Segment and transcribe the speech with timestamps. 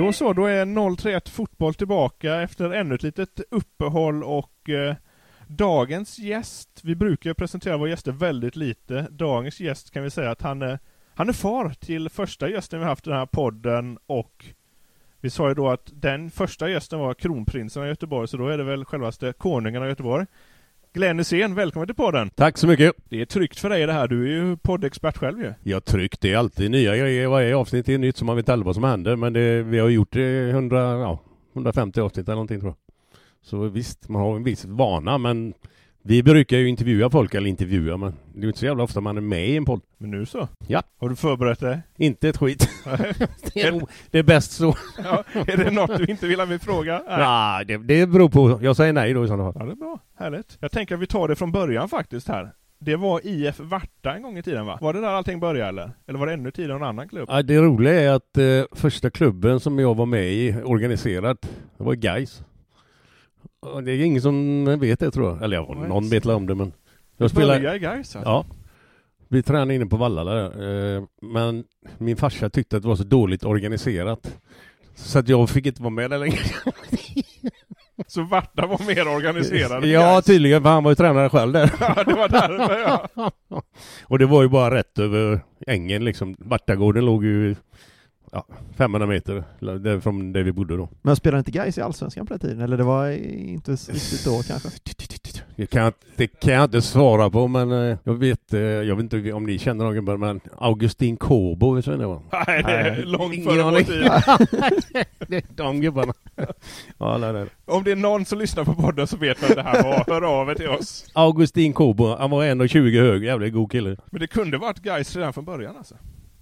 [0.00, 4.94] Då så, då är 031 Fotboll tillbaka efter ännu ett litet uppehåll och eh,
[5.46, 9.06] dagens gäst, vi brukar presentera våra gäster väldigt lite.
[9.10, 10.78] Dagens gäst kan vi säga att han är,
[11.14, 14.44] han är far till första gästen vi haft i den här podden och
[15.20, 18.58] vi sa ju då att den första gästen var kronprinsen av Göteborg, så då är
[18.58, 20.26] det väl självaste konungen av Göteborg.
[20.92, 22.30] Glenn Hysén, välkommen till podden!
[22.30, 22.92] Tack så mycket!
[23.08, 25.54] Det är tryggt för dig det här, du är ju poddexpert själv ju.
[25.62, 27.28] Jag tryckt, det är alltid nya grejer.
[27.28, 29.16] Varje avsnitt är nytt så man vet aldrig vad som händer.
[29.16, 31.18] Men det, vi har gjort det 100, ja,
[31.52, 32.94] 150 avsnitt eller någonting tror jag.
[33.42, 35.54] Så visst, man har en viss vana men
[36.02, 39.00] vi brukar ju intervjua folk, eller intervjua men det är ju inte så jävla ofta
[39.00, 39.80] man är med i en podd.
[39.98, 40.48] Men nu så?
[40.66, 40.82] Ja.
[40.98, 41.80] Har du förberett dig?
[41.96, 42.68] Inte ett skit.
[43.54, 43.80] det, är,
[44.10, 44.76] det är bäst så.
[45.04, 47.02] Ja, är det något du inte vill ha mig fråga?
[47.08, 47.18] Nej.
[47.18, 48.58] Ja, det, det beror på.
[48.62, 49.54] Jag säger nej då i sådana fall.
[49.58, 50.00] Ja, det är bra.
[50.18, 50.58] Härligt.
[50.60, 52.52] Jag tänker att vi tar det från början faktiskt här.
[52.78, 54.78] Det var IF Varta en gång i tiden va?
[54.80, 55.90] Var det där allting började eller?
[56.06, 57.28] Eller var det ännu tidigare någon annan klubb?
[57.32, 61.42] Ja, det roliga är att eh, första klubben som jag var med i, organiserat,
[61.78, 61.94] det var
[63.84, 65.42] Det är ingen som vet det tror jag.
[65.42, 66.72] Eller ja, någon vet om det men...
[67.16, 68.16] Jag började i Gais?
[68.24, 68.44] Ja.
[69.28, 70.96] Vi tränade inne på Vallala där.
[70.96, 71.64] Eh, Men
[71.98, 74.34] min farsa tyckte att det var så dåligt organiserat.
[74.94, 76.38] Så att jag fick inte vara med där längre.
[78.06, 79.84] Så Varta var mer organiserad?
[79.84, 80.24] Ja, Gais?
[80.24, 81.72] tydligen, för han var ju tränare själv där.
[81.80, 83.30] Ja, det var därför ja.
[84.04, 86.36] Och det var ju bara rätt över ängen liksom.
[86.38, 87.56] Vartagården låg ju
[88.30, 88.46] ja,
[88.76, 90.88] 500 meter från där vi bodde då.
[91.02, 92.60] Men spelade inte Gais i Allsvenskan på den tiden?
[92.60, 94.68] Eller det var inte riktigt då kanske?
[95.56, 98.96] Det kan, jag- det kan jag inte svara på men eh, jag vet, eh, jag
[98.96, 102.22] vet inte om ni känner någon gubbar men Augustin Kåbo, vet du vem det var?
[102.46, 105.04] Nej, det är Nej, långt före vår tid.
[105.28, 106.12] det är de gubbarna.
[106.98, 107.46] ja, nej, nej.
[107.64, 110.04] Om det är någon som lyssnar på podden så vet vem det här var.
[110.14, 111.04] Hör av er till oss.
[111.12, 113.96] Augustin Kåbo, han var 1,20 hög, jävligt god kille.
[114.10, 115.94] Men det kunde varit Gais redan från början alltså.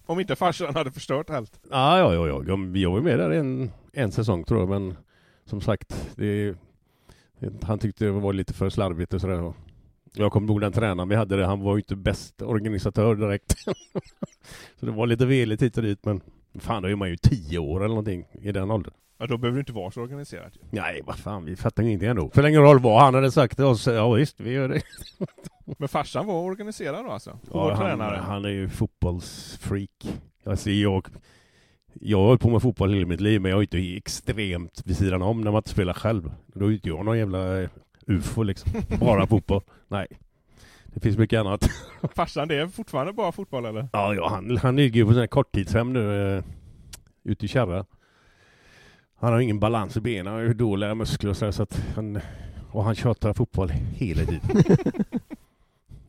[0.08, 1.60] Om inte farsan hade förstört allt.
[1.70, 2.42] Ja, ja, ja, ja.
[2.46, 4.96] Jag, jag var med där en, en säsong tror jag, men
[5.44, 6.54] som sagt, det,
[7.38, 9.52] det, han tyckte det var lite för slarvigt och sådär.
[10.14, 13.58] Jag kommer ihåg den tränaren vi hade där, han var ju inte bäst organisatör direkt.
[14.80, 16.20] Så det var lite veligt hit och dit, men
[16.60, 18.92] fan då är man ju tio år eller någonting i den åldern.
[19.19, 20.60] Ja, då behöver det inte vara så organiserat ju.
[20.70, 22.31] Nej, vad fan, vi fattar ingenting ändå.
[22.34, 24.82] För ingen roll vad han hade sagt till oss, ja visst, vi gör det.
[25.78, 27.38] Men farsan var organiserad då alltså?
[27.43, 28.16] Vår Ja, han, tränare?
[28.16, 29.90] han är ju fotbollsfreak.
[30.44, 31.06] Alltså jag,
[31.94, 34.96] jag har hållit på med fotboll hela mitt liv, men jag är inte extremt vid
[34.96, 36.32] sidan om när man inte spelar själv.
[36.46, 37.69] Då är inte jag någon jävla eh,
[38.06, 38.72] ufo liksom.
[39.00, 39.62] Bara fotboll.
[39.88, 40.06] Nej.
[40.94, 41.70] Det finns mycket annat.
[42.14, 43.88] Farsan, det är fortfarande bara fotboll eller?
[43.93, 46.44] Ja, ja han, han ligger ju på sån här korttidshem nu eh,
[47.25, 47.85] ute i Kärra.
[49.20, 51.62] Han har ingen balans i benen, han har ju dåliga muskler och så, här, så
[51.62, 52.20] att han,
[52.70, 54.40] och han tjatar fotboll hela tiden.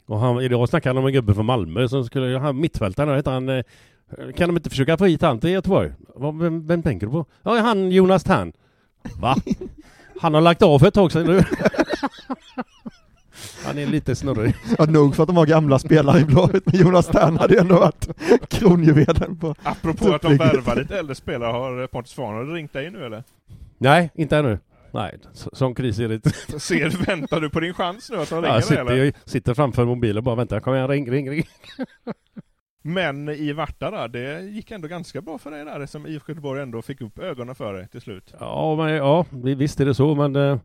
[0.05, 3.31] och han, idag snackade han om en gubbe från Malmö som skulle, han mittfältaren, heter
[3.31, 3.63] han eh,
[4.35, 5.91] Kan de inte försöka få hit han till Göteborg?
[6.15, 7.25] Vem, vem tänker du på?
[7.43, 8.53] Ja, han Jonas Tern.
[9.19, 9.35] Va?
[10.21, 11.43] Han har lagt av för ett tag sedan nu.
[13.65, 14.55] Han är lite snurrig.
[14.77, 17.59] Ja, nog för att de har gamla spelare i Blåvitt, men Jonas Tern hade ju
[17.59, 18.07] ändå varit
[18.49, 23.05] kronjuvelen på Apropå att de värvar lite äldre spelare, har Pontus Svanen ringt dig nu
[23.05, 23.23] eller?
[23.77, 24.59] Nej, inte ännu.
[24.91, 26.29] Nej, så, sån kris är det inte.
[26.59, 29.05] Ser, väntar du på din chans nu att han ringer dig sitter, eller?
[29.05, 30.59] jag sitter framför mobilen och bara väntar.
[30.59, 31.43] Kom igen, ring, ring, ring.
[32.81, 36.61] Men i Varta där, det gick ändå ganska bra för dig där, som IFK Göteborg
[36.61, 38.33] ändå fick upp ögonen för dig till slut.
[38.39, 40.59] Ja, men, ja vi- visst är det så, men eh,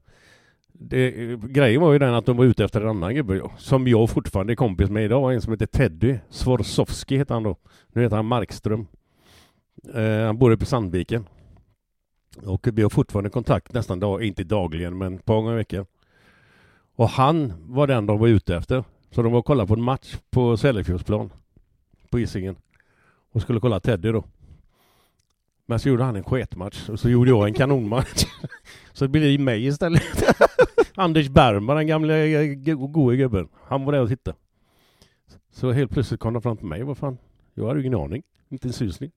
[0.78, 4.10] det, grejen var ju den att de var ute efter en annan gubbe som jag
[4.10, 5.34] fortfarande är kompis med idag.
[5.34, 7.56] En som heter Teddy Swarzowski heter han då.
[7.92, 8.86] Nu heter han Markström.
[9.94, 11.28] Eh, han bor uppe i Sandviken.
[12.42, 15.86] Och vi har fortfarande kontakt nästan dag, inte dagligen, men ett par gånger i veckan.
[16.96, 18.84] Och han var den de var ute efter.
[19.10, 21.32] Så de var och kollade på en match på Sällefjordsplan.
[22.10, 22.56] På Hisingen.
[23.32, 24.24] Och skulle kolla Teddy då.
[25.66, 28.24] Men så gjorde han en sketmatch och så gjorde jag en kanonmatch.
[28.94, 30.02] så det blev mig istället.
[30.94, 33.48] Anders Bergman, den gamla eh, go- goe gubben.
[33.66, 34.36] Han var där och tittade.
[35.52, 36.82] Så helt plötsligt kom de fram till mig.
[36.82, 37.18] Vad fan?
[37.54, 38.22] Jag hade ju ingen aning.
[38.48, 39.10] Inte en susning.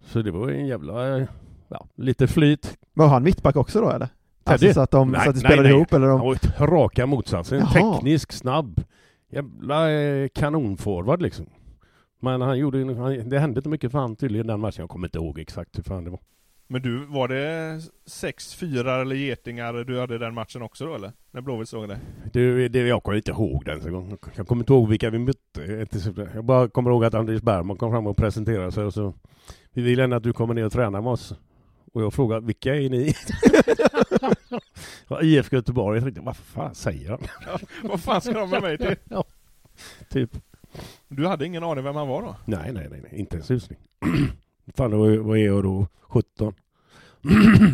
[0.00, 1.18] Så det var en jävla...
[1.18, 1.28] eh,
[1.70, 2.78] Ja, lite flyt.
[2.94, 4.08] Var han mittback också då eller?
[4.44, 5.76] Alltså så att de, Nej, så att de nej, spelade nej.
[5.76, 6.06] ihop eller?
[6.06, 7.58] Han var ju raka motsatsen.
[7.58, 7.94] Jaha.
[7.94, 8.80] Teknisk, snabb.
[9.30, 11.46] Jävla eh, kanonforward liksom.
[12.20, 14.82] Men han gjorde, han, det hände inte mycket för han tydligen den matchen.
[14.82, 16.20] Jag kommer inte ihåg exakt hur fan det var.
[16.70, 21.12] Men du, var det sex fyra eller getingar du hade den matchen också då eller?
[21.30, 22.00] När Blåvitt såg det?
[22.32, 24.18] Det, det, jag kommer inte ihåg den så.
[24.36, 25.86] Jag kommer inte ihåg vilka vi mötte.
[26.34, 29.14] Jag bara kommer ihåg att Anders Bergman kom fram och presenterade sig och så
[29.72, 31.34] Vi vill gärna att du kommer ner och tränar med oss.
[31.92, 33.14] Och jag frågar, vilka är ni?
[35.08, 35.96] Ja, IFK Göteborg.
[35.96, 37.20] Jag tänkte, vad fan säger han?
[37.82, 38.96] Vad fan ska de med mig till?
[39.04, 39.24] Ja,
[40.10, 40.30] typ.
[41.08, 42.36] Du hade ingen aning vem han var då?
[42.44, 43.20] Nej, nej, nej, nej.
[43.20, 43.78] inte en susning.
[44.74, 44.90] fan,
[45.26, 45.86] vad är jag då?
[46.02, 46.54] 17?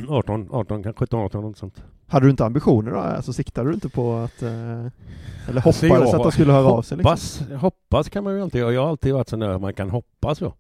[0.09, 1.85] 18, 18, kanske 17, 18, något sånt.
[2.07, 2.99] Hade du inte ambitioner då?
[2.99, 4.43] Alltså siktade du inte på att...
[4.43, 7.11] Eh, eller hoppades Alltså, jag att de skulle höra av sig liksom?
[7.11, 8.73] Hoppas, hoppas kan man ju alltid göra.
[8.73, 10.55] Jag har alltid varit sån där man kan hoppas så.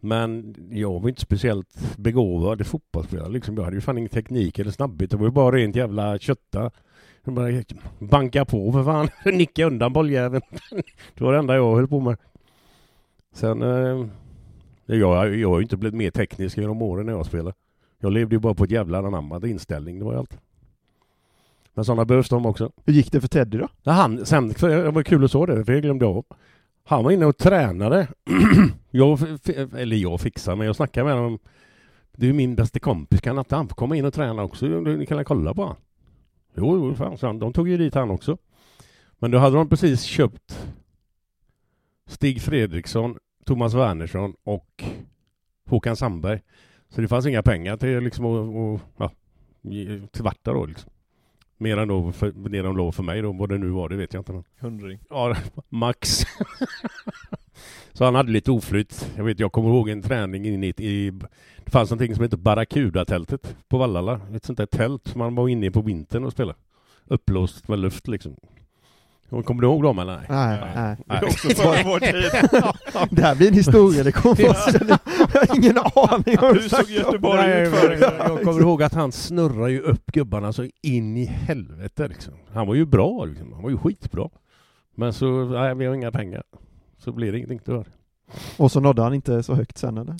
[0.00, 3.56] Men jag var inte speciellt begåvad fotbollsspelare liksom.
[3.56, 5.10] Jag hade ju fan ingen teknik eller snabbhet.
[5.10, 6.70] Det var ju bara rent jävla kötta.
[7.24, 7.62] Jag bara
[7.98, 9.08] banka på för fan.
[9.36, 10.42] Nicka undan bolljäveln.
[11.14, 12.16] det var det enda jag höll på med.
[13.34, 13.62] Sen...
[13.62, 14.06] Eh,
[14.96, 17.54] jag, jag har ju inte blivit mer teknisk genom åren när jag spelar.
[17.98, 19.98] Jag levde ju bara på ett jävla anammat inställning.
[19.98, 20.38] Det var ju allt.
[21.74, 22.72] Men sådana behövs de också.
[22.84, 23.68] Hur gick det för Teddy då?
[23.82, 26.24] Ja, han, sen, det var kul att så det, för jag glömde av.
[26.84, 28.08] Han var inne och tränade.
[28.90, 29.20] jag,
[29.76, 31.38] eller jag fixade, men jag snackade med honom.
[32.12, 34.66] Det är min bästa kompis, kan inte han få komma in och träna också?
[34.66, 35.76] Ni kan kolla på han?
[36.54, 38.38] Jo, jo, fan, så han, de tog ju dit han också.
[39.18, 40.68] Men då hade de precis köpt
[42.06, 43.18] Stig Fredriksson,
[43.48, 44.84] Thomas Wernersson och
[45.66, 46.40] Håkan Sandberg.
[46.88, 49.12] Så det fanns inga pengar till liksom att, att
[49.62, 50.90] ja, till Varta då liksom.
[51.58, 53.96] Mer än då för, det de låg för mig då, vad det nu var, det
[53.96, 54.42] vet jag inte.
[54.60, 54.98] Hundring.
[55.10, 55.36] Ja,
[55.68, 56.08] max.
[57.92, 59.12] så han hade lite oflyt.
[59.16, 61.10] Jag vet, jag kommer ihåg en träning in i, i
[61.64, 64.20] det fanns någonting som hette Barracuda-tältet på Vallala.
[64.34, 66.58] Ett sånt där tält som man var inne i på vintern och spelade.
[67.04, 68.36] Upplåst med luft liksom.
[69.30, 70.26] Kommer du ihåg dem eller?
[70.28, 70.96] Nej, nej.
[71.06, 72.30] Det är också före vår tid.
[73.16, 74.78] Det här blir en historia, det kommer vara så-
[75.34, 77.98] Jag har ingen aning om Hur såg Göteborg Nej, ut förr?
[78.00, 82.34] jag kommer ihåg att han snurrar ju upp gubbarna så in i helvete liksom.
[82.52, 83.52] Han var ju bra liksom.
[83.52, 84.28] Han var ju skitbra.
[84.94, 86.42] Men så, nej vi har inga pengar.
[86.98, 87.86] Så blir det ingenting tyvärr.
[88.56, 90.16] Och så nådde han inte så högt sen eller?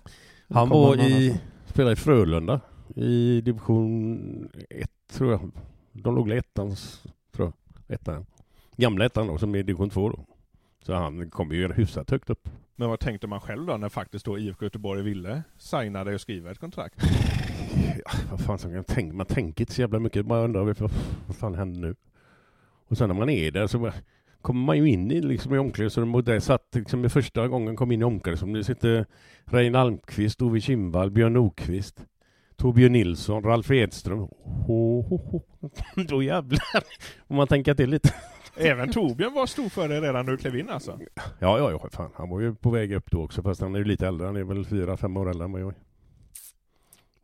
[0.48, 2.60] Han var i, spelade i Frölunda
[2.96, 5.50] i division 1 tror jag.
[5.92, 7.02] De låg i ettans,
[7.36, 7.52] tror
[7.86, 7.94] jag.
[7.94, 8.26] Ettan.
[8.78, 10.24] Gamla ettan då, som är division 2 då.
[10.82, 12.48] Så han kom ju hyfsat högt upp.
[12.76, 16.20] Men vad tänkte man själv då när faktiskt då IFK Göteborg ville signa dig och
[16.20, 16.94] skriva ett kontrakt?
[18.04, 19.16] Ja, vad fan ska jag tänka?
[19.16, 20.26] Man tänker inte så jävla mycket.
[20.26, 20.90] Man undrar vad,
[21.26, 21.94] vad fan händer nu?
[22.88, 23.92] Och sen när man är där så
[24.42, 27.92] kommer man ju in i, liksom, i omklädningsrummet där satt liksom i första gången kom
[27.92, 28.60] in i omklädningsrummet.
[28.60, 29.06] Det sitter
[29.44, 32.04] Rein Almqvist, Ove Kindvall, Björn Nordqvist,
[32.56, 34.18] Torbjörn Nilsson, Ralf Edström.
[34.18, 35.42] Ho, ho, ho.
[36.08, 36.82] Då jävlar!
[37.26, 38.14] Om man tänker till lite.
[38.58, 40.98] Även Torbjörn var stor för dig redan när du klev in alltså?
[41.14, 42.10] Ja, ja, ja, fan.
[42.14, 44.26] Han var ju på väg upp då också, fast han är ju lite äldre.
[44.26, 45.74] Han är väl fyra, fem år äldre än vad jag är.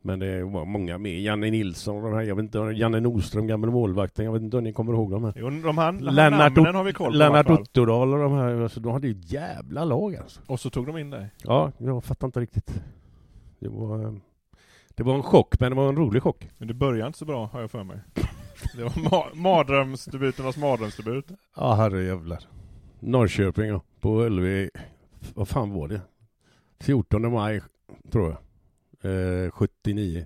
[0.01, 1.21] Men det var många med.
[1.21, 4.25] Janne Nilsson och de här, jag vet inte, Janne Nordström, gammal målvakten.
[4.25, 5.33] Jag vet inte om ni kommer ihåg dem här.
[5.35, 7.49] Jo, de han, Lennart, namnen har vi koll på Lennart.
[7.49, 10.41] Otterdal och de här, alltså, de hade ju ett jävla lag alltså.
[10.47, 11.29] Och så tog de in dig.
[11.43, 12.83] Ja, jag fattar inte riktigt.
[13.59, 14.13] Det var, eh,
[14.95, 16.49] det var en chock, men det var en rolig chock.
[16.57, 17.99] Men det började inte så bra, har jag för mig.
[18.73, 21.25] Det var ma- mardrömsdebuternas mardrömsdebut.
[21.55, 22.39] Ja, herrejävlar.
[22.99, 24.69] Norrköping ja, på Ullevi.
[25.33, 26.01] Vad fan var det?
[26.79, 27.61] 14 maj,
[28.11, 28.37] tror
[29.01, 29.45] jag.
[29.45, 30.25] Eh, 79.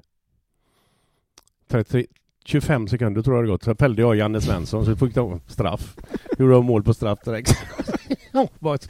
[1.67, 2.05] 30,
[2.45, 3.63] 25 sekunder tror jag det gått.
[3.63, 5.95] Så fällde jag Janne Svensson så fick de straff.
[6.37, 7.51] Gjorde de mål på straff direkt.
[8.59, 8.89] Vad fan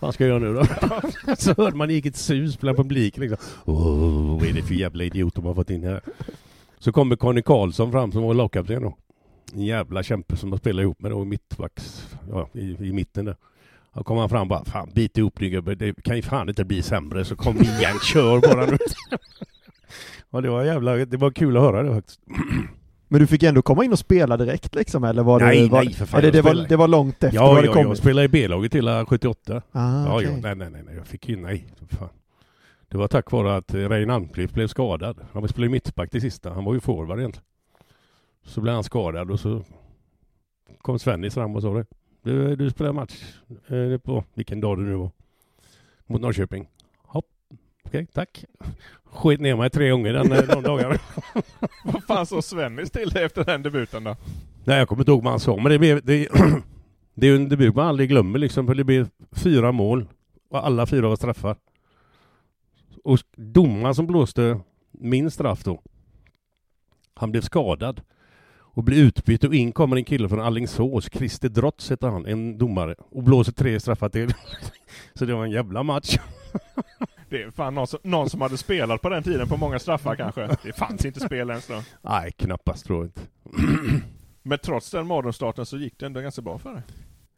[0.00, 1.34] Vad ska jag göra nu då?
[1.36, 3.22] så hörde man det gick ett sus bland publiken.
[3.22, 3.38] Liksom.
[3.64, 6.00] Oh, vad är det för jävla idiot de har fått in här?
[6.80, 8.96] Så kommer Conny Karlsson fram som var lagkapten då.
[9.54, 13.36] En jävla kämpe som har spelat ihop med då mittbacks, ja, i, i mitten där.
[13.94, 16.48] Då kom han fram och bara, fan bit ihop dig gubbe, det kan ju fan
[16.48, 18.78] inte bli sämre, så kom igen, kör bara nu.
[20.30, 22.20] ja, det var jävla, det var kul att höra det faktiskt.
[23.08, 25.68] Men du fick ändå komma in och spela direkt liksom, eller var Nej, det...
[25.68, 26.68] Var, nej, för fan, eller det, var, spelade.
[26.68, 29.62] det var långt efter Ja, hade ja, jag spelade i B-laget hela 78.
[29.72, 30.26] Ah, ja, okej.
[30.26, 31.66] ja, nej, nej, nej, nej, jag fick ju, nej,
[31.98, 32.08] fan.
[32.90, 35.20] Det var tack vare att eh, Rein Almqvist blev skadad.
[35.32, 37.46] Han spelade mittback till sista, han var ju forward egentligen.
[38.42, 39.62] Så blev han skadad och så
[40.78, 41.86] kom Svennis fram och sa det.
[42.22, 43.34] Du, du spelar match
[43.68, 45.10] eh, på vilken dag det nu var.
[46.06, 46.68] Mot Norrköping.
[46.96, 47.26] Hopp,
[47.84, 48.44] okej, tack.
[49.04, 50.98] Skit ner mig tre gånger den, eh, de dagarna.
[51.84, 54.16] Vad fan sa Svennis till dig efter den debuten då?
[54.64, 56.28] Nej, jag kommer inte ihåg vad han sa, men det, blev, det,
[57.14, 60.08] det är ju en debut man aldrig glömmer liksom, för det blev fyra mål
[60.50, 61.56] och alla fyra var straffar.
[63.04, 65.82] Och domaren som blåste min straff då,
[67.14, 68.00] han blev skadad
[68.72, 72.58] och blev utbytt och in kommer en kille från Alingsås, Christer Drotz heter han, en
[72.58, 74.34] domare, och blåser tre straffar till.
[75.14, 76.18] Så det var en jävla match.
[77.28, 80.16] Det är fan någon som, någon som hade spelat på den tiden på många straffar
[80.16, 80.56] kanske.
[80.62, 81.82] Det fanns inte spel ens då.
[82.02, 83.20] Nej, knappast tror jag inte.
[84.42, 86.82] Men trots den mardrömsstarten så gick det ändå ganska bra för dig.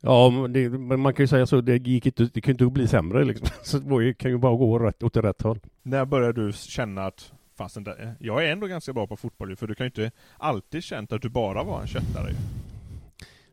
[0.04, 2.88] Ja, men, det, man kan ju säga så, det gick inte, det kunde inte bli
[2.88, 3.49] sämre liksom.
[3.62, 5.59] Så det kan ju bara gå rätt, åt rätt håll.
[5.82, 9.66] När började du känna att fasen, det- jag är ändå ganska bra på fotboll för
[9.66, 12.37] du kan ju inte alltid känt att du bara var en köttare ju.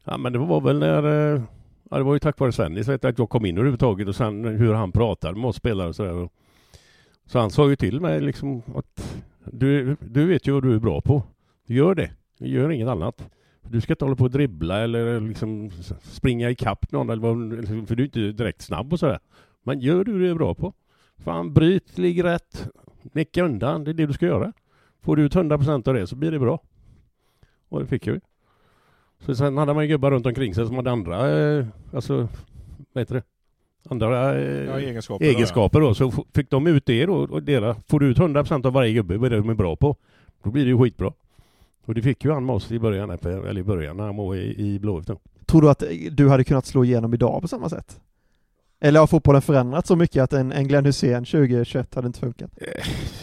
[0.04, 1.04] Ja men det var väl när,
[1.36, 1.42] eh,
[1.90, 4.16] ja det var ju tack vare Svennis vet jag, att jag kom in överhuvudtaget och
[4.16, 6.30] sen hur han pratade med oss spelare och sådär.
[7.26, 10.80] Så han sa ju till mig liksom att du, du vet ju vad du är
[10.80, 11.24] bra på.
[11.66, 12.12] Gör det.
[12.38, 13.30] Gör inget annat.
[13.62, 17.38] Du ska inte hålla på och dribbla eller liksom springa ikapp någon eller vad,
[17.88, 19.20] för du är inte direkt snabb och sådär.
[19.64, 20.74] Men gör du det du är bra på.
[21.18, 22.70] Fan bryt, ligg rätt,
[23.04, 23.84] nicka undan.
[23.84, 24.54] Det är det du ska göra.
[25.02, 26.60] Får du ut 100% av det så blir det bra.
[27.70, 28.22] Och det fick jag ju.
[29.20, 32.28] Så sen hade man ju gubbar runt omkring sig som hade andra, eh, alltså,
[32.94, 33.24] vad heter det?
[33.90, 35.94] Andra eh, Ja, egenskaper då, egenskaper då.
[35.94, 39.18] Så fick de ut det då, och deras, får du ut 100% av varje gubbe,
[39.18, 39.96] vad är det de är bra på,
[40.44, 41.14] då blir det ju skitbra.
[41.90, 44.36] Och det fick ju han med oss i början, eller i början när han var
[44.36, 45.10] i, i Blåvitt.
[45.46, 48.00] Tror du att du hade kunnat slå igenom idag på samma sätt?
[48.80, 52.52] Eller har fotbollen förändrats så mycket att en, en Glenn Hussein 2021 hade inte funkat?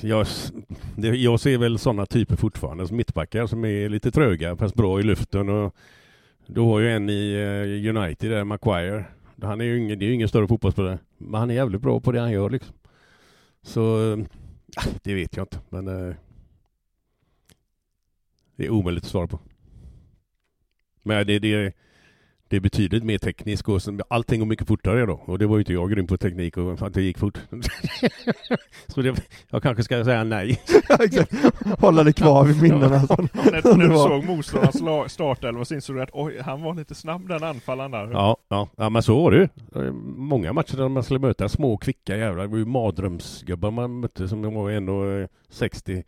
[0.01, 0.53] Jag, s-
[0.97, 5.01] det, jag ser väl sådana typer fortfarande som mittbackar som är lite tröga fast bra
[5.01, 5.75] i luften och
[6.47, 9.05] då har ju en i eh, United där, Maguire.
[9.43, 10.99] Han är ju ingen, det är ju ingen större fotbollsspelare.
[11.19, 12.75] Men han är jävligt bra på det han gör liksom.
[13.63, 14.19] Så, eh,
[15.03, 16.15] det vet jag inte men eh,
[18.57, 19.39] det är omöjligt att svara på.
[21.03, 21.75] Men det, det,
[22.49, 25.13] det är betydligt mer tekniskt och sen- allting går mycket fortare då.
[25.25, 27.39] Och det var ju inte jag grym på teknik och att det gick fort.
[28.87, 30.61] Så det, jag kanske ska säga nej.
[31.79, 33.07] Hålla det kvar vid minnena.
[33.09, 37.29] Ja, när, du såg motståndarens startelva så insåg du att oj, han var lite snabb
[37.29, 38.11] den anfallaren där.
[38.13, 39.93] Ja, ja, ja men så var det ju.
[40.17, 42.43] Många matcher där man skulle möta små kvicka jävlar.
[42.43, 46.05] Det var ju mardrömsgubbar man mötte som var ändå eh, 60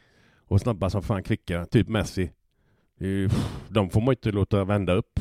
[0.49, 1.67] och snabba som fan kvicka.
[1.67, 2.31] Typ Messi.
[3.69, 5.21] De får man inte låta vända upp.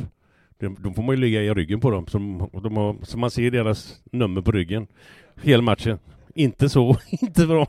[0.60, 2.08] De, får man ju ligga i ryggen på dem.
[2.08, 4.88] Som, de har, så man ser deras nummer på ryggen.
[5.42, 6.00] Hela matchen.
[6.34, 7.68] Inte så, inte bra.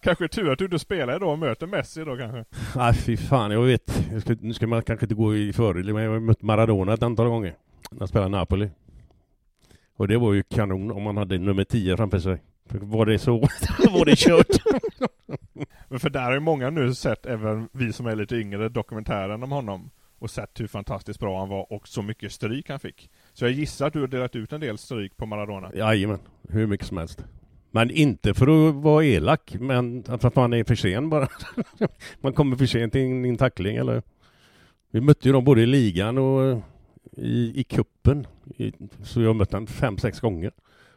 [0.00, 2.44] Kanske tur att du inte spelar idag och möter Messi då kanske.
[2.76, 4.06] Nej fy fan, jag vet.
[4.12, 6.94] Jag ska, nu ska man kanske inte gå i föreläsning, men jag har mött Maradona
[6.94, 7.54] ett antal gånger.
[7.90, 8.70] När jag spelade Napoli.
[9.96, 12.38] Och det var ju kanon om man hade nummer 10 framför sig.
[12.66, 13.38] För Var det så,
[13.90, 14.46] var det kört.
[15.88, 19.42] Men för där har ju många nu sett, även vi som är lite yngre, dokumentären
[19.42, 19.90] om honom.
[20.18, 23.10] Och sett hur fantastiskt bra han var och så mycket stryk han fick.
[23.32, 25.70] Så jag gissar att du har delat ut en del stryk på Maradona.
[25.74, 26.18] Jajamän,
[26.48, 27.24] hur mycket som helst.
[27.70, 31.28] Men inte för att vara elak, men för att man är för sen bara.
[32.20, 34.02] man kommer för sent en, en tackling eller...
[34.90, 36.62] Vi mötte ju dem både i ligan och
[37.16, 38.26] i, i kuppen.
[38.56, 40.52] I, så jag har mött honom fem, sex gånger.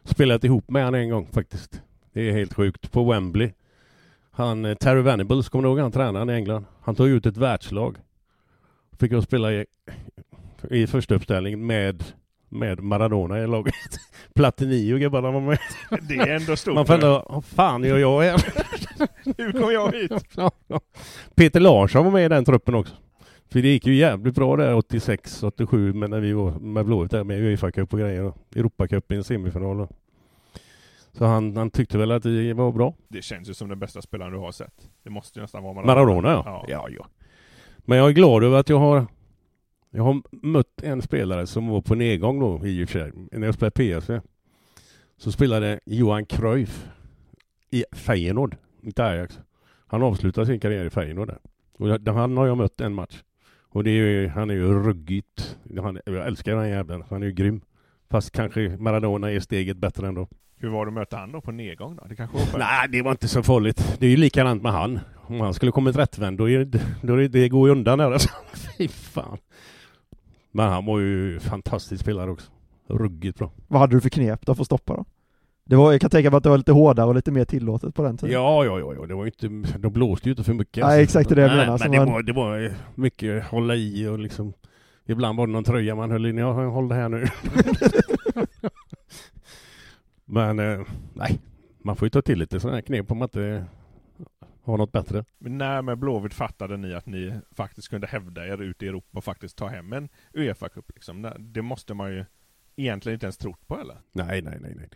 [0.07, 1.81] Spelat ihop med honom en gång faktiskt.
[2.13, 2.91] Det är helt sjukt.
[2.91, 3.51] På Wembley.
[4.31, 6.65] Han, eh, Terry Venables, kommer du ihåg han tränaren i England?
[6.81, 7.97] Han tog ut ett världslag.
[8.99, 9.65] Fick jag spela i,
[10.69, 12.03] i första uppställning med,
[12.49, 13.73] med Maradona i laget.
[14.35, 15.59] Platini och gubbarna var med.
[16.01, 16.73] Det är ändå stort.
[16.73, 18.45] Man får ändå, vad fan gör jag här?
[19.37, 20.11] Hur kom jag hit?
[21.35, 22.93] Peter Larsson var med i den truppen också.
[23.49, 27.11] För det gick ju jävligt bra där 86, 87 men när vi var med Blåvitt
[27.11, 28.23] där med Uefa Cup och grejer.
[28.23, 29.81] och Europacup i en semifinal.
[29.81, 29.91] och-
[31.11, 32.93] Så han, han tyckte väl att det var bra.
[33.07, 34.89] Det känns ju som den bästa spelaren du har sett.
[35.03, 36.43] Det måste ju nästan vara Maradona ja.
[36.45, 36.65] Ja.
[36.67, 36.87] ja.
[36.97, 37.07] ja.
[37.77, 39.05] Men jag är glad över att jag har
[39.89, 43.11] Jag har mött en spelare som var på nedgång då i och för sig.
[43.31, 44.19] När jag spelade PSV.
[45.17, 46.87] Så spelade Johan Cruyff
[47.71, 49.39] i Feyenoord, inte Ajax.
[49.87, 51.39] Han avslutade sin karriär i Feyenoord där.
[51.77, 53.23] Och jag- han har jag mött en match.
[53.77, 55.57] Och det är ju, han är ju ruggigt.
[55.81, 57.03] Han, jag älskar den jäveln.
[57.09, 57.61] Han är ju grym.
[58.09, 60.27] Fast kanske Maradona är steget bättre ändå.
[60.55, 62.05] Hur var det att möta han då på nedgång då?
[62.09, 62.59] Det kanske var?
[62.59, 63.97] Nej, det var inte så farligt.
[63.99, 64.99] Det är ju likadant med han.
[65.15, 67.97] Om han skulle kommit rättvänd, då är det, då är det, det går ju undan
[67.97, 68.29] där alltså.
[68.77, 69.37] Fy fan.
[70.51, 72.51] Men han var ju fantastisk spelare också.
[72.87, 73.51] Ruggigt bra.
[73.67, 75.05] Vad hade du för knep då för att stoppa då?
[75.67, 77.95] Det var, jag kan tänka mig att det var lite hårdare och lite mer tillåtet
[77.95, 78.33] på den tiden.
[78.33, 79.05] Ja, ja, ja, ja.
[79.05, 79.47] det var inte,
[79.77, 80.83] de blåste ju inte för mycket.
[80.85, 81.71] Nej, exakt det jag Nej, menar.
[81.71, 84.53] Men Som det man- var, det var mycket hålla i och liksom
[85.05, 86.39] Ibland var det någon tröja man höll i.
[86.39, 87.25] Ja, håll det här nu.
[90.25, 90.79] men eh,
[91.13, 91.39] nej,
[91.79, 93.65] man får ju ta till lite sådana här knep om man inte
[94.63, 95.25] har något bättre.
[95.37, 99.17] Men när med Blåvitt fattade ni att ni faktiskt kunde hävda er ut i Europa
[99.17, 101.31] och faktiskt ta hem en Uefa-cup liksom?
[101.39, 102.25] Det måste man ju
[102.75, 103.97] egentligen inte ens trott på eller?
[104.11, 104.89] Nej, nej, nej, nej.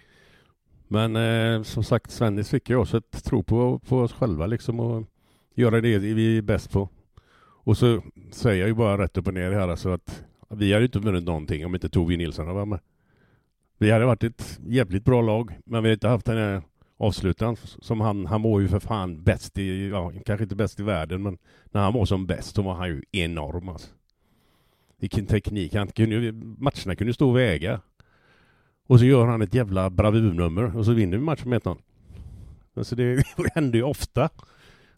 [0.91, 4.79] Men eh, som sagt, Svennis fick ju oss att tro på, på oss själva liksom
[4.79, 5.07] och
[5.55, 6.89] göra det vi är bäst på.
[7.63, 10.81] Och så säger jag ju bara rätt upp och ner här alltså att vi hade
[10.81, 12.79] ju inte vunnit någonting om inte Tove Nilsson hade varit med.
[13.77, 16.61] Vi hade varit ett jävligt bra lag, men vi hade inte haft den här
[16.97, 20.83] avslutaren som han, han var ju för fan bäst i, ja, kanske inte bäst i
[20.83, 21.37] världen, men
[21.71, 23.89] när han var som bäst så var han ju enorm alltså.
[24.99, 27.81] Vilken teknik, han kunde ju, matcherna kunde stå och väga.
[28.91, 31.77] Och så gör han ett jävla bravurnummer och så vinner vi matchen med 1-0.
[32.75, 33.23] Alltså det
[33.55, 34.29] händer ju ofta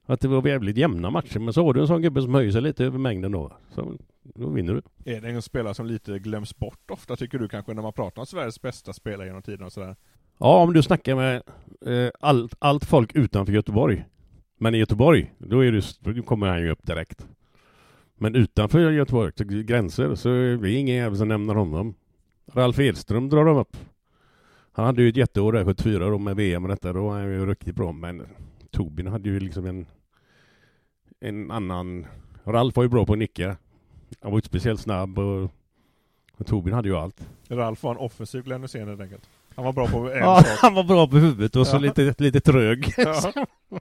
[0.06, 2.52] att det var jävligt jämna matcher, men så har du en sån gubbe som höjer
[2.52, 3.52] sig lite över mängden då.
[3.76, 5.12] Så då vinner du.
[5.12, 8.22] Är det en spelare som lite glöms bort ofta tycker du kanske när man pratar
[8.22, 9.96] om Sveriges bästa spelare genom tiden och sådär?
[10.38, 11.44] Ja, om du snackar med
[11.86, 14.06] eh, allt, allt folk utanför Göteborg.
[14.60, 17.28] Men i Göteborg, då, är du, då kommer han ju upp direkt.
[18.16, 21.96] Men utanför Göteborg, gränser, så är det ingen jävel som nämner honom.
[22.46, 23.77] Ralf Edström drar de upp.
[24.72, 27.24] Han hade ju ett jätteår där, 74 då med VM och detta, då var han
[27.24, 27.92] ju riktigt bra.
[27.92, 28.27] Men
[28.72, 29.86] Tobin hade ju liksom en,
[31.20, 32.06] en annan...
[32.44, 33.58] Ralf var ju bra på att nicka.
[34.22, 35.50] Han var inte speciellt snabb och,
[36.38, 37.27] och Tobin hade ju allt.
[37.50, 39.29] Ralf var en offensiv Glenn Hysén helt enkelt.
[39.56, 40.58] Han var bra på en Ja, sak.
[40.62, 41.79] han var bra på huvudet och så Ja.
[41.79, 42.94] lite, lite trög.
[42.98, 43.34] Ja.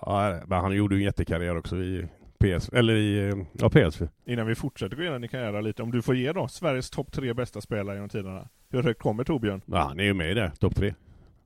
[0.00, 2.08] ja, men han gjorde ju en jättekarriär också i
[2.44, 4.06] PS, eller i ja, PSV.
[4.24, 7.12] Innan vi fortsätter gå igenom din karriär lite, om du får ge då Sveriges topp
[7.12, 8.48] tre bästa spelare genom tiderna.
[8.70, 9.62] Hur högt kommer Torbjörn?
[9.66, 10.94] Ja, han är ju med där, topp tre.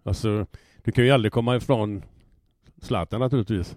[0.02, 0.46] Alltså,
[0.84, 2.02] du kan ju aldrig komma ifrån
[2.82, 3.76] Zlatan naturligtvis.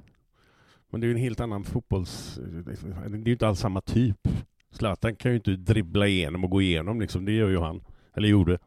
[0.91, 2.39] Men det är ju en helt annan fotbolls...
[2.65, 4.27] Det är ju inte alls samma typ.
[4.71, 7.81] Zlatan kan ju inte dribbla igenom och gå igenom liksom, det gör ju han.
[8.13, 8.59] Eller gjorde.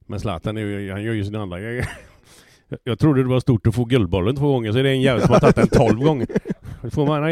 [0.00, 1.88] Men Zlatan är ju, han gör ju sina andra grejer.
[2.84, 5.22] Jag- trodde det var stort att få guldbollen två gånger, så är det en jävel
[5.22, 6.26] som har tagit den tolv gånger.
[6.82, 7.22] Det får man...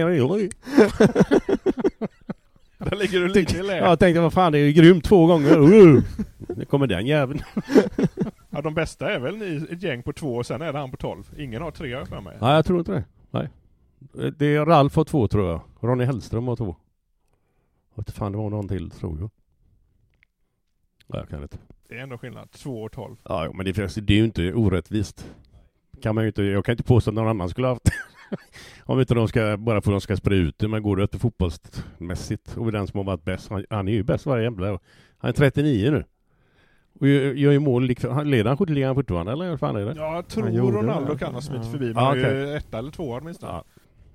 [2.79, 3.77] Där ligger du lite i lä.
[3.77, 5.59] Jag tänkte, vad fan, det är ju grymt två gånger.
[5.59, 6.03] Uh,
[6.49, 7.41] Det kommer den jäveln.
[8.53, 10.91] Ja, de bästa är väl ni, ett gäng på två och sen är det han
[10.91, 11.25] på tolv.
[11.39, 12.37] Ingen har tre har för mig.
[12.41, 13.05] Nej, jag tror inte det.
[13.31, 13.49] Nej.
[14.39, 15.61] Det är Ralf har två tror jag.
[15.81, 16.77] Ronny Hellström har två.
[17.99, 19.31] Inte fan, det var någon till tror jag.
[21.13, 21.59] Ja, jag kan inte.
[21.89, 22.51] Det är ändå skillnad.
[22.51, 23.17] Två och tolv.
[23.25, 25.27] Ja, jo, men det, är ju inte orättvist.
[26.03, 27.89] Kan man ju inte, jag kan inte påstå att någon annan skulle ha haft
[28.85, 31.05] Om inte de ska, bara för att de ska sprida ut det, men går det
[31.05, 34.79] efter fotbollsmässigt och den som har varit bäst, han, han är ju bäst varje jävla
[35.19, 36.05] Han är 39 nu.
[37.01, 37.87] Och gör, ju mål,
[38.25, 39.95] leder han skytteligan fortfarande eller vad fan är det?
[39.97, 41.19] Ja, jag tror Ronaldo det.
[41.19, 41.71] kan ha smitit Ja.
[41.71, 43.53] förbi, men Ja, han är ju etta eller tvåa åtminstone.
[43.53, 43.65] Ja.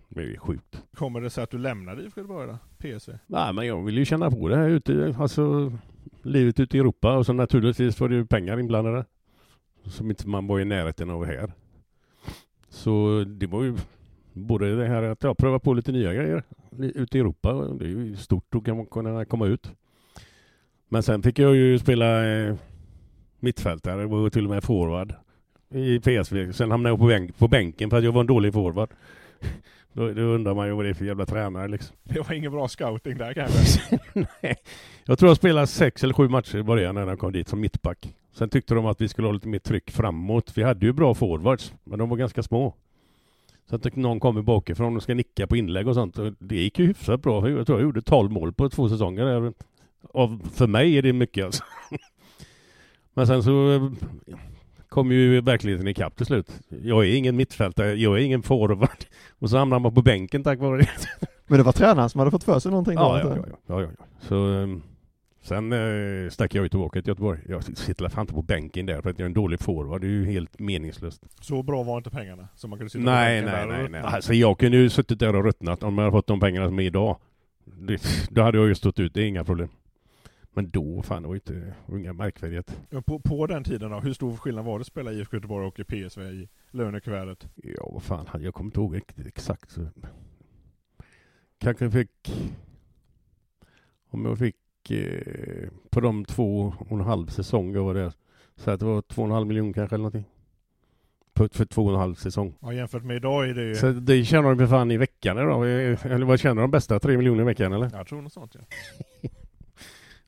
[0.10, 0.84] Det är ju sjukt.
[0.96, 2.58] Kommer det sig att du lämnade IFK Göteborg då?
[2.78, 3.14] PSV?
[3.28, 5.72] Nej, men jag vill ju känna på det här ute, alltså
[6.26, 9.06] livet ute i Europa och så naturligtvis var det ju pengar inblandade.
[9.84, 11.52] Som inte man var i närheten av här.
[12.70, 13.78] Så det var ju
[14.34, 16.44] både det här att jag pröva på lite nya grejer
[16.80, 17.54] ute i Europa.
[17.54, 19.72] Det är ju stort att kunna komma ut.
[20.90, 22.56] Men sen fick jag ju spela eh,
[23.40, 25.14] mittfältare och till och med forward
[25.70, 26.54] i PSV.
[26.54, 28.90] Sen hamnade jag på, bänk, på bänken för att jag var en dålig forward.
[29.96, 31.96] Då, då undrar man ju vad det är för jävla tränare liksom.
[32.04, 34.00] Det var ingen bra scouting där kanske.
[34.42, 34.56] Nej.
[35.06, 37.60] Jag tror jag spelade sex eller sju matcher i början när jag kom dit som
[37.60, 38.16] mittback.
[38.34, 40.52] Sen tyckte de att vi skulle ha lite mer tryck framåt.
[40.56, 42.74] Vi hade ju bra forwards, men de var ganska små.
[43.70, 46.18] Så att någon kommer bakifrån och ska nicka på inlägg och sånt.
[46.40, 47.50] Det gick ju hyfsat bra.
[47.50, 49.54] Jag tror jag gjorde 12 mål på två säsonger.
[50.14, 51.64] Av, för mig är det mycket alltså.
[53.14, 53.92] Men sen så eh,
[54.96, 56.52] kom ju verkligheten ikapp till slut.
[56.84, 59.06] Jag är ingen mittfältare, jag är ingen forward.
[59.40, 60.90] Och så hamnar man på bänken tack vare det.
[61.48, 63.02] Men det var tränaren som hade fått för sig någonting då?
[63.02, 64.06] Ja, att ja, ja, ja, ja, ja.
[64.20, 64.82] Så, ehm,
[65.42, 67.40] Sen eh, stack jag ju tillbaka till Göteborg.
[67.50, 70.02] Jag sitter fan inte på bänken där för att jag är en dålig forward.
[70.02, 71.24] Det är ju helt meningslöst.
[71.42, 74.02] Så bra var inte pengarna som man kunde sitta Nej, på bänken nej, nej, nej.
[74.02, 74.16] ruttna.
[74.16, 76.80] Alltså jag kunde ju suttit där och ruttnat om jag hade fått de pengarna som
[76.80, 77.18] är idag.
[77.66, 79.70] Det, då hade jag ju stått ut, det är inga problem.
[80.56, 82.76] Men då, fan det var ju inte, märkvärdigheter.
[82.90, 85.38] Men På, på den tiden då, hur stor skillnad var det att spela i IFK
[85.38, 87.48] Göteborg och i PSV i lönekuvertet?
[87.56, 89.72] Ja, vad fan, jag kommer inte ihåg riktigt exakt.
[89.72, 89.88] Så.
[91.58, 92.32] Kanske fick...
[94.10, 98.14] Om jag fick eh, på de två och en halv säsong jag var där.
[98.56, 100.26] Så att det var två och en halv miljon kanske eller någonting.
[101.36, 102.56] För två och en halv säsong.
[102.60, 103.76] Ja, jämfört med idag är det ju...
[103.76, 105.72] Så det tjänar de för fan i veckan idag.
[105.72, 107.00] Eller vad tjänar de bästa?
[107.00, 107.90] Tre miljoner i veckan eller?
[107.94, 109.30] Jag tror något sånt ja.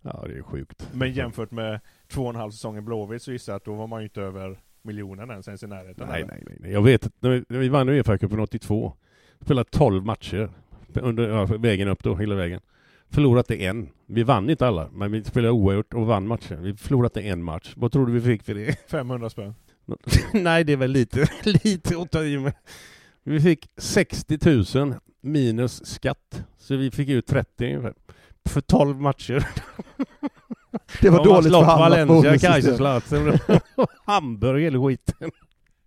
[0.02, 0.90] Ja, det är sjukt.
[0.94, 3.74] Men jämfört med två och en halv säsong i Blåvitt så gissar jag att då
[3.74, 6.08] var man ju inte över miljonen ens, ens i närheten.
[6.10, 6.72] Nej, nej, nej, nej.
[6.72, 7.14] Jag vet att
[7.48, 8.94] vi, vann Uefa-cupen 82.
[9.42, 10.50] Spelade 12 matcher.
[10.94, 12.62] Under ja, vägen upp då, hela vägen.
[13.10, 13.90] Förlorat det en.
[14.06, 16.64] Vi vann inte alla, men vi spelade oavgjort och vann matchen.
[16.64, 17.74] Vi förlorade en match.
[17.76, 18.76] Vad tror du vi fick för det?
[18.90, 19.56] 500 spänn.
[20.34, 21.28] nej, det är väl lite,
[21.64, 22.54] lite att ta i med.
[23.24, 26.44] Vi fick 60 000 minus skatt.
[26.58, 27.94] Så vi fick ut 30 ungefär.
[28.48, 29.48] För 12 matcher.
[31.02, 32.52] Det var De dåligt slått förhandlat Valencia.
[32.52, 33.40] Kaiserslautern,
[34.06, 35.32] Hamburg, hela skiten.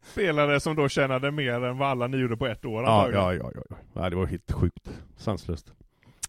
[0.03, 3.35] Spelare som då tjänade mer än vad alla ni gjorde på ett år Ja, ja,
[3.35, 3.77] ja, ja.
[3.94, 4.11] ja.
[4.11, 4.90] Det var helt sjukt.
[5.16, 5.73] Sanslöst.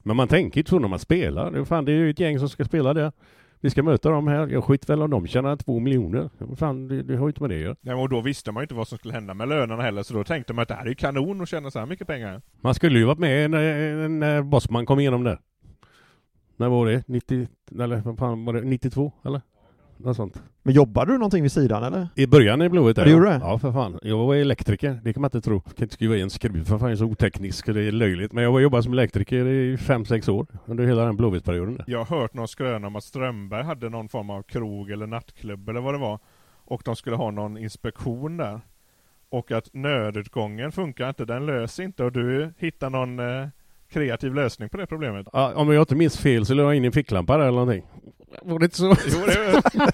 [0.04, 1.52] Men man tänker inte så när man spelar.
[1.52, 3.12] Det är, fan, det är ju ett gäng som ska spela där.
[3.60, 4.48] Vi ska möta dem här.
[4.48, 6.30] Jag skit väl om de tjänar två miljoner.
[6.56, 7.76] Fan, det, det har ju inte med det att göra.
[7.82, 10.14] Nej, och då visste man ju inte vad som skulle hända med lönerna heller, så
[10.14, 12.42] då tänkte man att det här är ju kanon att tjäna så här mycket pengar.
[12.62, 15.40] Man skulle ju varit med när, när Bosman kom igenom där.
[16.62, 17.04] När var det?
[17.08, 17.48] 90,
[17.80, 18.62] eller vad fan var det?
[18.62, 19.42] 92 eller?
[19.98, 20.42] Något sånt.
[20.64, 22.08] Men jobbade du någonting vid sidan eller?
[22.16, 23.02] I början i Blåvitt där.
[23.02, 23.34] Ja, det gjorde ja.
[23.34, 23.40] det?
[23.40, 24.00] Ja, för fan.
[24.02, 25.00] Jag var elektriker.
[25.04, 25.62] Det kan man inte tro.
[25.66, 27.66] Jag kan inte skriva i en skruv för fan, jag är så oteknisk.
[27.66, 28.34] Det är löjligt.
[28.34, 30.48] Men jag var jobbade som elektriker i fem sex år.
[30.66, 31.84] Under hela den Blåvittperioden.
[31.88, 35.70] Jag har hört någon skröna om att Strömberg hade någon form av krog eller nattklubb
[35.70, 36.20] eller vad det var.
[36.66, 38.62] Och de skulle ha någon inspektion där.
[39.30, 43.48] Och att nödutgången funkar inte, den löser inte och du hittar någon eh,
[43.92, 45.28] kreativ lösning på det problemet.
[45.34, 47.84] Ja, om jag inte minns fel så la jag in en ficklampa där eller någonting.
[48.42, 48.96] Var det inte så?
[49.08, 49.62] Jo, det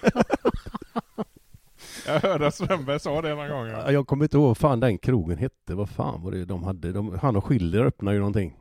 [2.07, 3.71] Jag hörde att Strömberg sa det några gånger.
[3.71, 5.75] Ja, Jag kommer inte ihåg vad fan den krogen hette.
[5.75, 6.91] Vad fan var det de hade?
[6.91, 8.55] De, han och Schiller öppnade ju någonting.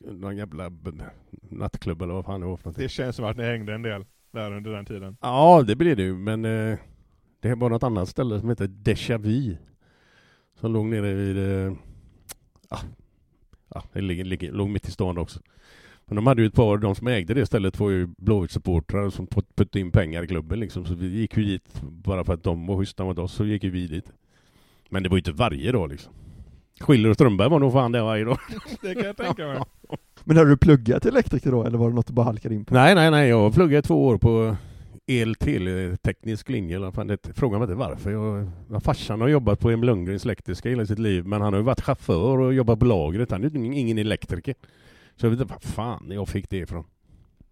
[0.00, 0.70] Någon jävla
[1.48, 2.82] nattklubb eller vad fan det var för någonting.
[2.82, 5.16] Det känns som att ni hängde en del där under den tiden.
[5.20, 6.14] Ja, det blev det ju.
[6.14, 6.78] Men eh,
[7.40, 9.56] det var något annat ställe som hette Déjà Vu.
[10.60, 11.66] Som låg nere vid...
[11.66, 11.72] Eh,
[12.68, 12.80] ah,
[13.74, 15.40] ja, det ligger, ligger, låg mitt i stan också.
[16.06, 19.26] Men de hade ju ett par, de som ägde det stället var ju Blåvitt-supportrar som
[19.26, 20.86] put- puttade in pengar i klubben liksom.
[20.86, 23.64] Så vi gick ju dit bara för att de var schyssta mot oss, så gick
[23.64, 24.12] ju vi dit.
[24.88, 26.12] Men det var ju inte varje dag liksom.
[26.80, 28.38] Schiller och Strömberg var nog fan där varje dag.
[28.82, 29.58] Det kan jag tänka mig.
[30.24, 32.74] Men hade du pluggat elektriker då eller var det något du bara halkade in på?
[32.74, 33.28] Nej, nej, nej.
[33.28, 34.56] Jag pluggade två år på
[35.06, 36.76] el teleteknisk linje.
[36.76, 38.10] Eller fan det, fråga mig inte varför.
[38.10, 41.26] Jag, ja, farsan har jobbat på Emil Lundgrens elektriska hela sitt liv.
[41.26, 43.30] Men han har ju varit chaufför och jobbat på lagret.
[43.30, 44.54] Han är ingen elektriker.
[45.16, 46.84] Så jag vet inte vad fan jag fick det ifrån.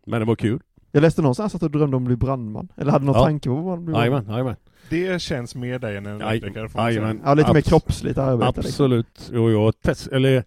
[0.06, 0.60] Men det var kul.
[0.92, 2.68] Jag läste någonstans att du drömde om att bli brandman.
[2.76, 3.24] Eller hade någon Ja.
[3.24, 4.56] tanke på vad du bli Jajamän, jajamän.
[4.90, 6.70] Det känns mer dig än en elektriker.
[6.74, 6.88] Ja,
[7.34, 8.46] lite mer Abs- kroppsligt arbete.
[8.60, 8.70] Liksom.
[8.70, 9.30] Absolut.
[9.32, 10.44] Jo, jag test, eller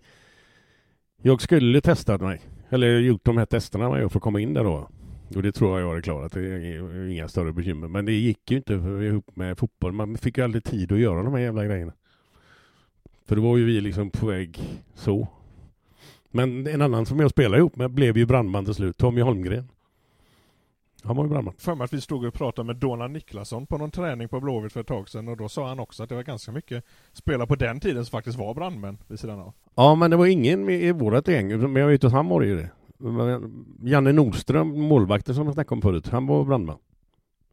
[1.21, 2.41] jag skulle testat mig.
[2.69, 4.89] Eller gjort de här testerna man gör för att komma in där då.
[5.35, 6.31] Och det tror jag jag hade klarat.
[6.31, 7.87] Det är inga större bekymmer.
[7.87, 9.91] Men det gick ju inte ihop med fotboll.
[9.91, 11.93] Man fick ju aldrig tid att göra de här jävla grejerna.
[13.25, 14.59] För då var ju vi liksom på väg
[14.95, 15.27] så.
[16.31, 18.97] Men en annan som jag spelade ihop med blev ju brandman till slut.
[18.97, 19.69] Tommy Holmgren.
[21.03, 21.53] Han var ju brandman.
[21.57, 24.73] För mig att vi stod och pratade med Donald Niklasson på någon träning på Blåvitt
[24.73, 27.47] för ett tag sedan och då sa han också att det var ganska mycket spelare
[27.47, 29.53] på den tiden som faktiskt var brandmän vid sidan av.
[29.75, 31.59] Ja, men det var ingen i vårat gäng.
[31.59, 32.69] Men jag vet att han var ju det.
[33.83, 36.77] Janne Nordström, målvakten som jag snackade om förut, han var brandman.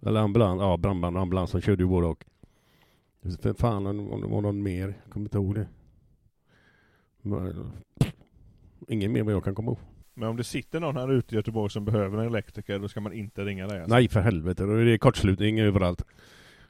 [0.06, 2.24] Eller ambulans, ja brandman och ambulans, han körde ju både och.
[3.42, 5.66] För fan om det var någon mer, jag kommer inte ihåg det.
[8.88, 9.78] Ingen mer vad jag kan komma ihåg.
[10.14, 13.00] Men om det sitter någon här ute i Göteborg som behöver en elektriker då ska
[13.00, 13.94] man inte ringa dig alltså.
[13.94, 16.02] Nej för helvete, då är det kortslutning överallt.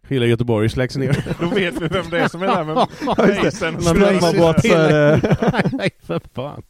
[0.09, 1.37] Hela Göteborg släcks ner.
[1.41, 2.75] Då vet vi vem det är som är där med
[3.07, 3.73] Ja, just det.
[3.73, 3.75] mejseln.
[3.85, 5.71] Man glömmer bort så är det...
[5.73, 6.63] Nej för fan.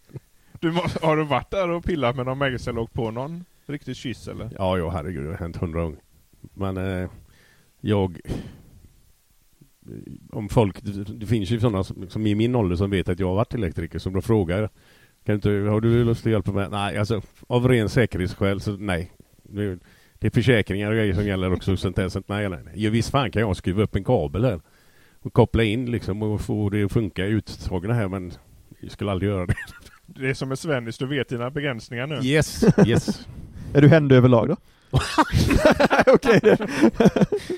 [0.64, 3.96] Du, må- har du varit där och pillat med någon mejsel och på någon riktig
[3.96, 4.50] kyss eller?
[4.58, 5.98] Ja, ja herregud, det har hänt hundra gånger.
[6.54, 7.10] Men eh,
[7.80, 8.20] jag...
[10.32, 13.26] Om folk, det, finns ju sådana som, som i min ålder som vet att jag
[13.26, 14.70] har varit elektriker som då frågar
[15.24, 16.68] kan inte, har du lust att hjälpa mig?
[16.70, 19.12] Nej, alltså av ren säkerhetsskäl så nej.
[19.42, 19.78] Det,
[20.18, 21.76] det är försäkringar och grejer som gäller också.
[21.76, 22.90] Sånt där, sånt, nej, nej, nej.
[22.90, 24.60] Visst fan kan jag skruva upp en kabel här
[25.20, 28.32] och koppla in liksom och få det att funka uttagen här men
[28.80, 29.54] jag skulle aldrig göra det.
[30.16, 32.20] Det är som med Svennis, du vet dina begränsningar nu.
[32.22, 33.26] Yes, yes.
[33.74, 34.56] Är du händig överlag då?
[36.06, 36.40] Okej,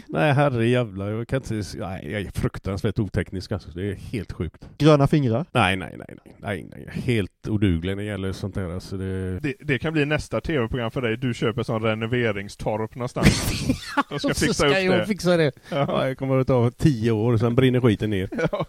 [0.07, 1.55] Nej herre jävlar, jag kan inte...
[1.79, 3.71] Nej, jag är fruktansvärt oteknisk alltså.
[3.71, 4.69] Det är helt sjukt.
[4.79, 5.47] Gröna fingrar.
[5.53, 6.89] Nej, nej, nej, nej, nej, nej.
[7.05, 8.97] Helt oduglig när det gäller sånt där alltså.
[8.97, 9.41] Det...
[9.41, 11.17] Det, det kan bli nästa tv-program för dig.
[11.17, 13.67] Du köper sån renoveringstorp någonstans.
[14.09, 15.07] De ska Och så fixa ska jag det.
[15.07, 15.53] fixa det.
[15.69, 15.77] Ja.
[15.89, 18.29] Ja, jag kommer att ta tio år, sen brinner skiten ner.
[18.53, 18.67] Ja.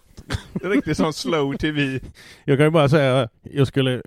[0.54, 2.00] Det är riktigt sån slow tv.
[2.46, 4.02] Jag kan ju bara säga, jag skulle...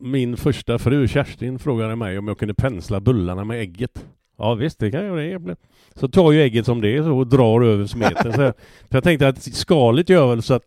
[0.00, 4.04] Min första fru Kerstin frågade mig om jag kunde pensla bullarna med ägget.
[4.38, 5.56] Ja visst, det kan jag göra.
[5.94, 8.32] Så tar ju ägget som det är så och drar över smeten.
[8.32, 8.54] Så jag,
[8.88, 10.62] jag tänkte att skalet gör väl så att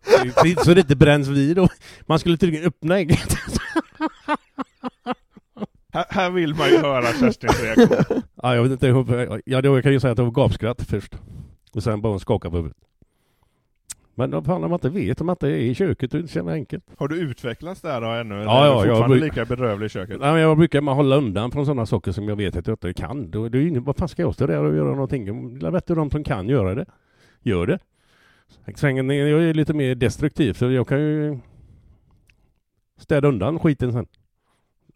[0.64, 1.58] så det inte bränns vid.
[1.58, 1.68] Och
[2.06, 3.36] man skulle tydligen öppna ägget.
[5.92, 8.22] Här, här vill man ju höra Kerstins reaktion.
[8.42, 8.86] Ja, jag vet inte.
[9.44, 11.14] jag kan ju säga att det var gapskratt först.
[11.74, 12.87] Och sen bara skaka på huvudet.
[14.18, 16.84] Men fan om man inte vet, om man inte är i köket, det känns enkelt.
[16.96, 18.34] Har du utvecklats där då ännu?
[18.34, 20.20] Eller Ja, är ja, du jag fortfarande bruk- lika bedrövlig i köket?
[20.20, 22.72] Nej, men jag brukar man hålla undan från sådana saker som jag vet att jag
[22.74, 23.30] inte kan.
[23.30, 25.58] Då, det är ju ingen, vad fan ska jag stå där och göra någonting?
[25.58, 26.86] Det är bättre de som kan göra det.
[27.42, 27.78] Gör det.
[28.76, 31.38] Svängen, är- jag är lite mer destruktiv så jag kan ju
[32.96, 34.06] städa undan skiten sen.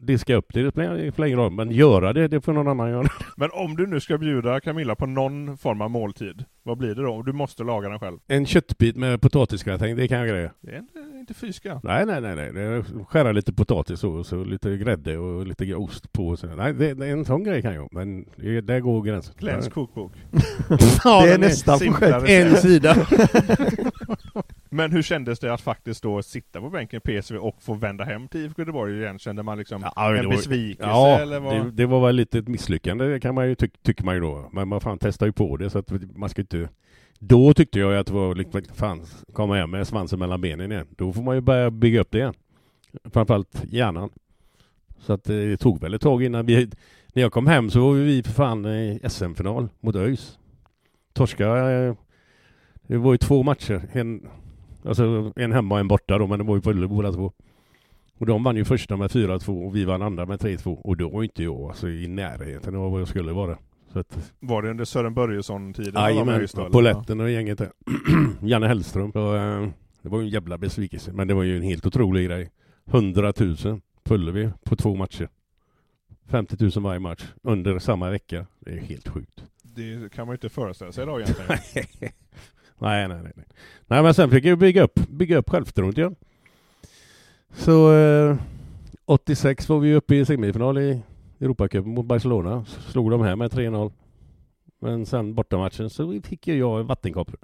[0.03, 1.53] Diska upp det, det spelar ingen roll.
[1.53, 3.09] Men göra det, det får någon annan göra.
[3.37, 7.03] Men om du nu ska bjuda Camilla på någon form av måltid, vad blir det
[7.03, 7.23] då?
[7.23, 8.19] Du måste laga den själv.
[8.27, 10.51] En köttbit med potatisgratäng, det kan jag greja.
[10.61, 11.81] Det är inte, inte fy skam.
[11.83, 12.53] Nej, nej, nej, nej.
[12.53, 16.29] Det är Skära lite potatis och så lite grädde och lite ost på.
[16.29, 16.47] Och så.
[16.47, 17.88] Nej, det, det, en sån grej kan jag.
[17.93, 19.35] Men det, där går gränsen.
[19.38, 20.12] Glenns kokbok.
[21.05, 22.55] Ja, det är den nästa simplare projekt.
[22.55, 22.97] En sida.
[24.74, 28.04] Men hur kändes det att faktiskt då sitta på bänken i PSV och få vända
[28.04, 29.18] hem till IFK Göteborg igen?
[29.18, 31.54] Kände man liksom Ja, en var- besvikelse Ja, eller vad?
[31.64, 34.48] det, det var väl lite ett misslyckande kan man ju tyck, tycker man ju då.
[34.52, 36.68] Men man fan testar ju på det så att man ska inte...
[37.18, 40.87] Då tyckte jag att det var liksom, fan, komma hem med svansen mellan benen igen.
[40.96, 42.35] Då får man ju börja bygga upp det igen.
[43.04, 44.11] Framförallt hjärnan.
[44.98, 46.70] Så att eh, det tog väl ett tag innan vi...
[47.14, 50.38] När jag kom hem så var vi för fan i SM-final mot ÖIS.
[51.12, 51.70] Torska...
[51.70, 51.94] eh,
[52.87, 53.82] Det var ju två matcher.
[53.92, 54.28] En,
[54.85, 57.33] alltså en hemma och en borta då, men det var ju på Ullevi båda två.
[58.18, 60.81] Och de vann ju första med 4-2 och vi vann andra med 3-2.
[60.81, 63.59] Och då var inte jag alltså, i närheten av vad jag skulle vara.
[63.92, 66.03] Så att, Var det under Sören Börjesson-tiden?
[66.03, 66.47] Jajamän?
[66.73, 67.71] Poletten och gänget där.
[68.42, 69.12] Janne Hellström.
[69.12, 69.68] Så, eh,
[70.03, 71.12] det var ju en jävla besvikelse.
[71.12, 72.51] Men det var ju en helt otrolig grej.
[72.87, 75.29] 100 000 på Ullevi på två matcher.
[76.29, 78.47] 50 000 varje match under samma vecka.
[78.61, 79.45] Det är helt sjukt.
[79.62, 82.12] Det kan man ju inte föreställa sig idag egentligen.
[82.83, 83.47] nej, nej, nej, nej.
[83.87, 86.16] Nej, men sen fick jag bygga upp, bygga upp självförtroendet igen.
[87.55, 88.37] Så eh,
[89.05, 91.03] 86 var vi uppe i semifinal i
[91.40, 92.64] Europacupen mot Barcelona.
[92.64, 93.92] Slog de här med 3-0.
[94.81, 97.37] Men sen bortamatchen så fick ju jag vattenkoppor.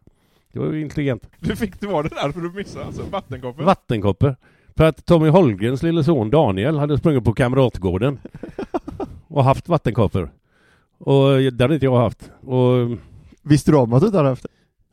[0.53, 1.29] Det var ju intelligent.
[1.41, 3.03] Du fick det var det därför du missade alltså?
[3.03, 3.65] Vattenkoppen?
[3.65, 4.37] Vattenkoppor.
[4.77, 8.19] För att Tommy Holmgrens lille son Daniel hade sprungit på Kamratgården
[9.29, 10.31] och haft vattenkoppor.
[10.99, 12.31] Och det hade inte jag haft.
[12.41, 12.99] Och
[13.49, 14.49] Visste du om att du inte hade haft det?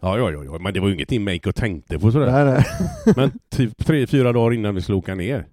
[0.05, 2.31] Ja, ja, ja, men det var ju ingenting och tänkte på sådär.
[2.31, 2.65] Nej, nej.
[3.15, 5.45] Men typ tre, fyra dagar innan vi skulle åka ner.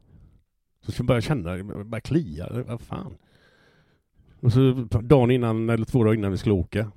[0.80, 3.16] Så skulle jag börja känna, började klia, vad fan.
[4.40, 6.90] Och så dagen innan, eller två dagar innan vi skulle åka.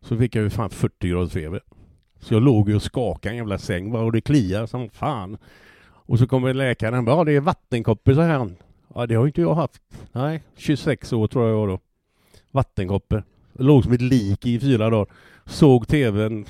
[0.00, 1.60] Så fick jag ju fan 40 graders feber.
[2.20, 4.90] Så jag låg ju och skakade i en jävla säng bara, och det kliar som
[4.90, 5.38] fan.
[5.82, 8.50] Och så kommer läkaren bara, ja det är vattenkoppor så här.
[8.94, 9.82] Ja det har inte jag haft.
[10.12, 11.78] Nej, 26 år tror jag jag var då.
[12.50, 13.24] Vattenkoppor.
[13.52, 15.06] Låg som ett lik i fyra dagar.
[15.50, 16.46] Såg tvn,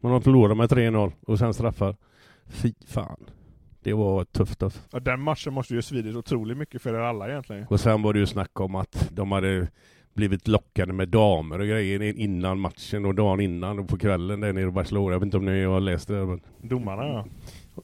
[0.00, 1.96] man förlorade med 3-0 och sen straffar.
[2.46, 3.24] Fy fan.
[3.82, 4.80] Det var tufft alltså.
[4.92, 7.66] Ja, den matchen måste ju svidit otroligt mycket för er alla egentligen.
[7.70, 9.68] Och sen var det ju snack om att de hade
[10.14, 14.52] blivit lockade med damer och grejer innan matchen och dagen innan och på kvällen där
[14.52, 15.12] nere i Barcelona.
[15.12, 16.26] Jag vet inte om ni har läst det.
[16.26, 16.40] Men...
[16.60, 17.26] Domarna ja.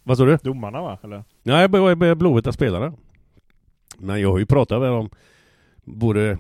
[0.03, 0.39] Vad sa du?
[0.43, 0.99] Domarna va?
[1.03, 1.25] Eller?
[1.43, 1.69] Nej,
[2.15, 2.93] blåvita spelare.
[3.99, 5.11] Men jag har ju pratat med dem
[5.85, 6.39] både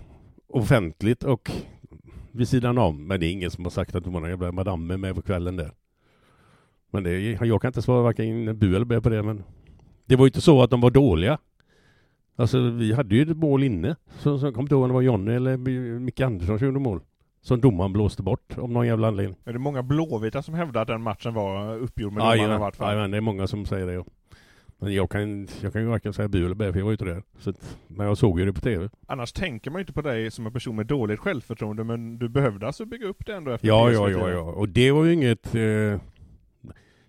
[0.49, 1.51] offentligt och
[2.38, 3.07] vid sidan om.
[3.07, 5.22] Men det är ingen som har sagt att de har några jävla madammer med på
[5.22, 5.70] kvällen där.
[6.90, 9.22] Men det, jag kan inte svara varken bu eller bä på det.
[9.22, 9.42] Men
[10.07, 11.38] det var ju inte så att de var dåliga.
[12.37, 13.96] Alltså vi hade ju ett mål inne.
[14.18, 15.57] Så, så kommer inte ihåg om det var Jonny eller
[15.98, 17.01] Micke Andersson som gjorde mål.
[17.40, 19.37] Som domaren blåste bort av någon jävla anledning.
[19.44, 22.77] Är det många blåvita som hävdar att den matchen var uppgjord med domarna i vart
[22.77, 22.88] fall?
[22.88, 23.92] jajamän, det är många som säger det.
[23.92, 24.05] Ja.
[24.81, 26.95] Men jag kan, jag kan ju varken säga bu eller bä för jag var ju
[26.95, 27.23] inte där.
[27.38, 28.88] Så att, men jag såg ju det på TV.
[29.07, 32.29] Annars tänker man ju inte på dig som en person med dåligt självförtroende men du
[32.29, 34.41] behövde alltså bygga upp det ändå efter Ja, ja, ja, ja.
[34.41, 35.55] Och det var ju inget...
[35.55, 36.01] Eh,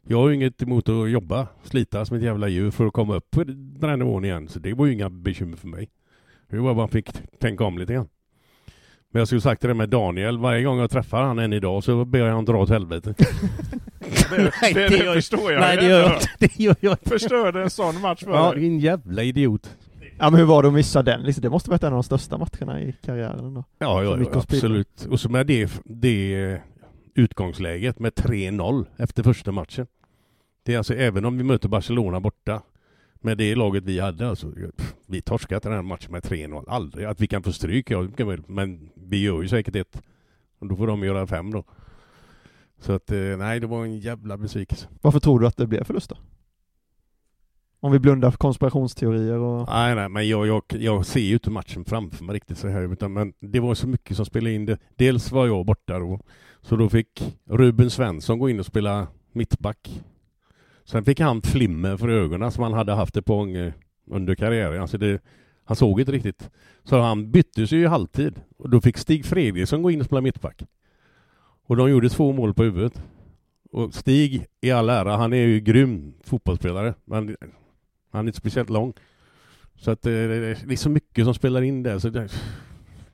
[0.07, 3.15] jag har ju inget emot att jobba, slita som ett jävla djur för att komma
[3.15, 4.47] upp på den här nivån igen.
[4.47, 5.89] Så det var ju inga bekymmer för mig.
[6.49, 8.07] Det var bara man fick tänka om lite grann.
[9.11, 12.05] Men jag skulle sagt det med Daniel, varje gång jag träffar han än idag så
[12.05, 13.13] ber jag han dra åt helvete.
[14.29, 16.27] Det, Nej, det, det det förstår jag Nej, det gör jag inte.
[16.39, 17.09] Det gör jag inte.
[17.09, 18.61] Förstörde en sån match för Ja, dig.
[18.61, 19.77] din jävla idiot.
[20.17, 21.21] Ja men hur var det att missa den?
[21.21, 23.63] Liksom, det måste varit en av de största matcherna i karriären då.
[23.79, 25.05] Ja, ja, ja absolut.
[25.09, 26.61] Och så med det, det
[27.15, 29.87] utgångsläget med 3-0 efter första matchen.
[30.65, 32.61] Det är alltså även om vi möter Barcelona borta
[33.21, 34.51] med det laget vi hade alltså.
[34.51, 36.63] pff, Vi torskat den här matchen med 3-0.
[36.67, 37.05] Aldrig.
[37.05, 38.07] Att vi kan få stryk, ja,
[38.47, 40.01] men vi gör ju säkert ett.
[40.59, 41.63] Och då får de göra fem då.
[42.79, 44.87] Så att eh, nej, det var en jävla besvikelse.
[45.01, 46.17] Varför tror du att det blev förlust då?
[47.81, 49.69] Om vi blundar för konspirationsteorier och...
[49.69, 52.93] Nej, nej, men jag, jag, jag ser ju inte matchen framför mig riktigt så här,
[52.93, 54.77] utan men det var så mycket som spelade in det.
[54.95, 56.19] Dels var jag borta då,
[56.61, 60.03] så då fick Ruben Svensson gå in och spela mittback.
[60.85, 63.73] Sen fick han flimmer för ögonen som han hade haft ett par gånger
[64.07, 64.81] under karriären.
[64.81, 65.21] Alltså det,
[65.69, 66.49] han såg inte riktigt.
[66.83, 68.41] Så han byttes ju i halvtid.
[68.57, 70.63] Och då fick Stig Fredriksson gå in och spela mittback.
[71.65, 73.01] Och de gjorde två mål på huvudet.
[73.71, 76.93] Och Stig, i all ära, han är ju grym fotbollsspelare.
[77.05, 77.37] Men
[78.11, 78.93] han är inte speciellt lång.
[79.75, 81.99] Så att eh, det är så mycket som spelar in där.
[81.99, 82.29] Så det,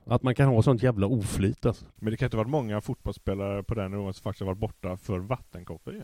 [0.04, 1.84] att man kan ha sånt jävla oflyt alltså.
[1.96, 4.58] Men det kan inte ha varit många fotbollsspelare på den nivån som faktiskt har varit
[4.58, 6.02] borta för vattenkoppor ju.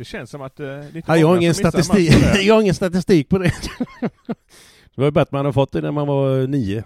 [0.00, 2.42] Det känns som att eh, det inte Ja, jag, har ingen statistik, match på det.
[2.42, 3.52] jag har ingen statistik på det.
[4.00, 6.84] det var ju bättre att man hade fått det när man var nio.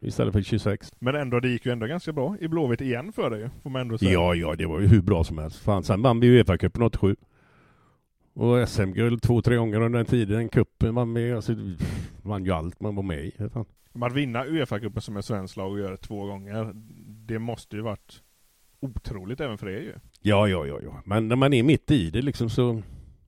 [0.00, 0.92] Istället för 26.
[0.98, 3.82] Men ändå, det gick ju ändå ganska bra i Blåvitt igen för dig får man
[3.82, 4.12] ändå säga.
[4.12, 5.58] Ja, ja, det var ju hur bra som helst.
[5.58, 7.16] Fan, sen vann vi ju Uefa-cupen 87.
[8.34, 10.48] Och SM-guld två, tre gånger under den tiden.
[10.48, 11.36] Cupen vann med.
[11.36, 11.54] Alltså,
[12.22, 13.32] vann ju allt man var med i.
[13.52, 13.64] Fan.
[13.92, 16.70] Men att vinna Uefa-cupen som är svensk lag och göra det två gånger,
[17.26, 18.22] det måste ju varit
[18.80, 19.94] otroligt även för er ju.
[20.26, 21.02] Ja, ja, ja, ja.
[21.04, 22.82] Men när man är mitt i det liksom så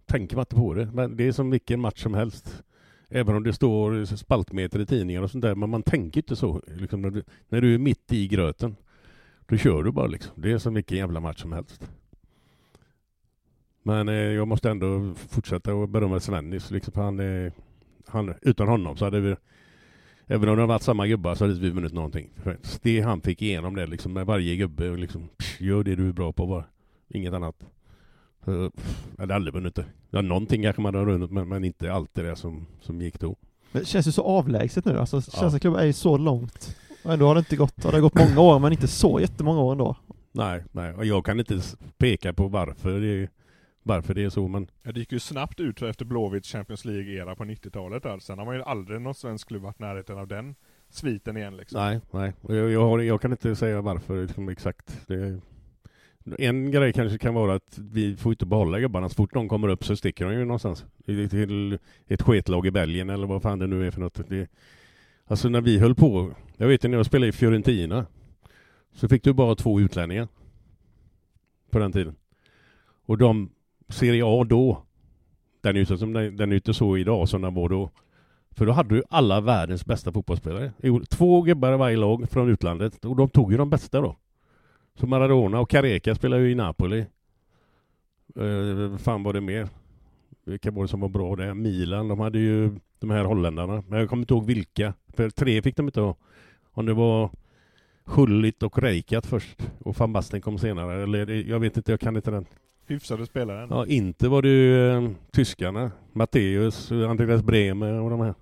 [0.06, 0.86] tänker man inte på det.
[0.92, 2.62] Men det är som vilken match som helst.
[3.08, 5.54] Även om det står spaltmeter i tidningar och sånt där.
[5.54, 6.62] Men man tänker inte så.
[6.66, 8.76] Liksom när, du, när du är mitt i gröten.
[9.46, 10.32] Då kör du bara liksom.
[10.36, 11.90] Det är som vilken jävla match som helst.
[13.82, 16.70] Men eh, jag måste ändå fortsätta att berömma Svennis.
[16.70, 17.52] Liksom, han, eh,
[18.06, 19.36] han, utan honom så hade vi
[20.26, 22.30] Även om det hade varit samma gubbar så hade vi vunnit någonting.
[22.82, 26.12] Det han fick igenom det liksom med varje gubbe liksom psh, gör det du är
[26.12, 26.64] bra på bara.
[27.08, 27.56] Inget annat.
[28.44, 28.72] Jag
[29.18, 29.84] hade aldrig vunnit det.
[30.10, 33.36] Ja, någonting kanske man hade vunnit men, men inte allt det som, som gick då.
[33.72, 35.16] Men det känns ju så avlägset nu alltså.
[35.16, 35.20] Ja.
[35.22, 36.76] Svenska klubbar är ju så långt.
[37.04, 39.20] Och ändå har det inte gått, ja, det har gått många år men inte så
[39.20, 39.96] jättemånga år ändå.
[40.32, 40.94] Nej, nej.
[40.94, 41.60] Och jag kan inte
[41.98, 43.28] peka på varför det,
[43.82, 47.34] varför det är så men Ja, det gick ju snabbt ut efter Blåvitts Champions League-era
[47.34, 48.18] på 90-talet där.
[48.18, 50.54] Sen har man ju aldrig någon svensk klubb varit närheten av den
[50.90, 51.80] sviten igen liksom.
[51.80, 52.32] nej, nej.
[52.40, 55.06] Och jag, jag, har, jag kan inte säga varför liksom, exakt.
[55.06, 55.40] Det,
[56.38, 59.08] en grej kanske kan vara att vi får inte behålla gubbarna.
[59.08, 60.84] Så fort de kommer upp så sticker de ju någonstans.
[61.06, 64.20] Till- ett sketlag i Belgien eller vad fan det nu är för något.
[64.28, 64.50] Det,
[65.24, 66.30] alltså när vi höll på.
[66.56, 68.06] Jag vet ju när jag spelade i Fiorentina.
[68.94, 70.28] Så fick du bara två utlänningar.
[71.70, 72.14] På den tiden.
[73.06, 73.50] Och de
[73.88, 74.82] Serie A då.
[75.60, 77.90] Den är ju inte som den den är inte så idag som den var då.
[78.50, 80.72] För då hade du alla världens bästa fotbollsspelare.
[81.08, 83.04] Två gubbar i varje lag från utlandet.
[83.04, 84.16] Och de tog ju de bästa då.
[85.00, 87.04] Så Maradona och Careca spelade ju i Napoli.
[88.90, 89.68] Vad fan var det mer?
[90.44, 91.54] Vilka var det som var bra där?
[91.54, 93.84] Milan, de hade ju de här holländarna.
[93.88, 94.94] Men jag kommer inte ihåg vilka.
[95.16, 96.16] För tre fick de inte ha.
[96.72, 97.30] Om det var
[98.04, 99.68] Schullit och Reikat först.
[99.78, 101.02] Och van Basten kom senare.
[101.02, 102.46] Eller det- jag vet inte, jag kan inte den.
[102.86, 103.66] Hyfsade spelare.
[103.70, 105.90] Ja, inte var det ju eh, tyskarna.
[106.12, 108.34] Matteus, Andreas Bremer och de här.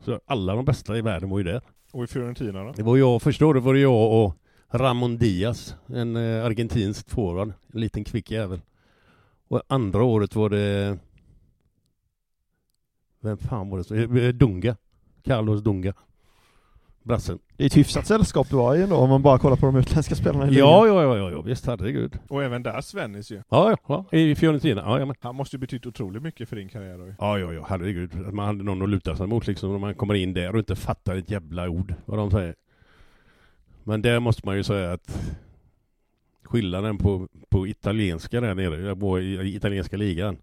[0.00, 1.60] Så alla de bästa i världen var ju där.
[1.92, 2.72] Och i Fiorentina då?
[2.76, 4.36] Det var jag, första året var det jag och
[4.70, 8.60] Ramon Diaz, en eh, argentinsk forward, en liten kvick jävel.
[9.48, 10.98] Och andra året var det...
[13.20, 13.84] Vem fan var det?
[13.84, 14.76] som- eh, Dunga.
[15.24, 15.94] Carlos Dunga.
[17.02, 17.38] Brassen.
[17.56, 19.76] Det är ett hyfsat sällskap du har ju ändå om man bara kollar på de
[19.76, 20.54] utländska spelarna i.
[20.58, 22.18] Ja, ja, ja, ja, ja, visst herregud.
[22.28, 23.42] Och även där Svennis ju.
[23.48, 24.82] Ja, ja, ja, i Fiorentina.
[24.86, 25.16] Ja, ja, men.
[25.20, 28.26] Han måste ju betytt otroligt mycket för din karriär då ja, ja, ja, herregud.
[28.26, 30.58] Att man hade någon att luta sig mot liksom, när man kommer in där och
[30.58, 32.54] inte fattar ett jävla ord vad de säger.
[33.86, 35.36] Men där måste man ju säga att
[36.42, 40.36] skillnaden på, på italienska där nere, i, italienska ligan.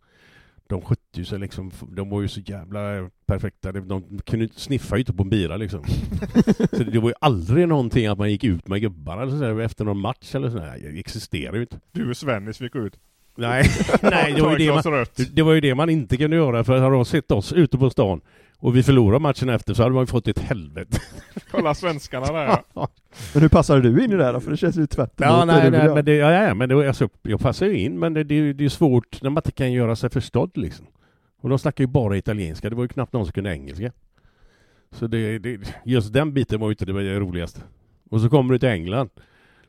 [0.67, 3.71] De skötte ju sig liksom, de var ju så jävla perfekta.
[3.71, 5.83] De, de kunde sniffa ju inte på en bira liksom.
[6.71, 9.85] så det var ju aldrig någonting att man gick ut med gubbarna eller sådär, efter
[9.85, 10.79] någon match eller sådär.
[10.81, 11.79] Det existerar ju inte.
[11.91, 12.99] Du och Svennis fick gå ut.
[13.35, 13.65] Nej,
[14.01, 16.79] nej det, var ju det, man, det var ju det man inte kunde göra för
[16.79, 18.21] hade de sett oss ute på stan
[18.57, 20.99] och vi förlorade matchen efter så hade man ju fått ett helvete.
[21.51, 22.87] Kolla svenskarna där ja.
[23.33, 24.39] Men hur passade du in i det här då?
[24.39, 27.09] För det känns ju tvärt Ja, nej, nej, men det, ja, ja, men det, alltså,
[27.21, 29.95] jag passar ju in men det, det, det är svårt när man inte kan göra
[29.95, 30.85] sig förstådd liksom.
[31.41, 33.91] Och de snackar ju bara italienska, det var ju knappt någon som kunde engelska.
[34.91, 37.61] Så det, det, just den biten var ju inte det roligaste.
[38.09, 39.09] Och så kommer du till England,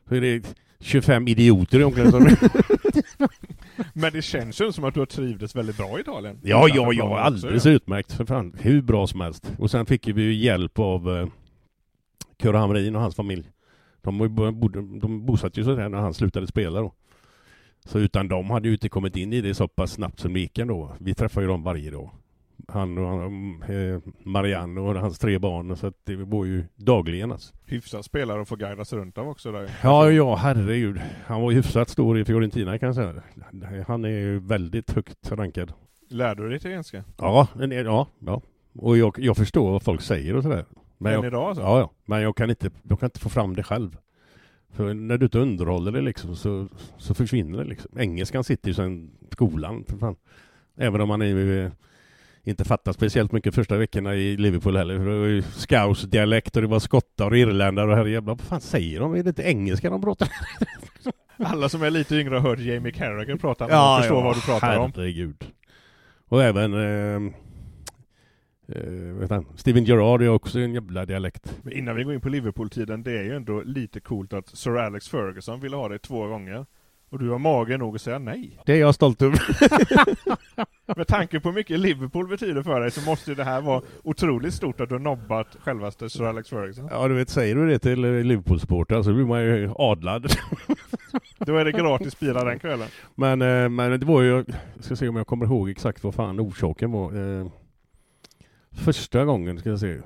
[0.09, 2.39] så är det 25 idioter i omklädningsrummet.
[3.93, 6.39] Men det känns ju som att du har trivdes väldigt bra i Italien.
[6.43, 8.55] Ja, ja, ja, planen alldeles också, utmärkt för fan.
[8.59, 9.51] Hur bra som helst.
[9.57, 11.27] Och sen fick vi ju hjälp av eh,
[12.39, 13.51] Kurre Hamrin och hans familj.
[14.01, 16.93] De, bodde, de bosatte ju sig där när han slutade spela då.
[17.85, 20.39] Så utan dem hade ju inte kommit in i det så pass snabbt som det
[20.39, 20.95] gick ändå.
[20.99, 22.11] Vi träffade ju dem varje dag.
[22.67, 25.75] Han och han, eh, Marianne och hans tre barn.
[25.75, 27.55] Så att det var ju dagligen alltså.
[27.65, 29.69] Hyfsad spelare att få guidas runt av också där.
[29.83, 31.01] Ja, ja, herregud.
[31.25, 33.13] Han var hyfsat stor i Fiorentina kan jag säga.
[33.87, 35.73] Han är ju väldigt högt rankad.
[36.09, 37.03] Lärde du dig italienska?
[37.17, 38.41] Ja, ja, ja.
[38.79, 40.65] Och jag, jag förstår vad folk säger och sådär.
[40.97, 41.63] Men Än jag, idag alltså?
[41.63, 41.91] Ja, ja.
[42.05, 43.97] Men jag kan, inte, jag kan inte få fram det själv.
[44.69, 47.99] För när du inte underhåller det liksom så, så försvinner det liksom.
[47.99, 50.15] Engelskan sitter ju sen skolan för fan.
[50.77, 51.71] Även om man är,
[52.45, 54.97] inte fattar speciellt mycket första veckorna i Liverpool heller.
[54.97, 58.35] För det var ju scouse-dialekt och det var skottar och irländare och herrejävlar.
[58.35, 59.15] Vad fan säger de?
[59.15, 60.29] Är det inte engelska de pratar?
[61.37, 64.77] Alla som är lite yngre har hört Jamie Carragher prata ja, förstår vad du pratar
[64.77, 64.91] om.
[64.95, 65.45] Herregud.
[66.27, 67.33] Och även eh,
[68.67, 71.57] eh, han, Steven Gerrard är också en jävla dialekt.
[71.61, 74.77] Men innan vi går in på Liverpool-tiden, det är ju ändå lite coolt att Sir
[74.77, 76.65] Alex Ferguson ville ha dig två gånger.
[77.15, 78.59] Och du har mage nog att säga nej.
[78.65, 79.39] Det är jag stolt över.
[80.97, 83.81] Med tanke på hur mycket Liverpool betyder för dig så måste ju det här vara
[84.03, 86.87] otroligt stort att du har nobbat självaste Sir Alex Ferguson.
[86.91, 90.31] Ja, du vet, säger du det till Liverpool-supportrar så blir man ju adlad.
[91.37, 92.87] Då är det gratis bira den kvällen.
[93.15, 94.29] Men, eh, men det var ju,
[94.75, 97.39] jag ska se om jag kommer ihåg exakt vad fan orsaken var.
[97.39, 97.47] Eh,
[98.71, 99.97] första gången ska jag se.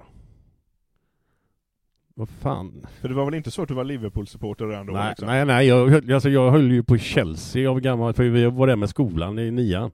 [2.19, 2.85] Vad fan?
[3.01, 4.93] För det var väl inte så att du var Liverpool-supporter redan då?
[4.93, 5.27] Nej, liksom?
[5.27, 8.75] nej, nej jag, alltså jag höll ju på Chelsea av gammal, för vi var där
[8.75, 9.91] med skolan i nian.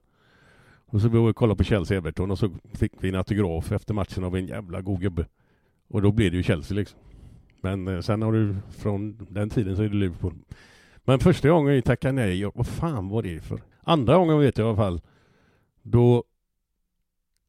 [0.86, 4.24] Och så vi kollade på Chelsea Everton och så fick vi en autograf efter matchen
[4.24, 5.26] av en jävla god gubbe.
[5.88, 6.98] Och då blev det ju Chelsea liksom.
[7.60, 10.34] Men eh, sen har du, från den tiden så är det Liverpool.
[11.04, 13.60] Men första gången jag tackade nej, jag, vad fan var det för?
[13.82, 15.00] Andra gången vet jag i alla fall.
[15.82, 16.24] Då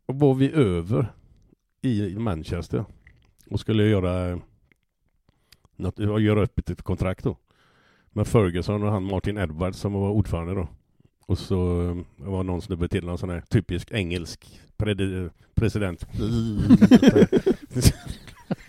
[0.05, 1.13] var vi över
[1.81, 2.85] i Manchester
[3.49, 4.39] och skulle göra
[5.77, 7.37] något, göra upp ett, ett kontrakt då.
[8.11, 10.67] Med Ferguson och han Martin Edwards som var ordförande då.
[11.25, 11.97] Och så eh,
[12.27, 14.61] var någon snubbe till, någon sån här typisk engelsk
[15.55, 16.05] president.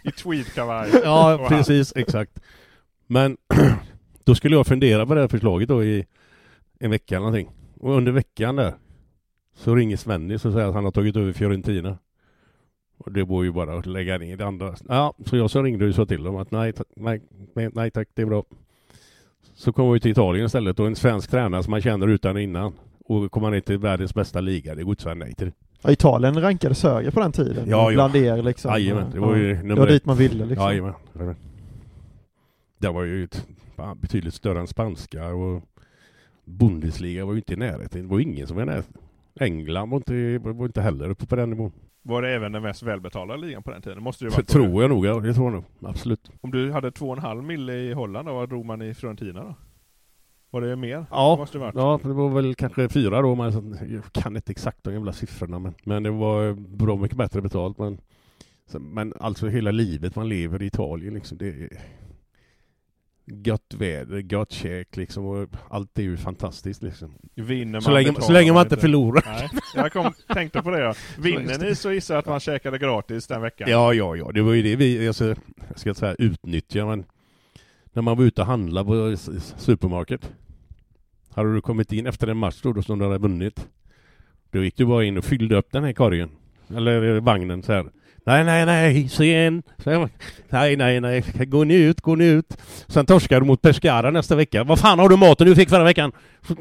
[0.03, 0.91] I tweedkavaj.
[1.05, 2.41] Ja, precis, exakt.
[3.07, 3.37] Men
[4.25, 6.07] då skulle jag fundera på det här förslaget då i
[6.79, 7.51] en vecka eller någonting.
[7.81, 8.75] Och under veckan där
[9.57, 11.99] så ringer Svennis och säger att han har tagit över Fiorentina.
[12.99, 14.75] Och det var ju bara att lägga ner det andra.
[14.89, 17.21] Ja, så jag så ringde och sa till dem att nej, ta- nej,
[17.55, 18.45] nej, tack, det är bra.
[19.55, 22.43] Så kom vi till Italien istället och en svensk tränare som man känner utan och
[22.43, 22.73] innan.
[23.05, 25.53] Och kommer man ner till världens bästa liga, det går inte att säga nej till.
[25.83, 27.69] Ja, Italien rankades högre på den tiden.
[27.69, 27.95] Ja, ja.
[27.95, 28.71] Bland er liksom.
[28.71, 29.55] Jajamän, det var ju ja.
[29.55, 30.67] nummer Det var dit man ville liksom.
[30.67, 30.95] Jajamän.
[32.79, 33.47] Det var ju ett,
[33.97, 35.63] betydligt större än spanska och
[36.45, 38.03] Bundesliga var ju inte i närheten.
[38.03, 39.03] Det var ingen som var i närheten.
[39.41, 41.73] England var inte, var inte heller uppe på den nivån.
[42.03, 44.03] Var det även den mest välbetalda ligan på den tiden?
[44.03, 45.21] Måste det vara tror jag nog, ja.
[45.21, 45.91] Det tror jag nog.
[45.91, 46.31] Absolut.
[46.41, 48.95] Om du hade två och en halv mille i Holland, då, vad drog man i
[48.95, 49.55] Fiorentina då?
[50.51, 51.07] Var det mer?
[51.11, 51.75] Ja, Det måste det varit.
[51.75, 53.35] ja, det var väl kanske fyra då.
[53.35, 55.59] Men jag kan inte exakt de jävla siffrorna.
[55.59, 57.79] Men, men det var bra mycket bättre betalt.
[57.79, 57.99] Men,
[58.81, 61.39] men alltså hela livet man lever i Italien liksom.
[61.39, 61.69] Det
[63.31, 65.27] gött väder, gött käk liksom.
[65.27, 67.15] Och allt är ju fantastiskt liksom.
[67.35, 69.23] Vinner Så man länge, betalar så länge man inte förlorar.
[69.27, 70.95] Nej, jag kom, tänkte på det ja.
[71.19, 73.71] Vinner ni så gissar jag att man käkade gratis den veckan.
[73.71, 74.31] Ja, ja, ja.
[74.33, 75.27] Det var ju det vi, alltså,
[75.69, 77.05] jag ska inte säga utnyttja, men
[77.93, 79.17] när man var ute och handlade på
[79.57, 80.33] supermarket.
[81.31, 83.69] Hade du kommit in efter en match då, då som du hade vunnit.
[84.51, 86.31] Då gick du bara in och fyllde upp den här korgen.
[86.77, 87.91] Eller eh, vagnen så här.
[88.27, 89.63] Nej, nej, nej, sen.
[90.51, 91.25] Nej, nej, nej.
[91.47, 92.57] Gå ni ut, gå ni ut.
[92.89, 94.65] Sen torskar du mot Pescara nästa vecka.
[94.65, 96.13] Vad fan har du maten du fick förra veckan?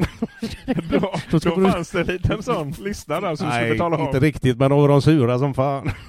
[1.40, 4.00] Ska då du- fanns det en liten sån lista där som du skulle Nej, betala
[4.00, 4.24] inte av.
[4.24, 5.90] riktigt, men då var de sura som fan.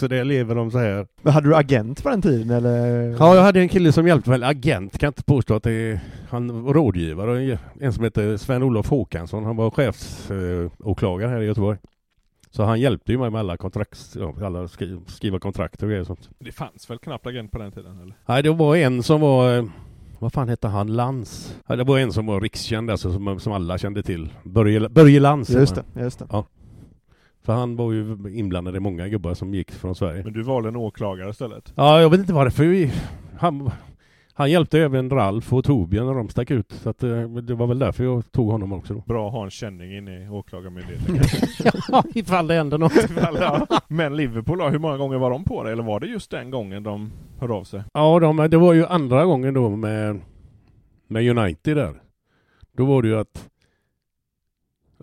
[0.00, 1.06] Så det lever de så här.
[1.22, 2.96] Men hade du agent på den tiden eller?
[3.18, 5.72] Ja, jag hade en kille som hjälpte mig, agent kan jag inte påstå att det
[5.72, 6.00] är,
[6.30, 11.78] han var rådgivare, en som heter Sven-Olof Håkansson, han var chefsåklagare här i Göteborg.
[12.50, 16.06] Så han hjälpte ju mig med alla kontrakt, alla skri, skriva kontrakt och grejer och
[16.06, 16.30] sånt.
[16.38, 18.14] Det fanns väl knappt agent på den tiden eller?
[18.26, 19.64] Nej, det var en som var, eh,
[20.18, 21.56] vad fan hette han, Lans?
[21.66, 24.32] Ja, det var en som var rikskänd, alltså som, som alla kände till.
[24.44, 25.50] Börje, Börje Lans.
[25.50, 26.26] Just det, just det.
[26.30, 26.46] Ja.
[27.42, 30.24] För han var ju inblandad i många gubbar som gick från Sverige.
[30.24, 31.72] Men du valde en åklagare istället?
[31.74, 32.90] Ja, jag vet inte varför.
[33.38, 33.70] Han,
[34.40, 36.72] han hjälpte även Ralf och Torbjörn när de stack ut.
[36.72, 39.00] Så att, eh, det var väl därför jag tog honom också då.
[39.06, 41.20] Bra att ha en känning inne i åklagarmyndigheten
[41.88, 42.92] ja, ifall det händer något.
[43.40, 43.66] Ja.
[43.88, 45.72] Men Liverpool då, hur många gånger var de på det?
[45.72, 47.82] Eller var det just den gången de hörde av sig?
[47.92, 50.20] Ja, de, det var ju andra gången då med,
[51.06, 51.94] med United där.
[52.72, 53.50] Då var det ju att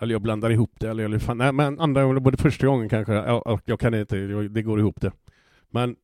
[0.02, 2.90] Eller jag blandar ihop det, eller, eller fan, nej men andra gången, både första gången
[2.90, 5.12] kanske, jag, jag kan inte, jag, det går ihop det.
[5.70, 5.96] Men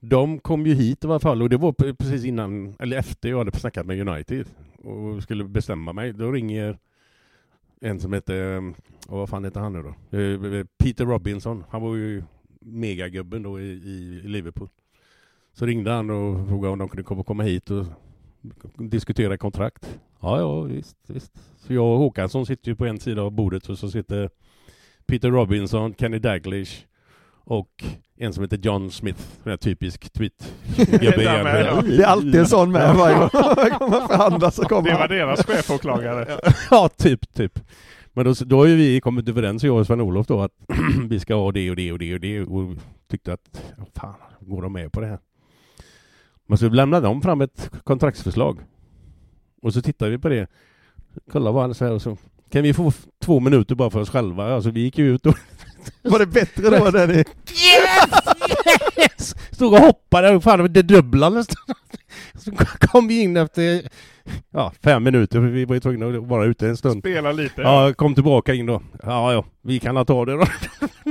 [0.00, 3.38] de kom ju hit i alla fall och det var precis innan, eller efter jag
[3.38, 4.46] hade snackat med United
[4.76, 6.12] och skulle bestämma mig.
[6.12, 6.78] Då ringer
[7.80, 8.62] en som heter, eh,
[9.08, 10.18] vad fan heter han nu då?
[10.18, 11.64] Eh, eh, Peter Robinson.
[11.70, 12.22] Han var ju
[12.60, 14.68] megagubben då i, i Liverpool.
[15.52, 17.86] Så ringde han och frågade om de kunde komma, komma hit och
[18.76, 19.98] diskutera kontrakt.
[20.20, 21.32] Ja, ja, visst, visst.
[21.56, 24.30] Så jag och Håkansson sitter ju på en sida av bordet och så sitter
[25.06, 26.87] Peter Robinson, Kenny Daglish
[27.48, 27.84] och
[28.16, 31.82] en som heter John Smith, en här typisk tweet-gubbe Där med, ja.
[31.82, 33.28] Det är alltid en sån med varje gång
[33.90, 36.40] man förhandlar så kommer Det var deras chefåklagare.
[36.70, 37.60] Ja, typ, typ.
[38.12, 40.52] Men då, då har ju vi kommit överens, jag och Sven-Olof då, att
[41.08, 42.76] vi ska ha det och det och det och det och
[43.10, 45.18] tyckte att, oh, fan, går de med på det här?
[46.46, 48.58] Men så lämnade de fram ett kontraktsförslag.
[49.62, 50.50] Och så tittade vi på det.
[51.32, 52.16] Kolla vad han säger och så.
[52.50, 54.54] Kan vi få två minuter bara för oss själva?
[54.54, 55.34] Alltså vi gick ju ut och
[56.02, 57.14] Var det bättre då när ni...
[57.14, 57.34] yes!
[59.50, 61.74] stod och hoppade och fan det dubbla nästan.
[62.34, 62.50] Så
[62.80, 63.82] kom vi in efter
[64.50, 67.00] ja, fem minuter, för vi var ju tvungna att vara ute en stund.
[67.00, 67.62] Spela lite.
[67.62, 68.82] Ja, kom tillbaka in då.
[69.02, 70.44] Ja, ja, vi kan ta det då.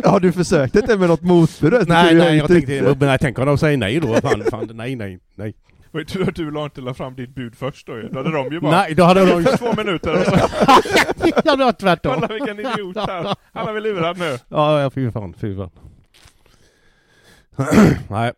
[0.04, 1.74] Ja, du försökte inte med något motbud?
[1.74, 4.16] Nej, nej, jag inte- tänkte, men jag tänker om de säger nej då.
[4.22, 5.54] Fan, fan, nej, nej, nej.
[5.98, 8.10] Var ju tur att du la inte la fram ditt bud först då ju.
[8.10, 8.72] Då hade de ju bara...
[8.72, 9.44] Nej, då hade de...
[9.44, 10.36] För två minuter och så...
[11.46, 12.14] ja, det var tvärtom.
[12.14, 13.36] Kolla vilken idiot här.
[13.54, 14.38] Han har väl lurat nu.
[14.50, 15.70] Ja, ja, fy fan, fy fan.
[18.10, 18.32] nej.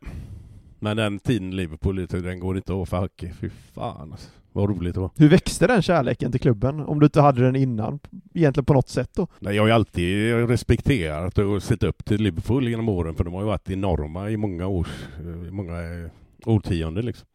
[0.79, 3.23] Men den tiden Liverpool, den går inte att fuck.
[3.39, 4.29] Fy fan alltså.
[4.51, 5.11] Vad roligt det var.
[5.17, 6.79] Hur växte den kärleken till klubben?
[6.79, 7.99] Om du inte hade den innan,
[8.33, 9.27] egentligen på något sätt då?
[9.39, 13.33] Nej, jag har ju alltid respekterat och sett upp till Liverpool genom åren för de
[13.33, 15.07] har ju varit enorma i många års,
[15.47, 16.11] i många eh,
[16.45, 17.27] årtionden liksom.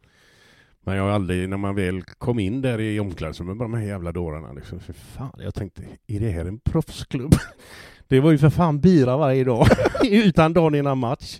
[0.87, 3.85] Men jag har aldrig, när man väl kom in där i omklädningsrummet, bara de här
[3.85, 4.79] jävla dårarna liksom.
[4.79, 7.35] För fan, jag tänkte, är det här en proffsklubb?
[8.07, 9.67] Det var ju för fan bira varje dag,
[10.03, 11.39] utan dagen innan match.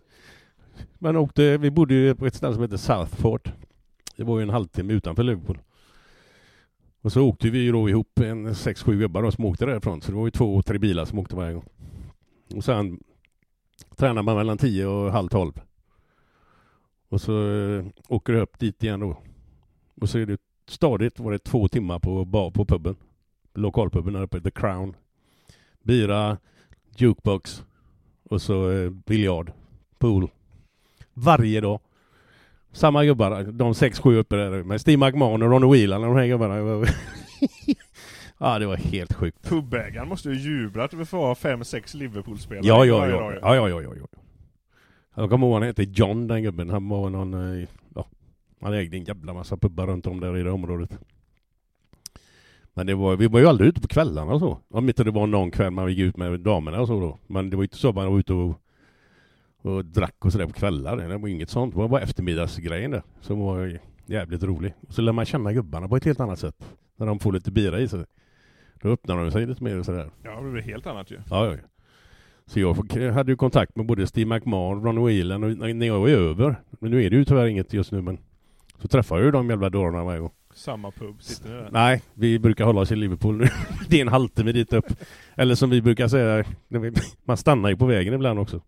[0.99, 3.51] Men åkte, vi bodde ju på ett ställe som heter Southport.
[4.15, 5.59] Det var ju en halvtimme utanför Liverpool.
[7.01, 10.01] Och så åkte vi ju då ihop en sex, sju gubbar då som åkte därifrån.
[10.01, 11.65] Så det var ju två, tre bilar som åkte varje gång.
[12.55, 12.99] Och sen
[13.95, 15.61] tränade man mellan tio och halv tolv.
[17.09, 19.17] Och så eh, åker du upp dit igen då.
[20.01, 20.37] Och så är det
[20.67, 22.95] stadigt var det två timmar på, bar, på puben.
[23.53, 24.95] Lokalpuben där uppe, The Crown.
[25.83, 26.37] Bira,
[26.97, 27.63] jukebox
[28.29, 29.51] och så eh, biljard,
[29.97, 30.29] pool.
[31.13, 31.79] Varje dag.
[32.71, 36.19] Samma gubbar, de sex, sju uppe där med Steve McMahon och Ronnie Whelan och de
[36.19, 36.55] här gubbarna.
[38.39, 39.49] ja, det var helt sjukt.
[39.49, 43.17] Pubägaren måste ju jubla att vi får ha fem, sex Liverpool-spelare Ja, ja, ja.
[43.17, 43.39] dag ju.
[43.41, 44.07] ja, ja, ja, ja, ja.
[45.15, 46.69] Jag kommer ihåg han hette John den gubben.
[46.69, 48.07] Han var någon, eh, ja,
[48.65, 50.99] han ägde en jävla massa pubbar runt om där i det området.
[52.73, 54.59] Men det var, vi var ju aldrig ute på kvällarna och så.
[54.69, 57.17] Om inte det var någon kväll man gick ut med damerna och så då.
[57.27, 58.61] Men det var inte så man var ute och,
[59.61, 60.97] och drack och sådär på kvällar.
[60.97, 61.73] Det var inget sånt.
[61.73, 63.03] Det var bara eftermiddagsgrejen där.
[63.21, 64.73] Som var jävligt rolig.
[64.87, 66.65] Och så lär man känna gubbarna på ett helt annat sätt.
[66.95, 68.05] När de får lite bira i sig.
[68.81, 70.09] Då öppnar de sig lite mer och sådär.
[70.23, 71.17] Ja, det blir helt annat ju.
[71.29, 71.57] Ja, ja.
[72.45, 72.73] Så jag
[73.11, 76.91] hade ju kontakt med både Steve McMahon, Ron Whelan och när jag var över, men
[76.91, 78.17] nu är det ju tyvärr inget just nu men
[78.81, 80.31] så träffar jag ju de jävla dårarna varje gång.
[80.53, 81.69] Samma pub, sitter ni där?
[81.71, 83.47] Nej, vi brukar hålla oss i Liverpool nu.
[83.89, 84.85] det är en halvtimme dit upp.
[85.35, 86.43] Eller som vi brukar säga,
[87.23, 88.61] man stannar ju på vägen ibland också.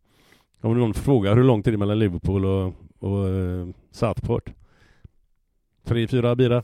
[0.62, 4.49] Om någon frågar hur långt är det mellan Liverpool och, och eh, Southport?
[5.86, 6.64] Tre, fyra bilar.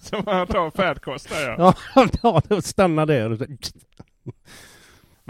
[0.00, 1.74] Så man tar färdkost där ja.
[2.22, 3.48] Ja, stanna där.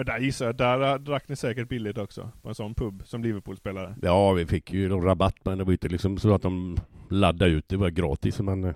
[0.01, 2.30] Men där gissar jag, där drack ni säkert billigt också.
[2.42, 3.94] På en sån pub som Liverpool-spelare.
[4.03, 6.78] Ja, vi fick ju då rabatt men det var inte liksom så att de
[7.09, 7.68] laddade ut.
[7.68, 8.74] Det var gratis men eh,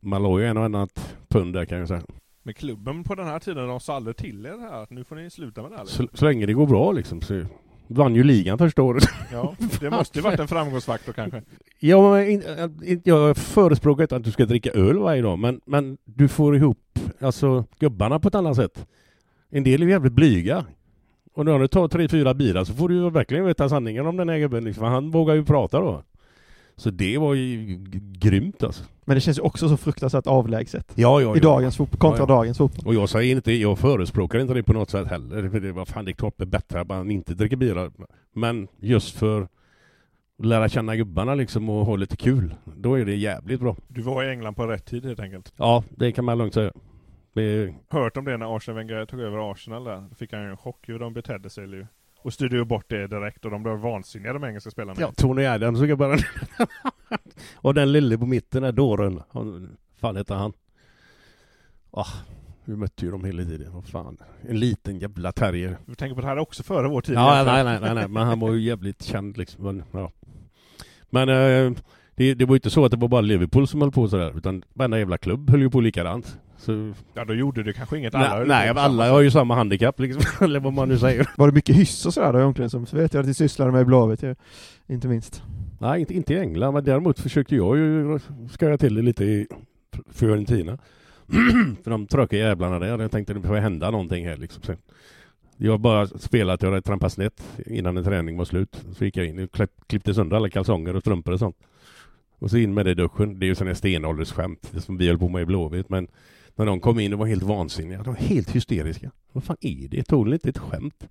[0.00, 2.02] man la ju en och annat pund där kan jag säga.
[2.42, 5.16] Men klubben på den här tiden, de sa aldrig till er här att nu får
[5.16, 5.84] ni sluta med det här.
[5.84, 6.08] liksom.
[6.08, 7.20] Så, så länge det går bra liksom.
[7.20, 7.44] Så
[7.86, 9.04] vann ju ligan första året.
[9.32, 11.42] Ja, det måste ju varit en framgångsfaktor kanske.
[11.78, 12.42] Ja, men in,
[13.04, 16.98] jag förespråkar inte att du ska dricka öl varje dag men, men du får ihop
[17.20, 18.86] alltså, gubbarna på ett annat sätt.
[19.50, 20.64] En del är jävligt blyga.
[21.34, 24.16] Och när du tar tre, fyra bilar så får du ju verkligen veta sanningen om
[24.16, 24.64] den här gubben.
[24.64, 24.84] Liksom.
[24.84, 26.02] Han vågar ju prata då.
[26.76, 27.78] Så det var ju
[28.18, 28.84] grymt alltså.
[29.04, 30.92] Men det känns ju också så fruktansvärt avlägset.
[30.94, 31.42] Ja, ja, I ja.
[31.42, 32.34] dagens fotboll, kontra Ja, ja.
[32.36, 32.86] dagens fotboll.
[32.86, 35.48] Och jag säger inte, jag förespråkar inte det på något sätt heller.
[35.48, 37.90] För det var fan det är klart det är bättre att man inte dricker bira.
[38.32, 39.48] Men just för att
[40.46, 42.54] lära känna gubbarna liksom och ha lite kul.
[42.76, 43.76] Då är det jävligt bra.
[43.88, 45.52] Du var i England på rätt tid helt enkelt.
[45.56, 46.72] Ja, det kan man lugnt säga.
[47.36, 50.04] Det, Hört om det när Arsene Wenger tog över Arsenal där.
[50.08, 51.86] Då fick han ju en chock hur de betedde sig ju.
[52.18, 55.00] Och styrde ju bort det direkt och de blev vansinniga de engelska spelarna.
[55.00, 56.16] ja, Tony Adams och gubbarna.
[57.54, 59.22] och den lille på mitten där dåren.
[59.96, 60.52] Fan heter han?
[61.90, 62.12] Ah,
[62.64, 63.72] vi mötte ju dem hela tiden.
[63.72, 64.18] Vad fan.
[64.48, 65.76] En liten jävla terrier.
[65.86, 67.14] Du tänker på det här också före vår tid.
[67.14, 69.64] Ja, nej, nej, nej, nej, men han var ju jävligt känd liksom.
[69.64, 70.10] Men, ja.
[71.10, 71.72] men eh,
[72.14, 74.32] det, det var ju inte så att det var bara Liverpool som höll på sådär,
[74.36, 76.38] utan varenda jävla klubb höll ju på likadant.
[76.66, 78.14] Så, Ja, då gjorde du kanske inget.
[78.14, 81.28] Alla nej, nej alla har ju samma handikapp liksom, eller vad man nu säger.
[81.36, 82.88] Var det mycket hyss och sådär då i omklädningsrummet?
[82.88, 84.34] Så vet jag att ni sysslade med i Blåvitt ju.
[84.88, 85.42] Inte minst.
[85.80, 88.18] Nej, inte, inte i England, men däremot försökte jag ju
[88.50, 89.46] skoja till det lite i
[90.12, 90.78] Fiorentina.
[91.84, 94.62] För de tråkiga jävlarna där, jag tänkte det får hända någonting här liksom.
[94.62, 94.76] Sen.
[95.56, 98.84] Jag har bara spelat, jag hade trampat snett innan en träning var slut.
[98.92, 101.56] Så gick jag in och klipp, klippte sönder alla kalsonger och strumpor och sånt.
[102.38, 103.38] Och så in med det i duschen.
[103.38, 105.88] Det är ju sån här stenåldersskämt, det som vi höll på med i Blåvitt.
[105.88, 106.08] Men
[106.56, 109.10] när de kom in och var helt vansinniga, de var helt hysteriska.
[109.32, 110.02] Vad fan är det?
[110.02, 111.06] Tog inte ett skämt?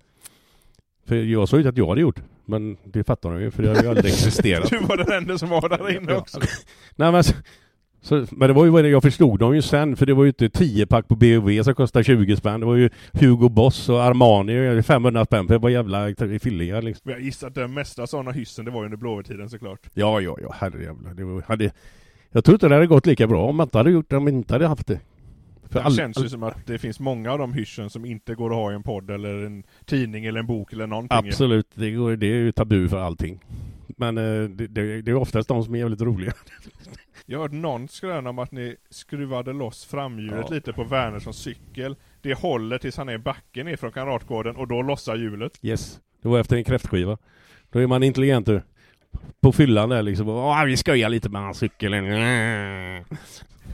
[1.06, 3.62] För jag sa ju inte att jag hade gjort, men det fattar de ju, för
[3.62, 4.70] det har ju aldrig existerat.
[4.70, 6.40] Du var den enda som var där inne också.
[6.96, 7.34] Nej, men, så,
[8.00, 10.28] så, men det var ju vad jag förstod dem ju sen, för det var ju
[10.28, 12.60] inte 10 pack på B&V som kostade 20 spänn.
[12.60, 17.10] Det var ju Hugo Boss och Armani 500 spänn för det var jävla fylliga liksom.
[17.10, 19.80] Jag gissar att den mesta sådana hyssen, det var ju under Blåvitt-tiden såklart.
[19.94, 21.14] Ja, ja, ja, herrejävlar.
[21.14, 21.70] Det var, hade,
[22.30, 24.24] jag tror inte det hade gått lika bra om man inte hade gjort det, om
[24.24, 25.00] man inte hade haft det.
[25.70, 28.34] För Det all- känns ju som att det finns många av de hyssen som inte
[28.34, 31.18] går att ha i en podd eller en tidning eller en bok eller någonting.
[31.18, 33.44] Absolut, det, går, det är ju tabu för allting.
[33.86, 36.32] Men eh, det, det, det är oftast de som är jävligt roliga.
[37.26, 40.54] Jag hörde någon skröna om att ni skruvade loss framhjulet Ja.
[40.54, 41.96] lite på Wernerssons cykel.
[42.22, 45.58] Det håller tills han är i backen ner från Kamratgården och då lossar hjulet.
[45.62, 46.00] Yes.
[46.22, 47.18] Det var efter en kräftskiva.
[47.70, 48.62] Då är man intelligent du.
[49.40, 50.28] På fyllan där liksom.
[50.28, 51.94] Åh, vi skojar lite med hans cykel.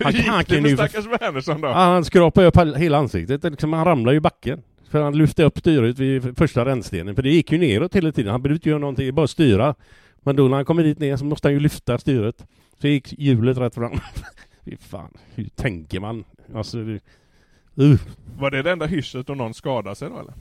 [0.00, 0.76] Han, Hur gick det med ju...
[0.76, 1.68] stackars Wernersson då?
[1.68, 3.44] Han skrapade upp hela ansiktet.
[3.44, 4.62] Liksom, han ramlade i backen.
[4.90, 7.14] För han lyfte upp styret vid första rännstenen.
[7.14, 8.32] För det gick ju neråt hela tiden.
[8.32, 9.74] Han behövde inte göra någonting, bara styra.
[10.20, 12.46] Men då när han kommer dit ner så måste han ju lyfta styret.
[12.80, 13.92] Så gick hjulet rätt fram.
[14.64, 16.24] Fy fan, hur tänker man?
[16.54, 18.00] Alltså, uh.
[18.38, 20.34] Var det det enda hysset och någon skadade sig då eller?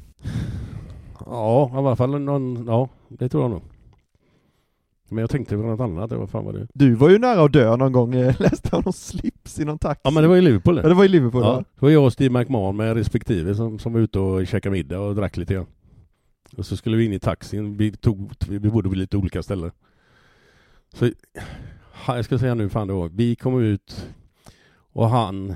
[1.26, 2.66] Ja, i alla fall någon...
[2.68, 3.62] Ja, det tror jag nog.
[5.12, 6.12] Men jag tänkte på något annat.
[6.12, 6.68] Vad fan var det?
[6.74, 9.78] Du var ju nära att dö någon gång, eh, läste jag någon slips i någon
[9.78, 10.02] taxi.
[10.04, 12.06] Ja men det var i Liverpool Ja, det var i Liverpool Ja, det var jag
[12.06, 15.54] och Steve McMahon med respektive som, som var ute och käkade middag och drack lite
[15.54, 15.66] grann.
[16.58, 17.78] Och så skulle vi in i taxin.
[17.78, 19.72] Vi, tog, vi bodde på lite olika ställen.
[20.94, 21.10] Så,
[22.08, 23.10] jag ska säga nu fan det var.
[23.10, 24.08] Vi kom ut
[24.94, 25.56] och han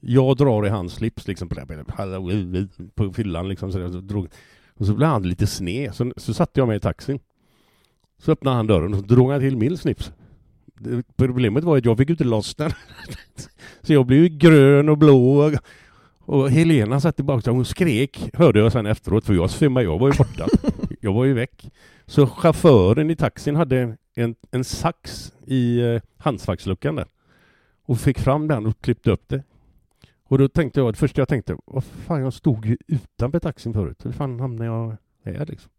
[0.00, 4.28] jag drar i hans slips liksom på, det, fyllan liksom så, så drog,
[4.74, 5.94] och så blev han lite sned.
[5.94, 7.20] Så, så satte jag mig i taxin.
[8.18, 10.12] Så öppnade han dörren och drog han till min slips.
[10.80, 12.70] Det, problemet var att jag fick inte loss den.
[13.82, 15.38] Så jag blev grön och blå.
[15.38, 15.52] och-
[16.20, 19.98] Och Helena satt tillbaka och hon skrek, hörde jag sen efteråt, för jag svimmade, jag
[19.98, 20.46] var ju borta.
[21.00, 21.70] Jag var ju väck.
[22.06, 27.06] Så chauffören i taxin hade en, en sax i eh, handskfacksluckan där.
[27.84, 29.42] Och fick fram den och klippte upp det.
[30.24, 33.72] Och då tänkte jag, det första jag tänkte, vad fan jag stod ju utanför taxin
[33.72, 34.04] förut.
[34.04, 35.70] Hur fan hamnade jag här liksom?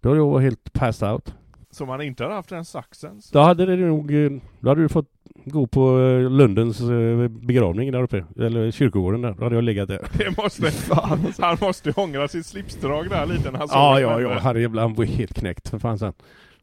[0.00, 1.34] Då hade jag varit helt passed out.
[1.70, 3.22] Som han inte hade haft den saxen.
[3.22, 5.06] så- Då hade det nog, eh, då hade du fått
[5.44, 9.34] gå på eh, Lundens eh, begravning där uppe, eller kyrkogården där.
[9.38, 10.08] Då hade jag legat där.
[10.18, 10.72] Det måste,
[11.38, 14.38] han måste ju ångra sitt slipsdrag där lite när han såg Ja, det ja, ja,
[14.38, 16.12] herrejävlar, han var helt knäckt för fan sen.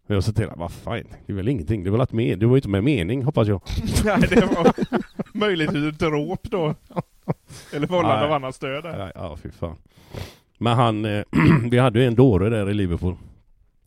[0.08, 2.39] Och jag sa till honom, vad fan, det är väl ingenting, det är väl med,
[2.39, 3.62] det var ju inte med mening hoppas jag.
[4.06, 4.74] Nej, det var
[5.38, 6.76] möjligtvis dråp då.
[7.74, 8.26] Eller vållande Nej.
[8.26, 9.12] av annat stöd där.
[9.16, 9.76] Ja, fy fan.
[10.58, 11.01] Men han,
[11.70, 13.16] vi hade ju en dåre där i Liverpool.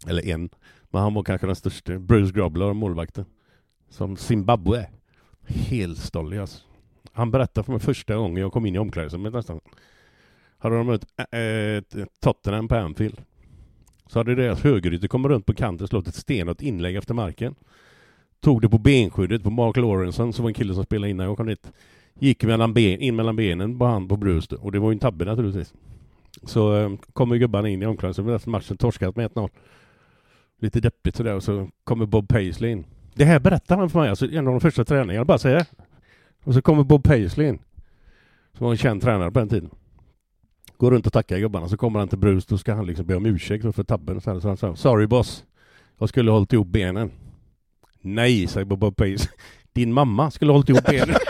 [0.08, 0.48] Eller en.
[0.90, 1.98] Men han var kanske den största.
[1.98, 3.24] Bruce Grobler, målvakten.
[3.88, 4.86] Som Zimbabwe.
[5.46, 6.62] Helstollig, alltså.
[7.12, 9.60] Han berättade för mig första gången jag kom in i omklädningsrummet nästan.
[10.58, 11.82] Hade de mött äh, äh,
[12.20, 13.22] Tottenham på Anfield.
[14.06, 17.54] Så hade deras högerytter kommit runt på kanten och slått ett stenhårt inlägg efter marken.
[18.40, 21.36] Tog det på benskyddet på Mark Lawrenson som var en kille som spelade innan jag
[21.36, 21.72] kom dit.
[22.14, 24.98] Gick mellan ben, in mellan benen på han på Bruce och det var ju en
[24.98, 25.74] tabbe naturligtvis.
[26.42, 29.50] Så eh, kommer gubbarna in i omklädningsrummet efter matchen, torskat med 1-0.
[30.60, 32.86] Lite deppigt sådär och så kommer Bob Paisley in.
[33.14, 35.66] Det här berättar han för mig, alltså en av de första träningarna, bara säger
[36.44, 37.58] Och så kommer Bob Paisley in.
[38.56, 39.70] Som var en känd tränare på den tiden.
[40.76, 43.14] Går runt och tackar gubbarna, så kommer han till Bruce, då ska han liksom be
[43.14, 44.20] om ursäkt för tabben.
[44.20, 45.44] Så, här, så han sa, Sorry boss,
[45.98, 47.10] jag skulle ha hållit ihop benen.
[48.00, 49.34] Nej, säger Bob Paisley.
[49.72, 51.16] Din mamma skulle ha hållit ihop benen.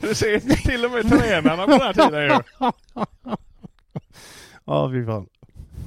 [0.00, 2.70] Du ser till och med tränarna på den här tiden ju.
[4.64, 5.26] Ja, fy fan.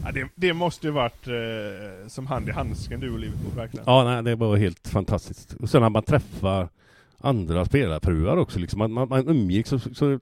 [0.04, 3.84] Ja, det, det måste ju varit eh, som hand i handsken du och Liverpool verkligen.
[3.88, 5.54] Ja, nej, det var helt fantastiskt.
[5.54, 6.70] Och sen när man träffar
[7.18, 10.20] andra spelarfruar också, liksom, man, man, man umgicks så, så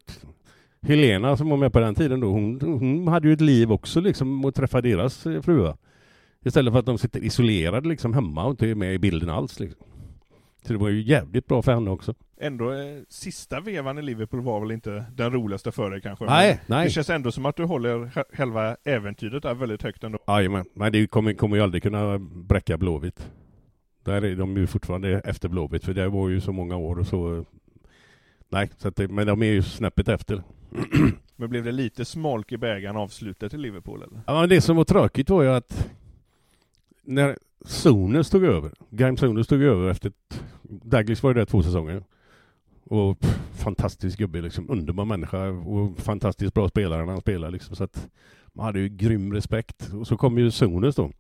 [0.82, 4.00] Helena som var med på den tiden då, hon, hon hade ju ett liv också
[4.00, 5.78] liksom och träffa deras eh, fruar.
[6.46, 9.60] Istället för att de sitter isolerade liksom hemma och inte är med i bilden alls.
[9.60, 9.86] Liksom.
[10.68, 12.14] Så det var ju jävligt bra för henne också.
[12.40, 16.26] Ändå, eh, sista vevan i Liverpool var väl inte den roligaste för dig kanske?
[16.26, 16.86] Nej, Men nej.
[16.86, 20.20] Det känns ändå som att du håller själva äventyret där väldigt högt ändå.
[20.28, 23.32] Jajamän, men det kommer, kommer ju aldrig kunna bräcka Blåvitt.
[24.04, 27.08] Där är de ju fortfarande efter Blåvitt, för det var ju så många år och
[27.08, 27.46] så...
[28.50, 30.44] Nej, så det, men de är ju snäppet efter.
[31.36, 34.22] Men blev det lite smolk i bägaren av slutet i Liverpool eller?
[34.28, 35.90] Ja, det som var tråkigt var ju att
[37.04, 40.44] när Sones tog över, Graham Sones tog över efter ett...
[40.70, 42.04] Douglas var ju där två säsonger.
[42.84, 47.52] Och pff, fantastisk gubbe liksom, underbar människa och fantastiskt bra spelare när han spelade.
[47.52, 47.76] liksom.
[47.76, 48.10] Så att
[48.54, 49.94] man hade ju grym respekt.
[49.94, 51.12] Och så kom ju Sones då.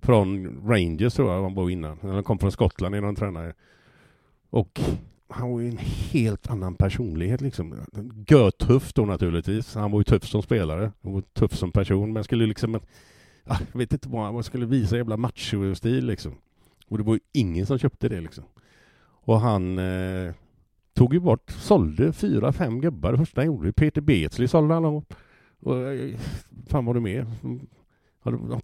[0.00, 1.98] Från Rangers tror jag han var innan.
[2.02, 3.54] Han kom från Skottland innan han tränade.
[4.50, 4.80] Och
[5.28, 5.78] han var ju en
[6.12, 7.74] helt annan personlighet liksom.
[8.28, 9.74] Görtuff då naturligtvis.
[9.74, 10.92] Han var ju tuff som spelare.
[11.02, 12.12] Han var tuff som person.
[12.12, 12.80] Men skulle liksom...
[13.44, 16.32] Ah, jag vet inte vad, han skulle visa jävla macho-stil liksom.
[16.88, 18.44] Och det var ju ingen som köpte det liksom.
[19.24, 20.32] Och han eh,
[20.94, 23.72] tog ju bort, sålde fyra, fem gubbar det första han gjorde.
[23.72, 25.04] Peter Beatley sålde han och,
[25.60, 25.74] och
[26.66, 27.26] fan var det mer?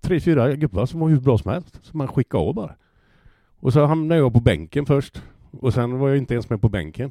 [0.01, 1.79] Tre, fyra gubbar som var hur bra som helst.
[1.83, 2.75] Som han skickade av bara.
[3.61, 5.23] Och så hamnade jag på bänken först.
[5.51, 7.11] Och sen var jag inte ens med på bänken.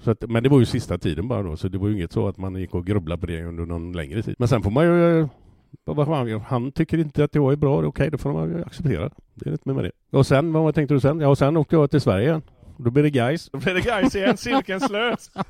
[0.00, 2.12] Så att, men det var ju sista tiden bara då, så det var ju inget
[2.12, 4.34] så att man gick och grubblade på det under någon längre tid.
[4.38, 5.20] Men sen får man ju...
[5.20, 5.28] Eh,
[6.46, 9.10] han tycker inte att jag är bra, okej då får man ju acceptera.
[9.34, 10.18] Det är inte mer med det.
[10.18, 11.20] Och sen, vad tänkte du sen?
[11.20, 12.42] Ja, och sen åkte jag till Sverige igen.
[12.80, 13.50] Då blir det guys.
[13.52, 15.30] Då blev det Gais igen, cirkeln slöts.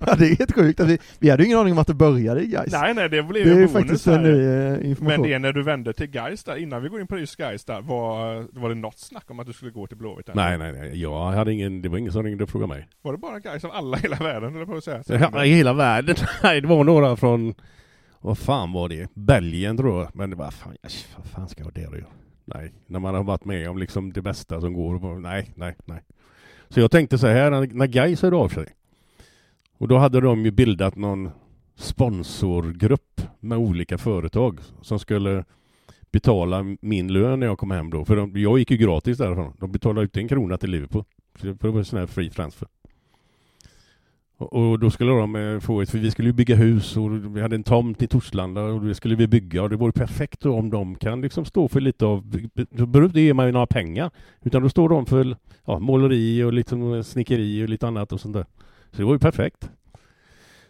[0.00, 0.80] Ja, det är helt sjukt.
[0.80, 2.72] Vi, vi hade ju ingen aning om att det började i Gais.
[2.72, 4.22] Nej nej, det blev Det är bonus faktiskt en här.
[4.22, 4.44] ny
[4.84, 5.06] eh, information.
[5.20, 7.36] Men det är när du vände till Gais där, innan vi går in på just
[7.36, 10.26] Gais där, var, var det något snack om att du skulle gå till Blåvitt?
[10.26, 10.34] där?
[10.34, 11.02] Nej, nej, nej.
[11.02, 12.88] Jag hade ingen, det var ingen som ringde och frågade mig.
[13.02, 15.02] Var det bara Gais av alla i hela världen, eller på att säga?
[15.32, 16.16] Ja, hela världen?
[16.42, 17.54] Nej, det var några från...
[18.20, 19.10] Vad fan var det?
[19.14, 20.16] Belgien tror jag.
[20.16, 21.96] Men det var fan, jag, vad fan ska jag ha det då?
[21.96, 22.10] göra?
[22.44, 24.98] Nej, när man har varit med om liksom det bästa som går.
[24.98, 26.02] bara, Nej, nej, nej.
[26.68, 28.66] Så jag tänkte så här, när, Gais hörde av sig.
[29.78, 31.30] Och då hade de ju bildat någon
[31.76, 35.44] sponsorgrupp med olika företag som skulle
[36.12, 38.04] betala min lön när jag kom hem då.
[38.04, 39.56] För de, jag gick ju gratis därifrån.
[39.60, 41.04] De betalade ut en krona till Liverpool.
[41.34, 42.68] För det var en sån här free transfer.
[44.38, 47.40] Och, då skulle de eh, få ett, för vi skulle ju bygga hus och vi
[47.42, 50.70] hade en tomt i Torslanda och det skulle vi bygga och det vore perfekt om
[50.70, 52.24] de kan liksom stå för lite av,
[52.70, 54.10] då behöver inte ge mig några pengar.
[54.42, 58.34] Utan då står de för ja, måleri och liksom snickeri och lite annat och sånt
[58.34, 58.46] där.
[58.90, 59.70] Så det var ju perfekt.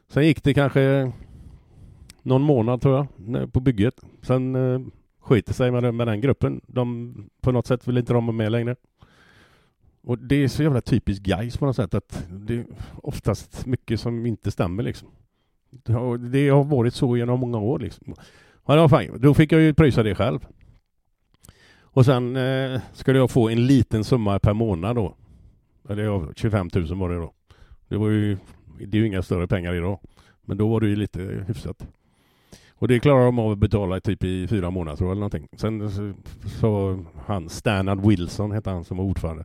[0.08, 1.12] Sen gick det kanske
[2.22, 4.00] någon månad tror jag, på bygget.
[4.22, 4.80] Sen eh,
[5.46, 6.60] det sig med, den- med den gruppen.
[6.66, 8.76] De, på något sätt vill inte de vara med längre.
[10.06, 12.66] Och det är så jävla typiskt guys på något sätt att det är
[13.02, 15.08] oftast mycket som inte stämmer liksom.
[15.70, 18.14] Det har, det har varit så genom många år liksom.
[18.66, 19.20] Ja, det var fine.
[19.20, 20.46] Då fick jag ju pröjsa det själv.
[21.80, 25.14] Och sen eh, skulle jag få en liten summa per månad då.
[25.88, 27.32] Eller ja, 25 000 var det då.
[27.88, 28.38] Det var ju,
[28.78, 30.00] det är ju inga större pengar idag.
[30.42, 31.86] Men då var det ju lite hyfsat.
[32.74, 35.48] Och det klarar de av att betala typ i fyra månader tror jag eller någonting.
[35.56, 36.12] Sen så,
[36.60, 39.44] så han Stanard Wilson hette han som var ordförande.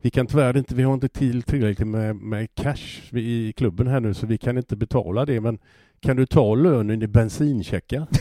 [0.00, 4.00] Vi kan tyvärr inte, vi har inte till tillräckligt med, med cash i klubben här
[4.00, 5.58] nu så vi kan inte betala det men
[6.00, 8.06] kan du ta lönen i bensincheckar?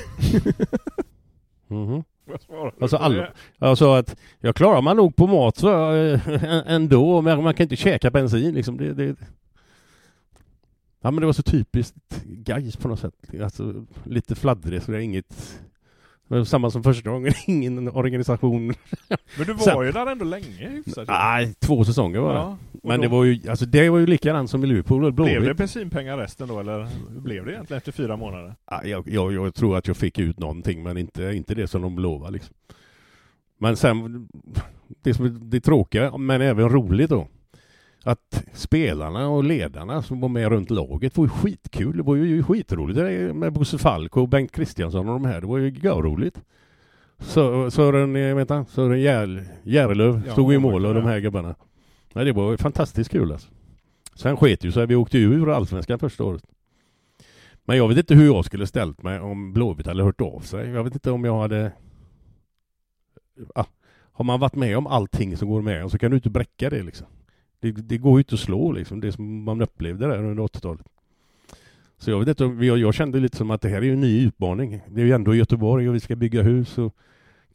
[2.40, 6.22] Svarar du Alltså alla, sa att jag klarar man nog på mat så, äh,
[6.68, 8.78] ändå, men man kan inte käka bensin liksom.
[8.78, 9.16] Det, det.
[11.02, 13.14] Ja men det var så typiskt guys på något sätt.
[13.44, 15.62] Alltså, lite fladdrigt, så det är inget...
[16.28, 18.68] Det var samma som första gången, ingen organisation.
[19.38, 21.08] Men du var Sen- ju där ändå länge hyfsat.
[21.08, 22.40] Nej, två säsonger var det.
[22.40, 25.42] Ja, Men det då- var ju, alltså det var ju likadant som i Liverpool Blev
[25.44, 26.88] det bensinpengar resten då, eller
[27.20, 28.56] blev det egentligen efter fyra månader?
[28.72, 31.82] Ja, jag, jag, jag tror att jag fick ut någonting, men inte, inte det som
[31.82, 32.56] de lovade liksom.
[33.60, 34.28] Men sen,
[35.04, 37.28] det som är det tråkiga, men även roligt då,
[38.04, 41.98] att spelarna och ledarna som var med runt laget var ju skitkul.
[41.98, 45.42] Det var ju skitroligt det med Bosse Falk och Bengt Kristiansson och de här.
[45.42, 46.42] Det var ju görroligt.
[47.20, 51.56] Så, Sören, eh, han, Sören Jär, Järlöv Ja, stod i mål och de här gubbarna.
[52.14, 53.50] Nej, det var fantastiskt kul alltså.
[54.16, 56.44] Sen sket ju sig, vi åkte ju ur allsvenskan första året.
[57.66, 60.70] Men jag vet inte hur jag skulle ställt mig om Blåvitt hade hört av sig.
[60.70, 61.72] Jag vet inte om jag hade...
[63.56, 63.66] Ah,
[64.12, 66.70] har man varit med om allting som går med om så kan du inte bräcka
[66.70, 67.08] det liksom.
[67.62, 70.86] Det, det går ju inte att slå liksom, det som man upplevde där under 80-talet.
[72.00, 74.00] Så jag vet inte, jag, jag kände lite som att det här är ju en
[74.02, 74.82] ny utmaning.
[74.90, 76.94] Det är ju ändå Göteborg och vi ska bygga hus och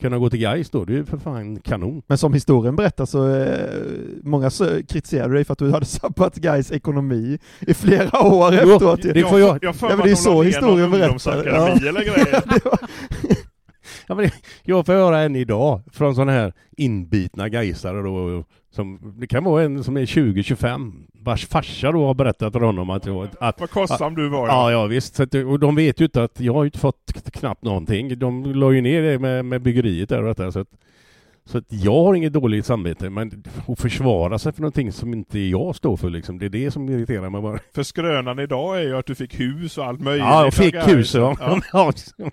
[0.01, 2.03] kunna gå till Gais då, det är ju för fan kanon.
[2.07, 3.81] Men som historien berättar så, eh,
[4.23, 8.73] många så kritiserade dig för att du hade sabbat Gais ekonomi i flera år Jo,
[8.75, 9.03] efteråt.
[9.03, 11.07] det får jag- Jag för Ja, men det är så historien berättar.
[11.09, 12.43] ungdomsakademi eller grejer.
[14.07, 14.31] ja, men
[14.63, 18.45] jag får höra en idag från sådana här inbitna gaisare då.
[18.71, 20.93] Som, det kan vara en som är 20-25
[21.25, 23.29] vars farsa då har berättat för honom att jag...
[23.41, 25.21] Att, Vad kostsam du var Ja, ja visst.
[25.21, 28.19] Att, och de vet ju inte att jag har ju inte fått knappt någonting.
[28.19, 30.53] De la ju ner det med, med byggeriet där och detta.
[30.53, 30.69] Så att,
[31.45, 33.11] så att jag har inget dåligt samvete.
[33.11, 36.39] Men att försvara sig för någonting som inte jag står för liksom.
[36.39, 37.59] Det är det som irriterar mig bara.
[37.75, 40.25] För skrönan idag är ju att du fick hus och allt möjligt.
[40.25, 41.61] Ja, jag fick hus ja.
[41.73, 41.93] Ja.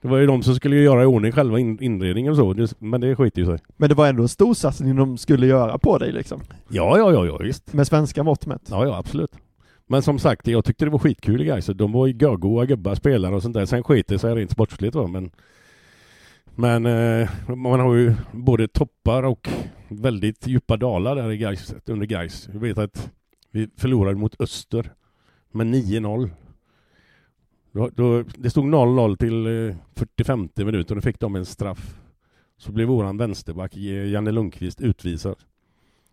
[0.00, 2.52] Det var ju de som skulle göra i ordning själva in, inredningen och så.
[2.52, 3.58] Det- Men det skiter ju sig.
[3.76, 6.40] Men det var ändå en stor satsning de skulle göra på dig liksom.
[6.68, 7.72] Ja, ja, ja, ja visst.
[7.72, 8.62] Med svenska mått mätt.
[8.70, 9.30] Ja, ja, absolut.
[9.88, 11.66] Men som sagt, jag tyckte det var skitkul guys.
[11.66, 13.66] De var ju goa gubbar, spelare och sånt där.
[13.66, 15.30] Sen skiter det sig rent sportsligt va, men
[16.58, 19.48] men eh, man har ju både toppar och
[19.88, 22.48] väldigt djupa dalar där i Gais, under Gais.
[22.52, 23.10] Jag vet att
[23.50, 24.92] vi förlorade mot Öster
[25.52, 26.30] med 9-0.
[27.76, 32.00] Då, då, det stod 0-0 till eh, 45 minuter och då fick de en straff.
[32.58, 35.36] Så blev våran vänsterback eh, Janne Lundqvist utvisad.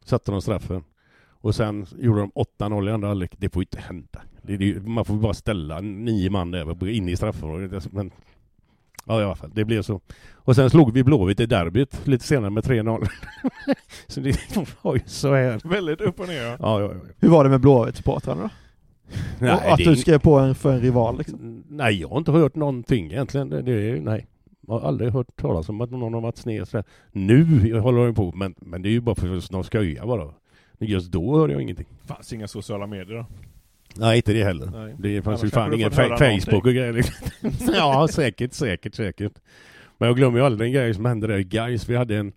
[0.06, 0.84] Satte de straffen.
[1.30, 3.36] Och sen gjorde de 8-0 i andra halvlek.
[3.38, 4.22] Det får ju inte hända.
[4.42, 7.92] Det, det, man får bara ställa nio man där inne i straffområdet.
[7.92, 8.12] Men
[9.06, 10.02] Ja i alla fall, det blev så.
[10.34, 13.08] Och sen slog vi Blåvitt i derbyt lite senare med 3-0.
[14.08, 15.62] så det var ju så här.
[15.64, 16.58] Väldigt upp och ner ja.
[16.60, 17.00] Ja, ja, ja.
[17.20, 18.50] Hur var det med Blåvitt-supportrarna då?
[19.40, 21.64] Nej, och att du skrev på en för en rival liksom?
[21.70, 23.50] Nej, jag har inte hört någonting egentligen.
[23.50, 24.28] Det, det, är- nej.
[24.68, 26.84] Jag har aldrig hört talas om att någon har varit sned sådär.
[27.12, 27.44] Nu
[27.80, 30.26] håller de på, men, men det är ju bara för att de skojar bara.
[30.74, 31.86] Men Just då hörde jag ingenting.
[32.06, 33.26] Fanns inga sociala medier då.
[33.96, 34.66] Nej, inte det heller.
[34.74, 34.96] Nej.
[35.00, 36.94] Det fanns ju fan ingen fa- Facebook och grejer.
[36.94, 37.16] liksom.
[37.76, 39.34] ja, säkert, säkert, säkert.
[39.98, 41.90] Men jag glömmer ju aldrig en grej som hände där i Gais.
[41.90, 42.34] Vi hade en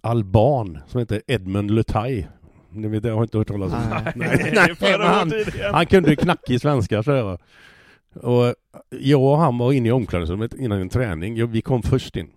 [0.00, 2.28] alban som hette Edmund Lutaj.
[2.72, 3.78] Ni vet, jag har inte hört talas om.
[3.90, 4.12] Nej.
[4.16, 5.32] Nej, nej, men han,
[5.72, 7.38] han kunde knackig svenska så här.
[8.14, 8.54] Och
[8.88, 11.36] jag och han var inne i omklädningsrummet innan en träning.
[11.36, 12.30] Jag, vi kom först in.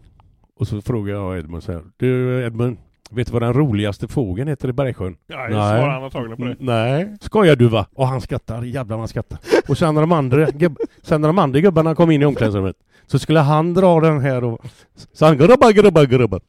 [0.59, 1.81] Och så frågade jag Edmund så här.
[1.97, 2.77] Du Edmund,
[3.11, 5.17] vet du vad den roligaste fågeln heter i Bergsjön?
[5.27, 6.55] Ja, jag svarar han antagligen på det.
[6.59, 7.15] Nej.
[7.21, 7.87] Skojar du va?
[7.93, 9.39] Och han skrattar, jävlar vad han skrattar.
[9.67, 12.75] Och sen när de andra, gubb, sen när de andra gubbarna kom in i omklädningsrummet
[13.07, 14.65] så skulle han dra den här och
[15.13, 16.41] så han grabbar, grabbar, grabbar.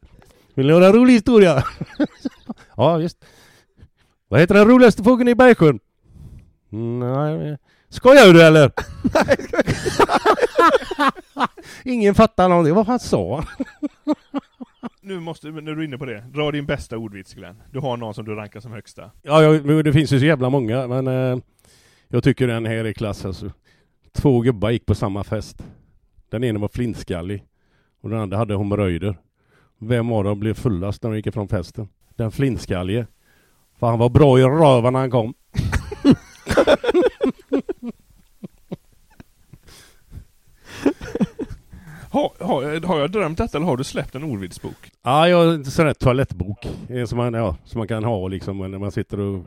[0.54, 1.64] Vill ni höra en rolig historia?
[2.76, 3.24] ja visst.
[4.34, 5.80] Vad heter den roligaste fågeln i Bergsjön?
[7.00, 7.58] Nej.
[7.88, 8.72] Skojar du eller?
[11.84, 12.74] Ingen fattar någonting.
[12.74, 13.66] Vad fan sa han?
[15.02, 17.62] Nu måste, när du är inne på det, dra din bästa ordvits Glenn.
[17.72, 19.10] Du har någon som du rankar som högsta.
[19.22, 21.38] Ja, ja, men det finns ju så jävla många, men eh,
[22.08, 23.50] jag tycker den här är klass alltså.
[24.12, 25.64] Två gubbar gick på samma fest.
[26.28, 27.44] Den ena var flintskallig
[28.00, 29.18] och den andra hade hemorrojder.
[29.78, 31.88] Vem av dem blev fullast när de gick ifrån festen?
[32.16, 33.06] Den flintskallige.
[33.78, 35.34] För han var bra i röven när han kom.
[42.14, 44.90] Har, har, har jag drömt detta eller har du släppt en ordvitsbok?
[45.02, 46.68] Ja, jag har en sån här toalettbok.
[46.88, 49.46] En som man, ja, som man kan ha liksom när man sitter och...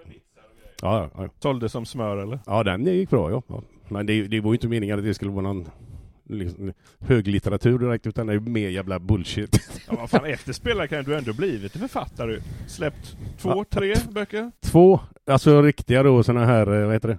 [0.82, 1.30] Ja, ja, ja.
[1.39, 2.39] Sålde som smör eller?
[2.45, 3.41] ja den gick bra ja.
[3.47, 3.61] ja.
[3.88, 5.67] Men det, det var ju inte meningen att det skulle vara någon
[6.30, 9.59] liksom, höglitteratur direkt utan det är mer jävla bullshit.
[9.88, 12.39] Ja, vad fan, efter spelare kan du ändå blivit författare.
[12.67, 13.65] Släppt två, Ja.
[13.69, 14.51] tre böcker.
[14.61, 17.17] Två, alltså riktiga då såna här, eh, vad heter det?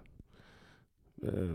[1.29, 1.49] Eh,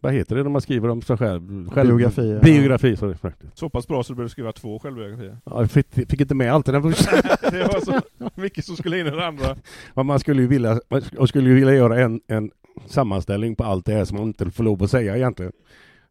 [0.00, 1.70] vad heter det när man skriver om sig själv?
[1.70, 2.40] själv Biografier.
[2.40, 3.14] Biografi, sorry.
[3.14, 3.58] faktiskt.
[3.58, 5.36] Så pass bra så du behöver skriva två självbiografier.
[5.44, 6.80] Ja, jag fick, fick inte med allt det där.
[7.50, 8.00] det var så
[8.40, 9.56] mycket som skulle in i det andra.
[9.94, 10.80] Ja, man skulle ju vilja,
[11.18, 12.50] man skulle ju vilja göra en, en
[12.86, 15.52] sammanställning på allt det här som man inte får lov att säga egentligen.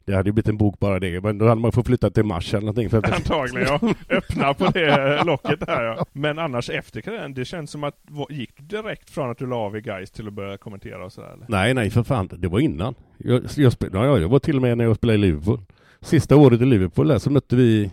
[0.05, 2.23] Det hade ju blivit en bok bara det, men då hade man fått flytta till
[2.23, 2.89] Mars eller någonting.
[2.89, 3.93] För att, Antagligen ja.
[4.09, 6.05] Öppna på det locket där ja.
[6.13, 7.95] Men annars efter karriären, det känns som att,
[8.29, 11.13] gick du direkt från att du la av i Gais till att börja kommentera och
[11.13, 12.95] sådär nej, nej för fan, det var innan.
[13.17, 15.59] Jag, jag, spel, ja, jag var till och med när jag spelade i Liverpool.
[16.01, 17.91] Sista året i Liverpool där, så mötte vi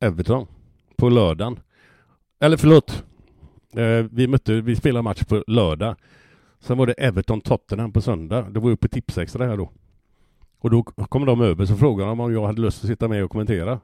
[0.00, 0.46] Everton
[0.96, 1.60] på lördagen.
[2.40, 3.04] Eller förlåt,
[3.76, 5.96] eh, vi mötte, vi spelade match på lördag.
[6.60, 8.46] Sen var det Everton-Tottenham på söndag.
[8.50, 9.70] Det var ju på Tipsextra här då.
[10.60, 13.24] Och då kom de över så frågade de om jag hade lust att sitta med
[13.24, 13.80] och kommentera.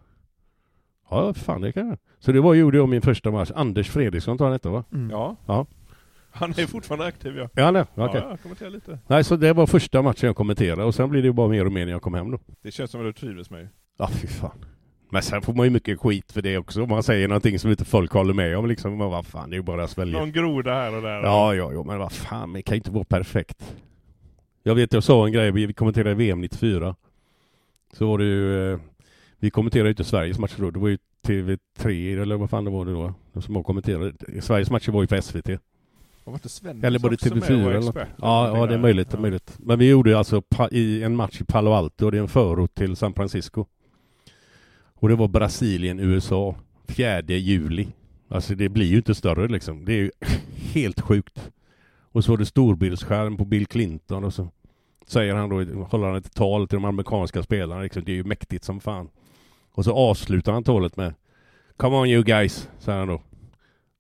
[1.11, 1.99] Ja, fan det kan jag.
[2.19, 3.51] Så det var gjorde jag min första match.
[3.55, 4.85] Anders Fredriksson tar han hette va?
[4.93, 5.11] Mm.
[5.11, 5.37] Ja.
[5.47, 5.67] Ja.
[6.31, 7.49] Han är fortfarande aktiv ja.
[7.55, 8.21] Ja, nej, okej.
[8.25, 8.99] Ja, jag kommenterar lite.
[9.07, 11.67] Nej, så det var första matchen jag kommenterade och sen blir det ju bara mer
[11.67, 12.39] och mer när jag kom hem då.
[12.63, 13.69] Det känns som att du trivdes med.
[13.99, 14.65] Ja, fy fan.
[15.11, 17.71] Men sen får man ju mycket skit för det också om man säger någonting som
[17.71, 18.99] inte folk håller med om liksom.
[18.99, 20.19] Men vad fan, det är ju bara att svälja.
[20.19, 21.23] Någon groda här och där.
[21.23, 23.77] Ja, ja, ja, men vad fan, det kan ju inte vara perfekt.
[24.67, 26.95] Jag vet, jag sa en grej, vi kommenterade VM 94.
[27.93, 28.79] Så var det ju, eh,
[29.39, 32.71] vi kommenterade ju inte Sveriges matcher då, det var ju TV3 eller vad fan det
[32.71, 34.13] var det då, som jag kommenterade.
[34.43, 35.49] Sveriges matcher var ju på SVT.
[36.25, 37.97] Var inte Sven Eller var det också med TV4 och var eller något?
[37.97, 39.55] Ja, ja, det är möjligt, det är möjligt.
[39.59, 42.97] Men vi gjorde alltså i en match i Palo Alto, det är en förort till
[42.97, 43.67] San Francisco.
[44.95, 46.57] Och det var Brasilien, USA,
[46.87, 47.89] 4 juli.
[48.29, 49.85] Alltså det blir ju inte större liksom.
[49.85, 50.11] Det är ju
[50.73, 51.51] helt sjukt.
[52.15, 54.49] Och så var det storbildsskärm på Bill Clinton och så
[55.07, 58.05] säger han då, håller han ett tal till de amerikanska spelarna liksom.
[58.05, 59.09] Det är ju mäktigt som fan.
[59.73, 61.15] Och så avslutar han talet med
[61.77, 63.23] Come on you guys, säger han då.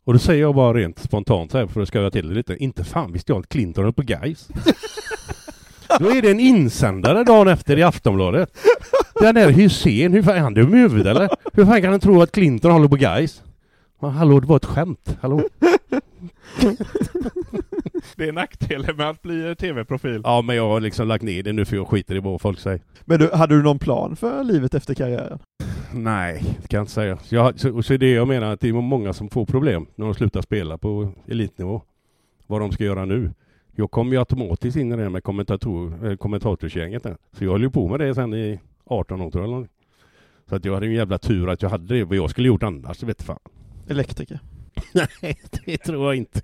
[0.04, 2.56] Och då säger jag bara rent spontant här för att skoja till det lite.
[2.56, 4.48] Inte fan visste jag att Clinton höll på guys.
[5.98, 8.56] Då är det en insändare dagen efter i Aftonbladet.
[9.20, 11.28] Den där Hussein, hur fan är han dum i huvudet eller?
[11.52, 13.42] Hur fan kan han tro att Clinton håller på guys?
[14.00, 15.16] Men hallå, det var ett skämt.
[15.20, 15.42] Hallå?
[18.16, 20.20] Det är nackdelen med att bli tv-profil.
[20.24, 22.60] Ja, men jag har liksom lagt ner det nu för jag skiter i vad folk
[22.60, 22.80] säger.
[23.04, 25.38] Men du, hade du någon plan för livet efter karriären?
[25.92, 27.18] Nej, det kan jag inte säga.
[27.28, 30.04] Jag, så, så är det jag menar att det är många som får problem när
[30.06, 31.82] de slutar spela på elitnivå.
[32.46, 33.32] Vad de ska göra nu.
[33.76, 37.16] Jag kom ju automatiskt in i det med kommentator, eh, kommentatorsgänget där.
[37.32, 39.68] Så jag höll ju på med det sen i 18 år tror jag.
[40.48, 42.04] Så att jag hade en jävla tur att jag hade det.
[42.04, 43.38] Vad jag skulle gjort annars, vet fan.
[43.88, 44.40] Elektriker?
[44.92, 46.40] Nej, det tror jag inte.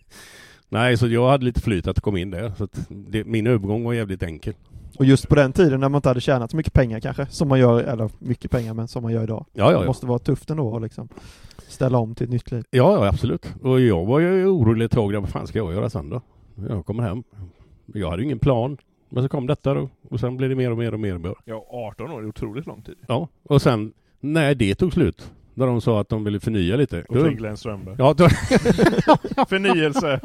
[0.73, 2.53] Nej, så jag hade lite flyt att komma in där.
[2.57, 4.55] Så att det, min övergång var jävligt enkel.
[4.99, 7.49] Och just på den tiden när man inte hade tjänat så mycket pengar kanske, som
[7.49, 9.47] man gör, eller mycket pengar, men som man gör idag.
[9.53, 9.87] Ja, ja, Det ja.
[9.87, 11.09] måste vara tufft ändå att liksom
[11.69, 12.65] ställa om till ett nytt liv.
[12.71, 13.55] Ja, ja absolut.
[13.63, 15.13] Och jag var ju orolig ett tag.
[15.13, 16.21] Vad fan ska jag göra sen då?
[16.69, 17.23] Jag kommer hem.
[17.87, 18.77] Jag hade ingen plan.
[19.09, 19.89] Men så kom detta då.
[20.09, 21.35] Och sen blev det mer och mer och mer och mer.
[21.45, 22.97] Ja, 18 år är otroligt lång tid.
[23.07, 27.03] Ja, och sen när det tog slut, när de sa att de ville förnya lite.
[27.09, 27.95] Och till Glenn Strömberg.
[27.99, 28.29] Ja, då,
[29.49, 30.21] Förnyelse.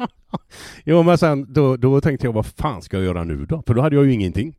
[0.84, 3.62] jo, men sen då, då tänkte jag vad fan ska jag göra nu då?
[3.66, 4.56] För då hade jag ju ingenting.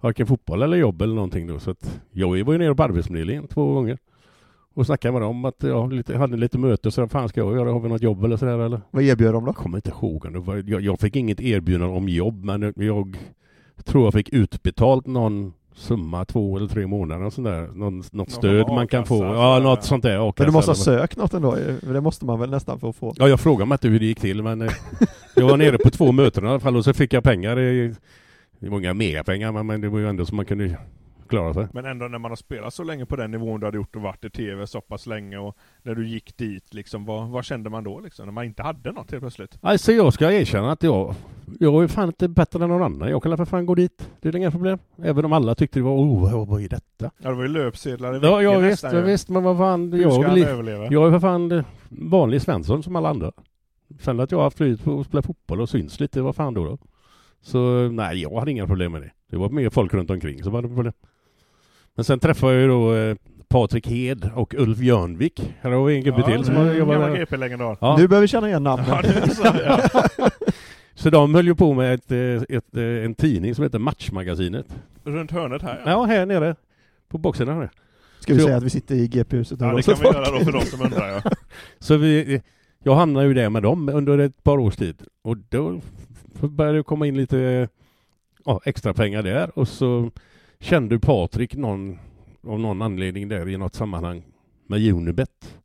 [0.00, 1.58] Varken fotboll eller jobb eller någonting då.
[1.58, 3.98] Så att jag var ju nere på Arbetsförmedlingen två gånger.
[4.74, 7.54] Och snackade med dem att jag lite, hade lite möte så vad fan ska jag
[7.56, 7.72] göra?
[7.72, 8.80] Har vi något jobb eller sådär eller?
[8.90, 9.48] Vad erbjöd de då?
[9.48, 10.32] Jag kommer inte ihåg.
[10.32, 13.16] Det var- Jag, jag fick inget erbjudande om jobb men jag
[13.84, 17.68] tror jag fick utbetalt någon summa två eller tre månader och sånt där.
[17.74, 19.24] Någon, något stöd man kan få.
[19.24, 20.18] Ja, något sånt där.
[20.38, 21.92] Men du måste ha sökt något ändå, ju.
[21.92, 23.14] det måste man väl nästan få få?
[23.16, 24.70] Ja, jag frågade mig inte hur det gick till men eh,
[25.36, 27.56] jag var nere på två möten i alla fall och så fick jag pengar.
[27.56, 27.94] Det,
[28.58, 30.76] det var inga megapengar men- men det var ju ändå så man kunde
[31.34, 31.66] klara sig.
[31.72, 34.02] Men ändå när man har spelat så länge på den nivån du hade gjort och
[34.02, 37.70] varit i TV så pass länge och när du gick dit liksom, vad, vad kände
[37.70, 38.26] man då liksom?
[38.26, 39.58] När man inte hade något helt plötsligt?
[39.60, 41.14] Alltså jag ska erkänna att jag,
[41.60, 43.08] jag är fan inte bättre än någon annan.
[43.10, 44.10] Jag kan för fan gå dit.
[44.20, 44.78] Det är inga problem.
[45.02, 47.10] Även om alla tyckte det var oh, vad- är detta?
[47.18, 49.58] Ja, det var ju löpsedlar i Ja, veckan ja visst, nästan ja, visst, men vad
[49.58, 49.92] fan.
[49.92, 50.86] Hur Jag, ska han överleva?
[50.90, 53.32] jag är för fan eh, vanlig Svensson som alla andra.
[54.00, 56.54] Sen att jag har haft flyt på att spela fotboll och syns lite, vad fan
[56.54, 56.78] då då?
[57.40, 59.10] Så nej, jag hade inga problem med det.
[59.30, 60.92] Det var mer folk runt omkring som hade problem.
[61.96, 63.16] Men sen träffade jag ju då eh,
[63.48, 65.54] Patrik Hed och Ulf Jörnvik.
[65.60, 67.16] Här har vi en gubbe till som har jobbat där.
[67.16, 67.76] GP-legendar.
[67.80, 67.96] Ja.
[67.98, 68.86] Nu börjar vi känna igen namnen.
[68.88, 70.28] Ja, det är så, ja.
[70.94, 74.66] Så de höll ju på med ett, eh, ett, eh, en tidning som heter Matchmagasinet.
[75.04, 75.90] Runt hörnet här ja.
[75.90, 76.56] Ja, här nere.
[77.08, 77.70] På boxen här.
[78.20, 80.44] Ska vi Så- säga att vi sitter i GP-huset Ja, det kan vi göra då
[80.44, 81.30] för de som undrar ja.
[81.78, 82.42] Så vi,
[82.82, 85.02] jag hamnade ju där med dem under ett par års tid.
[85.22, 85.80] Och då
[86.40, 87.68] började det komma in lite
[88.44, 89.58] ja, extra pengar där.
[89.58, 90.10] Och så
[90.58, 91.98] kände Patrik någon,
[92.46, 94.22] av någon anledning där i något sammanhang
[94.66, 95.58] med Unibet.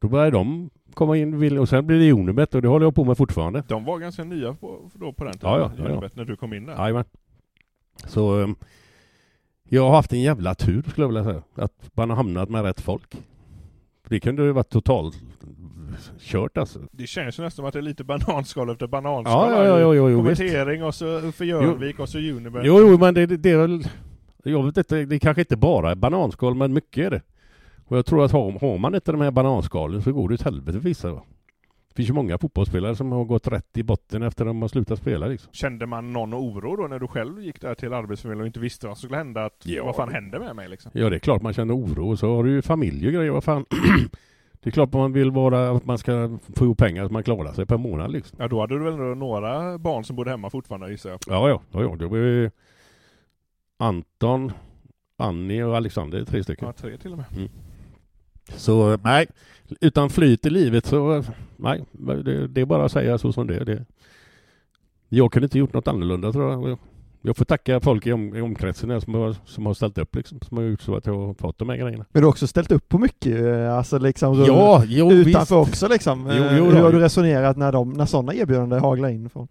[0.00, 3.04] Då började de komma in och sen blev det Unibet och det håller jag på
[3.04, 3.62] med fortfarande.
[3.68, 5.90] De var ganska nya på, då på den tiden, Ja, ja, ja, ja.
[5.90, 6.72] Unibet, när du kom in där.
[6.72, 7.04] Jajamän.
[8.04, 8.56] Så um,
[9.68, 11.42] jag har haft en jävla tur skulle jag vilja säga.
[11.54, 13.16] Att man har hamnat med rätt folk.
[14.08, 15.22] Det kunde ju varit totalt
[16.20, 16.78] kört alltså.
[16.92, 19.52] Det känns ju nästan som att det är lite bananskal efter bananskal.
[19.52, 20.40] Ja, ja, ja, ja, jo, visst.
[20.40, 22.62] Kommentering och så för Jörnvik och så Unibet.
[22.64, 23.88] Jo, jo, men det, det är väl...
[24.50, 27.22] Jag vet inte, det kanske inte bara är bananskal, men mycket är det.
[27.86, 30.42] Och jag tror att har, har man inte de här bananskalen så går det åt
[30.42, 31.12] helvete för vissa.
[31.12, 31.22] Va?
[31.88, 34.68] Det finns ju många fotbollsspelare som har gått rätt i botten efter att de har
[34.68, 35.52] slutat spela liksom.
[35.52, 38.86] Kände man någon oro då när du själv gick där till Arbetsförmedlingen och inte visste
[38.86, 39.44] vad som skulle hända?
[39.44, 39.84] Att, Ja.
[39.84, 40.90] Vad fan hände med mig liksom?
[40.94, 42.10] Ja, det är klart man känner oro.
[42.10, 43.30] Och så har du ju familj och grejer.
[43.30, 43.64] Vad fan.
[44.60, 47.22] det är klart man vill vara, att man ska få ihop pengar så att man
[47.22, 48.38] klarar sig per månad liksom.
[48.40, 51.18] Ja, då hade du väl några barn som bodde hemma fortfarande gissar jag.
[51.26, 51.96] Ja, ja, ja, ja.
[51.96, 52.50] Det var ju
[53.78, 54.52] Anton,
[55.16, 56.66] Annie och Alexander, tre stycken.
[56.66, 57.48] Ja, tre till och med.
[58.56, 59.26] Så nej,
[59.80, 61.24] utan flyt i livet så
[61.56, 61.84] nej,
[62.24, 63.64] det, det är bara att säga så som det är.
[63.64, 63.84] Det,
[65.08, 66.78] jag kunde inte gjort något annorlunda tror jag.
[67.22, 70.40] Jag- får tacka folk i, om, i omkretsen som har, som har ställt upp liksom,
[70.40, 72.04] som har gjort så att jag har fått de här grejerna.
[72.12, 75.70] Men du har också ställt upp på mycket, eh, alltså liksom Ja, jo, utanför visst.
[75.72, 76.30] också liksom.
[76.36, 76.78] Jo, Eh, jo, Hur då.
[76.84, 79.30] har du resonerat när, de, när sådana erbjudanden haglar in?
[79.30, 79.48] Från?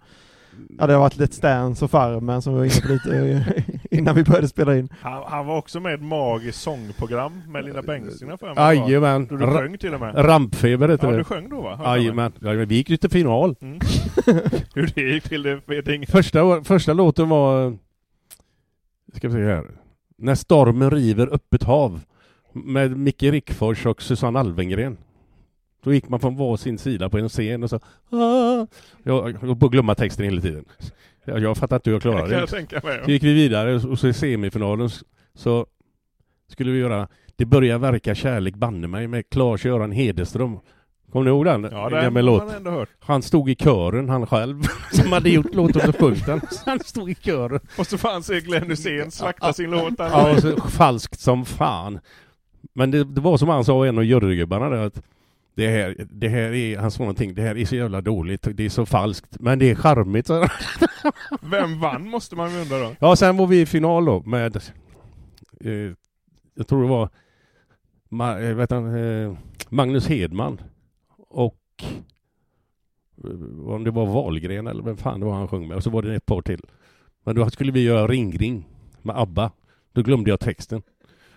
[0.80, 3.75] Ja, det har varit Let's Dance och Farmen som vi var inne på lite eh,
[3.98, 4.90] innan vi började spela in.
[5.02, 8.78] Han, han var också med i ett magiskt sångprogram med Linda Bengtzing för mig.
[8.78, 9.28] Jajamän.
[9.28, 10.26] Då du sjöng till och med.
[10.26, 11.18] Rampfeber heter Ja, det.
[11.18, 11.80] du sjöng då va?
[11.84, 12.32] Jajamän.
[12.42, 12.68] Jajamän.
[12.68, 13.56] Vi gick ju till final.
[13.62, 13.80] Mm.
[14.76, 16.08] Hur det gick till det vet ingen.
[16.08, 17.78] Första, första låten var...
[19.14, 19.66] Ska vi se här.
[20.18, 22.00] När stormen river öppet hav.
[22.54, 24.98] med Micke Rickfors och Susanne Alvengren.
[25.84, 27.76] Då gick man från varsin sida på en scen och så
[28.10, 28.68] "Ah."
[29.04, 30.66] Jag jag glömma texten hela tiden.
[31.26, 32.40] Jag, jag fattar inte hur jag klarade det.
[32.40, 33.02] jag tänka mig.
[33.06, 34.90] Så gick vi vidare och så i semifinalen
[35.34, 35.66] så
[36.52, 40.60] skulle vi göra Det börjar verka kärlek banne mig med Claes-Göran Hederström.
[41.12, 41.68] Kommer ni ihåg den?
[41.72, 42.90] Ja, En det gammal har låt.
[43.00, 46.42] Han stod i kören, han själv, som hade gjort låten och sjungit den.
[46.66, 47.60] Han stod i kören.
[47.78, 49.94] Och så fan se Glenn Hysén slakta sin låt.
[49.98, 52.00] Ja, och så falskt som fan.
[52.74, 55.02] Men det, det var som han sa, en av jurygubbarna där, att
[55.56, 58.66] det här, det här är, han sa någonting, det här är så jävla dåligt, det
[58.66, 60.30] är så falskt, men det är charmigt.
[61.42, 62.96] Vem vann måste man undra då.
[63.00, 64.56] Ja, sen var vi i final då med,
[65.62, 65.92] eh,
[66.56, 67.10] jag tror det var
[68.10, 69.38] Ma, eh, vet han, eh,
[69.70, 70.62] Magnus Hedman
[71.18, 71.84] och
[73.24, 75.90] eh, om det var Wahlgren eller vem fan det var han sjöng med och så
[75.90, 76.62] var det ett par till.
[77.24, 78.70] Men då skulle vi göra Ring Ring
[79.02, 79.52] med ABBA.
[79.94, 80.82] Då glömde jag texten.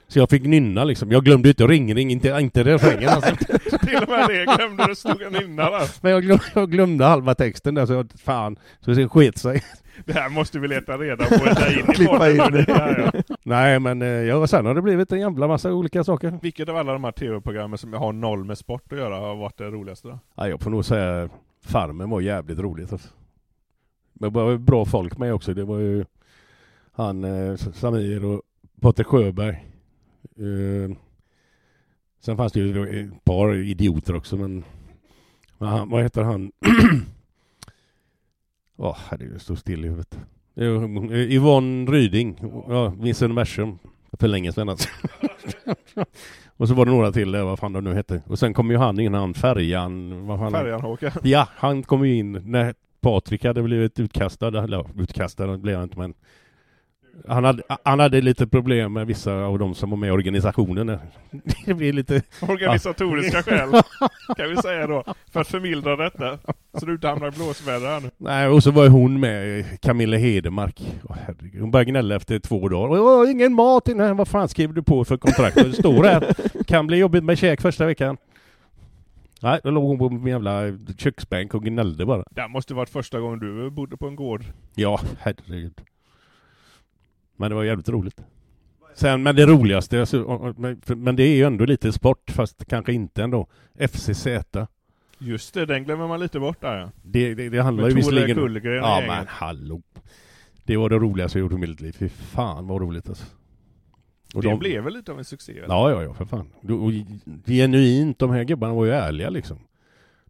[0.08, 1.10] Så jag fick nynna liksom.
[1.12, 3.36] Jag glömde inte Ring Ring, inte, inte refrängen alltså.
[3.86, 5.90] Till och med det glömde du, stod innan där.
[6.02, 9.62] Men jag glömde, jag glömde halva texten där så jag, fan, så det sket sig.
[10.04, 12.52] Det här måste vi leta reda på och ta in i podden.
[12.52, 12.64] det.
[12.68, 13.36] Ja.
[13.42, 16.38] Nej men eh, ja, sen har det blivit en jävla massa olika saker.
[16.42, 19.58] Vilket av alla de här tv-programmen som har noll med sport att göra har varit
[19.58, 20.18] det roligaste då?
[20.36, 21.28] Ja, jag får nog säga
[21.66, 22.92] Farmen var jävligt roligt.
[22.92, 23.08] Alltså.
[24.12, 25.54] Men det var bra folk med också.
[25.54, 26.04] Det var ju
[26.92, 28.42] han eh, Samir och
[28.80, 29.64] Patrik Sjöberg.
[30.36, 30.96] Eh,
[32.20, 34.64] sen fanns det ju ett par idioter också men,
[35.58, 36.52] han, vad heter han?
[38.76, 40.18] Åh oh, herregud, stod still i huvudet.
[41.10, 42.38] Yvonne Ryding,
[42.68, 43.78] ja, Miss Universum.
[44.12, 44.88] För länge sedan alltså.
[46.56, 48.22] Och så var det några till där, vad fan de nu hette.
[48.26, 51.12] Och sen kom ju han in, han Färjan, vad fan Färjan Håkan.
[51.22, 55.84] Ja, han kom ju in när Patrik hade blivit utkastad, eller ja, utkastad blev han
[55.84, 56.14] inte men
[57.28, 60.98] han hade, han hade lite problem med vissa av de som var med i organisationen.
[61.66, 62.22] Det blir lite...
[62.40, 63.70] Organisatoriska skäl,
[64.36, 65.04] kan vi säga då.
[65.32, 66.38] För att förmildra detta.
[66.78, 68.10] Så du inte hamnar i blåsväder här nu.
[68.16, 70.82] Nej, och så var ju hon med, Camilla Hedemark.
[71.08, 71.16] Åh.
[71.60, 73.00] Hon började gnälla efter två dagar.
[73.00, 74.16] Åh, ingen mat innan.
[74.16, 75.56] Vad fan skrev du på för kontrakt?
[75.56, 76.34] Det står här.
[76.64, 78.16] Kan bli jobbigt med käk första veckan.
[79.42, 80.62] Nej, då låg hon på min jävla
[80.98, 82.24] köksbänk och gnällde bara.
[82.30, 84.44] Det måste varit första gången du bodde på en gård.
[84.74, 85.80] Ja, herregud.
[87.38, 88.20] Men det var jävligt roligt.
[88.94, 90.54] Sen, men det roligaste, alltså,
[90.96, 93.46] men- det är ju ändå lite sport, fast kanske inte ändå.
[93.78, 94.26] FCZ.
[95.18, 96.90] Just det, den glömmer man lite bort där ja.
[97.02, 98.36] Det, det, det handlar Med ju visserligen...
[98.36, 99.82] Kullgren Ja men hallå.
[100.64, 101.92] Det var det roligaste jag gjort i mitt liv.
[101.92, 103.24] Fy fan vad roligt alltså.
[104.34, 105.52] Och det de- blev väl lite av en succé?
[105.52, 105.68] eller?
[105.68, 106.48] Ja, ja, ja, för fan.
[106.62, 106.92] Och,
[107.46, 109.58] genuint, de här gubbarna var ju ärliga liksom.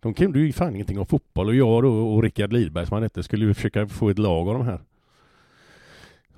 [0.01, 3.03] De kunde ju fan ingenting om fotboll och jag då, och Rickard Lidberg som han
[3.03, 4.81] hette skulle ju försöka få ett lag av de här.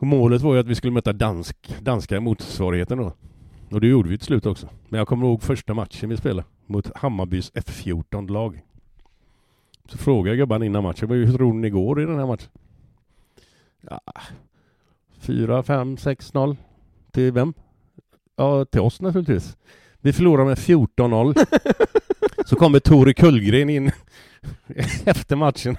[0.06, 3.12] Målet var ju att vi skulle möta dansk, danska motsvarigheten då.
[3.70, 4.68] Och det gjorde vi till slut också.
[4.88, 8.62] Men jag kommer ihåg första matchen vi spelade mot Hammarbys F14-lag.
[9.88, 12.48] Så frågade jag gubbarna innan matchen, hur tror ni går i den här matchen?
[13.80, 14.00] Ja,
[15.18, 16.56] 4, 5, 6, 0.
[17.10, 17.54] Till vem?
[18.36, 19.56] Ja, till oss naturligtvis.
[20.00, 21.44] Vi förlorar med 14-0.
[22.46, 23.90] Så kommer Tore Kullgren in
[25.04, 25.76] efter matchen.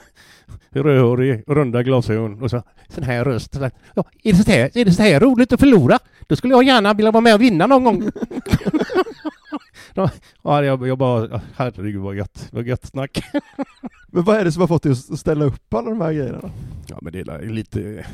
[0.70, 3.54] Rödhårig, runda glasögon och så sån här röst.
[3.54, 6.00] Så Ja, är, det så här, är det så här roligt att förlora?
[6.28, 8.12] Då skulle jag gärna vilja vara med och vinna någon gång.
[10.44, 13.24] ja, jag, jag bara, herregud vad gött, vad gött snack.
[14.08, 16.52] Men vad är det som har fått dig att ställa upp alla de här grejerna?
[16.88, 18.06] Ja, men det är lite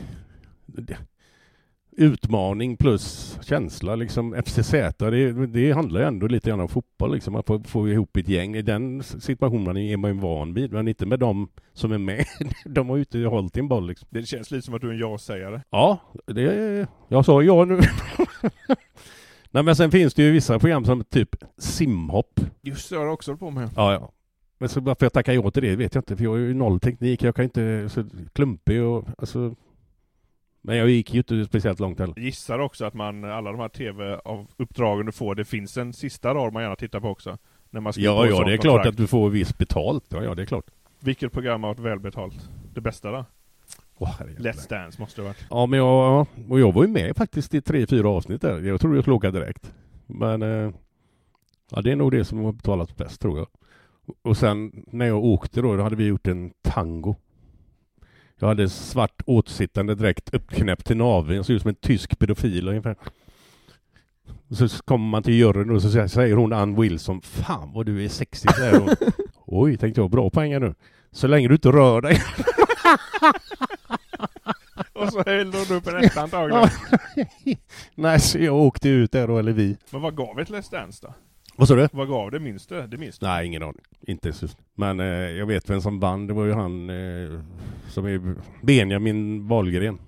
[1.98, 4.44] utmaning plus känsla liksom.
[4.46, 7.34] FCZ, det, det handlar ju ändå lite grann om fotboll liksom.
[7.34, 8.56] Man får, får ihop ett gäng.
[8.56, 12.26] I den situationen är man ju van vid, men inte med de som är med.
[12.66, 14.08] De har ju inte hållit en boll liksom.
[14.12, 15.62] Det känns lite som att du är en ja-sägare.
[15.70, 17.80] Ja, det, jag sa ja nu.
[19.52, 22.40] Nej men sen finns det ju vissa program som typ simhopp.
[22.62, 23.70] Just det, jag har också på med.
[23.76, 24.12] Ja, ja.
[24.60, 26.54] Men så varför jag tackar ja till det vet jag inte, för jag har ju
[26.54, 27.24] noll teknik.
[27.24, 28.04] Jag kan inte, så
[28.34, 29.56] klumpig och alltså.
[30.68, 32.20] Men jag gick ju inte speciellt långt heller.
[32.20, 36.54] Gissar också att man, alla de här tv-uppdragen du får, det finns en sista rad
[36.54, 37.38] man gärna tittar på också.
[37.70, 40.06] När man Ja, ja, det är klart att du får visst betalt.
[40.10, 40.66] Ja, ja, det är klart.
[41.00, 42.50] Vilket program har varit välbetalt?
[42.74, 43.26] Det bästa då?
[44.06, 44.40] Herregud.
[44.40, 45.46] Let's Dance måste det ha varit.
[45.50, 48.62] Ja, men jag, ja, och jag var ju med faktiskt i tre, fyra avsnitt där.
[48.62, 49.74] Jag tror jag åka direkt.
[50.08, 50.72] Men eh,
[51.72, 53.48] ja, det är nog det som har betalat bäst tror jag.
[54.22, 57.16] Och sen när jag åkte då, då hade vi gjort en tango.
[58.40, 62.96] Jag hade svart åtsittande dräkt uppknäppt till naveln, såg ut som en tysk pedofil ungefär.
[64.50, 68.06] Och så kommer man till juryn och så säger- hon Ann Wilson, Fan vad du
[68.06, 68.90] är sexig, säger hon.
[69.46, 70.76] Oj, tänkte jag, bra poäng nu.
[71.12, 72.22] Så länge du inte rör dig.
[74.94, 76.70] Och Och så hällde hon upp en etta antagligen.
[77.96, 79.78] Nej, så jag åkte ut där då, eller vi.
[79.90, 81.14] Men vad gav ett Let's Dance då?
[81.60, 81.88] Vad sa du?
[81.92, 82.40] Vad gav det?
[82.40, 82.88] Minns du?
[82.88, 83.26] Det minns du?
[83.26, 83.82] Nej, ingen aning.
[84.08, 84.48] Inte så.
[84.76, 86.28] Men eh, jag vet vem som vann.
[86.28, 87.40] Det var ju han eh,
[87.88, 90.00] som är Benjamin Wahlgren.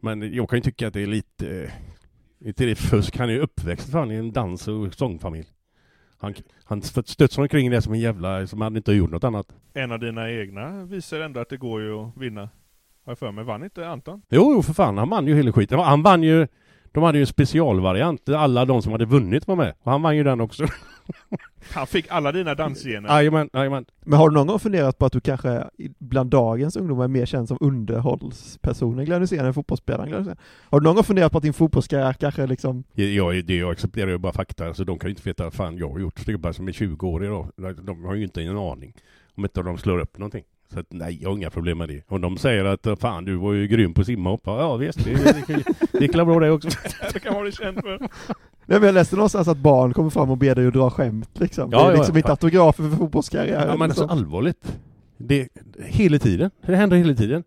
[0.00, 1.62] Men jag kan ju tycka att det är lite...
[1.62, 1.70] Eh,
[2.48, 3.16] inte det fusk.
[3.16, 5.46] Han är ju uppväxt fan i en dans och sångfamilj.
[6.18, 8.46] Han, han studsar omkring det som en jävla...
[8.46, 9.54] Som han inte har gjort något annat.
[9.74, 12.40] En av dina egna visar ändå att det går ju att vinna.
[12.40, 13.44] Har jag för mig.
[13.44, 14.22] Vann inte Anton?
[14.28, 14.98] Jo, jo för fan.
[14.98, 15.78] Han vann ju hela skiten.
[15.78, 16.46] Han vann ju...
[16.92, 19.74] De hade ju en specialvariant där alla de som hade vunnit var med.
[19.82, 20.66] Och han vann ju den också.
[21.72, 23.08] Han fick alla dina dansgener.
[23.08, 23.84] Jajamän, jajamän.
[24.00, 25.64] Men har du någon gång funderat på att du kanske
[25.98, 30.36] bland dagens ungdomar är mer känd som underhållspersonen Glenn Hysén än fotbollsspelaren Glenn Hysén?
[30.62, 34.10] Har du någon gång funderat på att din fotbollskarriär kanske liksom Jag, det, jag accepterar
[34.10, 36.26] ju bara fakta, så de kan ju inte veta vad fan jag har gjort.
[36.26, 37.48] Det är bara som är 20 år idag.
[37.82, 38.94] De har ju inte en aning.
[39.34, 40.44] Om inte de slår upp någonting.
[40.72, 42.02] Så att, nej, jag har inga problem med det.
[42.08, 44.50] Om de säger att fan du var ju grym på simma och hoppa.
[44.50, 45.12] Ja visst, det,
[45.92, 46.68] det, är bra det också.
[47.12, 47.98] det kan vara det känt för.
[47.98, 48.08] Nej
[48.78, 51.70] men jag läste någonstans att barn kommer fram och ber dig att dra skämt liksom.
[51.72, 52.18] Ja, det är ja, liksom ja.
[52.18, 53.68] inte autografer för fotbollskarriären.
[53.68, 54.18] Ja men alltså liksom.
[54.18, 54.78] allvarligt.
[55.16, 55.48] Det,
[55.78, 56.50] hela tiden.
[56.66, 57.44] Det händer hela tiden.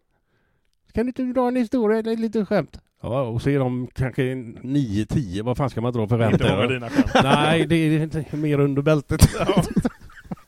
[0.94, 2.80] Kan du inte dra en historia eller ett litet skämt?
[3.02, 5.44] Ja, och så är de kanske 9-10.
[5.44, 6.34] Vad fan ska man dra för skämt?
[6.34, 6.74] Inte många där?
[6.74, 7.24] dina skämt.
[7.24, 9.22] Nej, det är inte mer under bältet.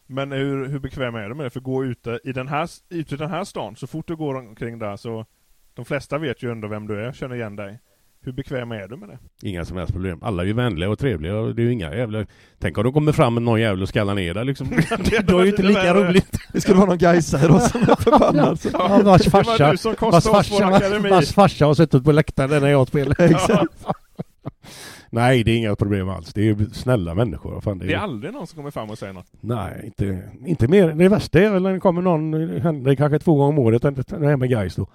[0.07, 1.49] Men hur, hur bekväm är du med det?
[1.49, 4.35] För gå ute i den här, ute i den här stan, så fort du går
[4.35, 5.25] omkring där så
[5.73, 7.79] De flesta vet ju ändå vem du är, känner igen dig.
[8.21, 9.47] Hur bekväm är du med det?
[9.49, 10.19] Inga som helst problem.
[10.21, 12.25] Alla är ju vänliga och trevliga och det är ju inga jävla...
[12.59, 14.67] Tänk om de kommer fram med någon jävel och skallar ner dig liksom.
[15.23, 16.37] Då är ju inte lika roligt.
[16.53, 18.59] Det skulle vara någon gaisare då som är förbannad.
[18.73, 19.67] Ja, vars Det var farsa,
[20.11, 23.21] vars farsa, vars farsa har suttit på läktaren när jag spelar.
[23.21, 23.85] Exakt.
[25.15, 26.33] Nej, det är inga problem alls.
[26.33, 27.61] Det är snälla människor.
[27.61, 29.27] Fan, det är, Det är aldrig någon som kommer fram och säger något.
[29.41, 30.93] Nej, inte, inte mer.
[30.93, 33.81] Det värsta är väl när det kommer någon, det händer kanske två gånger om året,
[33.81, 34.87] det här med guys då.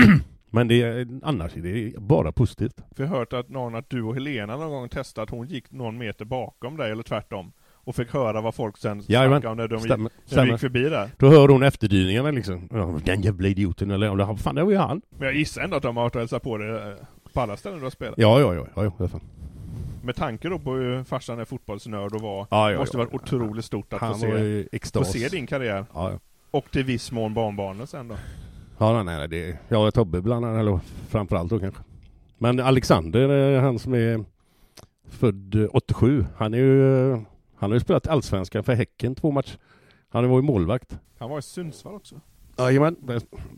[0.50, 2.76] Men det är, annars är det bara positivt.
[2.96, 5.46] För jag har hört att någon, att du och Helena någon gång testade att hon
[5.46, 7.52] gick någon meter bakom dig, eller tvärtom.
[7.84, 9.88] Och fick höra vad folk sen snackade om när de gick,
[10.30, 11.08] när de gick förbi där.
[11.18, 12.68] Då hör hon efterdyningarna liksom.
[13.04, 15.02] Den jävla idioten eller fan det var ju han.
[15.18, 16.94] Men jag gissar ändå att de har varit och hälsat på dig eh,
[17.32, 18.14] på alla ställen du har spelat.
[18.18, 19.08] Ja, ja, ja, ja, ja.
[20.02, 23.04] Med tanke då på hur farsan är fotbollsnörd och var, Ja, ja, måste ja.
[23.04, 25.84] varit otroligt stort att få se, få se din karriär.
[26.50, 28.14] Och till viss mån barnbarnen sen då.
[28.78, 31.82] Ja, nej, nej, det jag och Tobbe bland annat, eller framförallt då kanske.
[32.38, 34.24] Men Alexander, han som är
[35.08, 37.10] född eh, 87, han är ju,
[37.56, 39.58] han har ju spelat allsvenskan för Häcken två matcher.
[40.08, 40.98] Han var ju målvakt.
[41.18, 42.20] Han var i Sundsvall också.
[42.58, 42.96] Jajamän,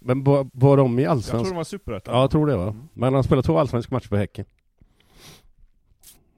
[0.00, 1.50] men- var, var de i Jag tror allsvenskan?
[1.50, 2.14] de var superettan.
[2.14, 2.62] Ja, jag tror det va.
[2.62, 2.88] Mm.
[2.94, 4.44] Men han spelade två allsvenska matcher för Häcken.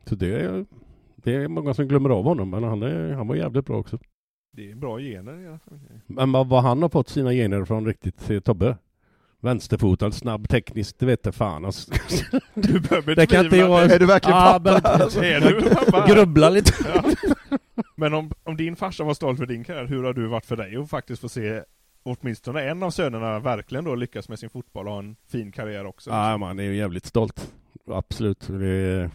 [0.09, 0.65] Så det är,
[1.17, 3.99] det är många som glömmer av honom, men han, är, han var jävligt bra också.
[4.53, 5.79] Det är bra gener fall.
[6.07, 8.77] Men vad, han har fått sina gener från riktigt Tobbe?
[9.41, 11.93] Vänsterfotad, snabb, tekniskt, det vet jag fan alltså.
[12.55, 13.93] Du börjar Det kan inte jag...
[13.93, 14.99] Är du verkligen Ja, pappa?
[15.15, 16.07] men- Är du pappa?
[16.09, 16.73] Grubbla lite.
[16.95, 17.05] Ja.
[17.97, 20.57] Men om, om din farsa var stolt för din karriär, hur har du varit för
[20.57, 21.63] dig att faktiskt få se
[22.03, 25.87] åtminstone en av sönerna verkligen då lyckas med sin fotboll och ha en fin karriär
[25.87, 26.11] också?
[26.11, 27.53] Ja, man är ju jävligt stolt.
[27.91, 28.47] Absolut.
[28.49, 29.11] Det är...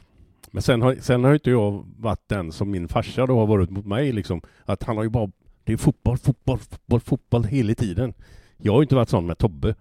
[0.51, 3.69] Men sen har, sen har inte jag varit den som min farsa då har varit
[3.69, 4.41] mot mig liksom.
[4.65, 5.31] Att han har ju bara...
[5.63, 8.13] Det är fotboll, fotboll, fotboll, fotboll hela tiden.
[8.57, 9.75] Jag har ju inte varit sån med Tobbe.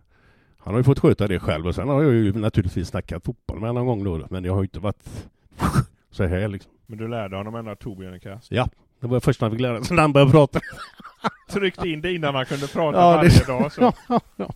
[0.58, 3.60] Han har ju fått sköta det själv och sen har jag ju naturligtvis snackat fotboll
[3.60, 4.26] med honom någon gång då.
[4.30, 5.26] Men jag har ju inte varit
[6.10, 6.72] så här liksom.
[6.86, 8.46] Men du lärde honom ändå att Torbjörn är kass.
[8.50, 8.68] Ja,
[9.00, 10.60] det var det första han fick lära sig när han började prata.
[11.52, 13.72] Tryckte in det innan han kunde prata Ja, varje det- dag.
[13.72, 13.92] Så.
[14.36, 14.52] Ja.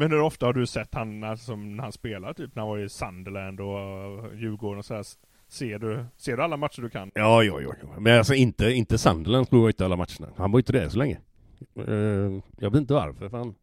[0.00, 2.32] Men hur ofta har du sett han alltså, när han spelar?
[2.32, 5.04] Typ när han var i Sunderland och Djurgården och så här.
[5.48, 7.10] Ser du, ser du alla matcher du kan?
[7.14, 7.72] Ja, ja, ja.
[7.98, 10.28] Men alltså inte, inte Sunderland slog inte alla matcherna.
[10.36, 11.18] Han var inte där så länge.
[11.76, 11.94] Eh,
[12.58, 13.28] jag vet inte varför.
[13.28, 13.54] Fan.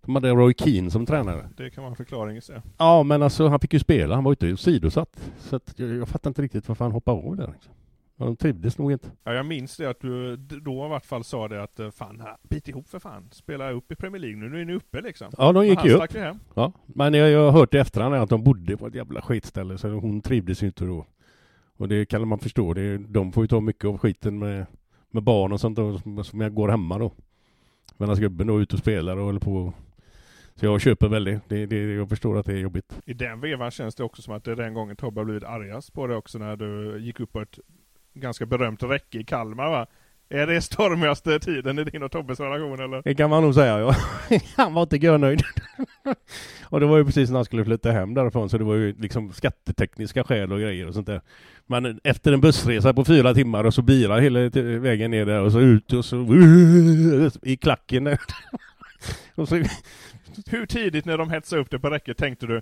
[0.00, 1.48] De hade Roy Keane som tränare.
[1.56, 2.40] Det kan vara en förklaring i.
[2.78, 4.14] Ja, men alltså han fick ju spela.
[4.14, 5.30] Han var ju inte sidosatt.
[5.38, 7.52] Så att jag, jag fattar inte riktigt varför han hoppade av där.
[7.52, 7.72] Liksom.
[8.20, 9.10] Ja, de trivdes nog inte.
[9.24, 12.20] Ja, jag minns det att du då i vart fall sa det att eh, fan,
[12.20, 13.28] här, bit ihop för fan.
[13.32, 15.32] Spela upp i Premier League nu, nu är ni uppe liksom.
[15.38, 16.12] Ja, de gick ju upp.
[16.12, 16.38] hem.
[16.54, 16.72] Ja.
[16.86, 19.78] Men jag, jag har hört i efterhand att de bodde på ett jävla skitställe.
[19.78, 21.06] Så hon trivdes ju inte då.
[21.76, 22.74] Och det kan man förstå.
[22.74, 24.66] Det, de får ju ta mycket av skiten med,
[25.10, 27.12] med barn och sånt då, som, som jag går hemma då.
[27.96, 29.72] Medan gubben då är ute och spelar och håller på.
[30.54, 31.40] Så jag köper väl det.
[31.48, 33.00] det, jag förstår att det är jobbigt.
[33.06, 35.92] I den vevan känns det också som att det den gången Tobbe har blivit argast
[35.92, 37.58] på det också när du gick upp på ett
[38.20, 39.86] ganska berömt räcke i Kalmar va?
[40.30, 43.02] Är det stormigaste tiden i din och Tobbes relation eller?
[43.04, 43.94] Det kan man nog säga ja.
[44.56, 45.42] Han var inte görnöjd.
[46.64, 48.94] och det var ju precis när han skulle flytta hem därifrån så det var ju
[48.98, 51.20] liksom skattetekniska skäl och grejer och sånt där.
[51.66, 55.52] Men efter en bussresa på fyra timmar och så bilar hela vägen ner där och
[55.52, 56.16] så ut och så
[57.42, 58.16] i klacken.
[59.34, 59.62] Och så,
[60.46, 62.60] Hur tidigt när de hetsade upp det på räcket tänkte du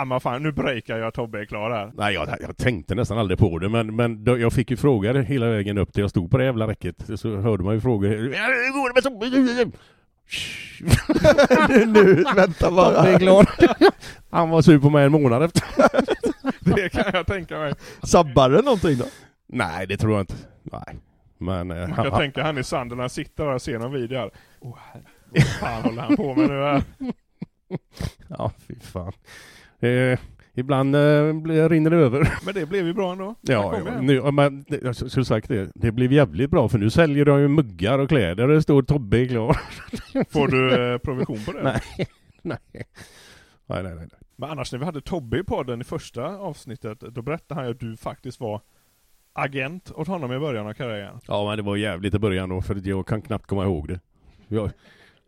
[0.00, 1.92] Ah men fan, nu breakar jag, Tobbe är klar här.
[1.94, 5.14] nej, jag, jag tänkte nästan aldrig på det, men, men då, jag fick ju frågor
[5.14, 7.20] hela vägen upp till jag stod på det jävla räcket.
[7.20, 8.08] Så hörde man ju frågor.
[8.34, 9.28] Ja, hur går det med Tobbe?
[11.68, 12.94] nu, nu, vänta bara.
[12.94, 13.48] Tobbe är klar.
[14.30, 15.62] Han var sur på mig en månad efter.
[16.60, 17.74] Det kan jag tänka mig.
[18.02, 19.04] Sabbar det någonting då?
[19.46, 20.34] Nej, det tror jag inte.
[20.62, 20.96] Nej.
[21.38, 21.70] Men...
[21.70, 23.92] eh, Man han- kan tänka han i sanden när han sitter där och ser någon
[23.92, 24.30] video här.
[24.60, 26.82] Åh herregud, vad fan håller han på med nu här?
[28.28, 29.12] Ja, fy fan.
[29.80, 30.18] Eh,
[30.54, 32.28] ibland eh, rinner det över.
[32.44, 33.34] Men det blev ju bra ändå.
[33.40, 34.06] Ja, hem.
[34.06, 35.70] nu, ja, men, det- skulle sagt det.
[35.74, 38.82] Det blev jävligt bra för nu säljer de ju muggar och kläder och det står
[38.82, 39.56] Tobbe är klar.
[40.30, 41.62] Får du eh, provision på det?
[41.62, 41.80] Nej.
[42.42, 42.58] nej.
[43.66, 44.08] Nej, nej, nej.
[44.36, 47.74] Men annars när vi hade Tobbe i podden i första avsnittet, då berättade han ju
[47.74, 48.60] att du faktiskt var
[49.32, 51.20] agent åt honom i början av karriären.
[51.26, 54.00] Ja, men det var jävligt i början då för jag kan knappt komma ihåg det.
[54.48, 54.70] Jag,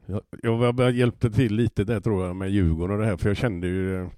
[0.07, 3.29] jag, jag, jag hjälpte till lite där tror jag med Djurgården och det här för
[3.31, 4.09] jag kände ju eh,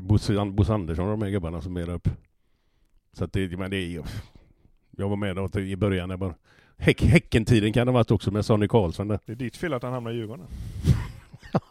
[0.00, 2.10] Bosse, Bosse Andersson och de här gubbarna som är där uppe.
[3.12, 4.04] Så att det, men det är
[4.90, 6.34] Jag var med då i början när bara
[6.76, 9.18] Häck, Häckentiden kan det ha varit också med Sonny Karlsson där.
[9.26, 10.46] Det är ditt fel att han hamnade i Djurgården.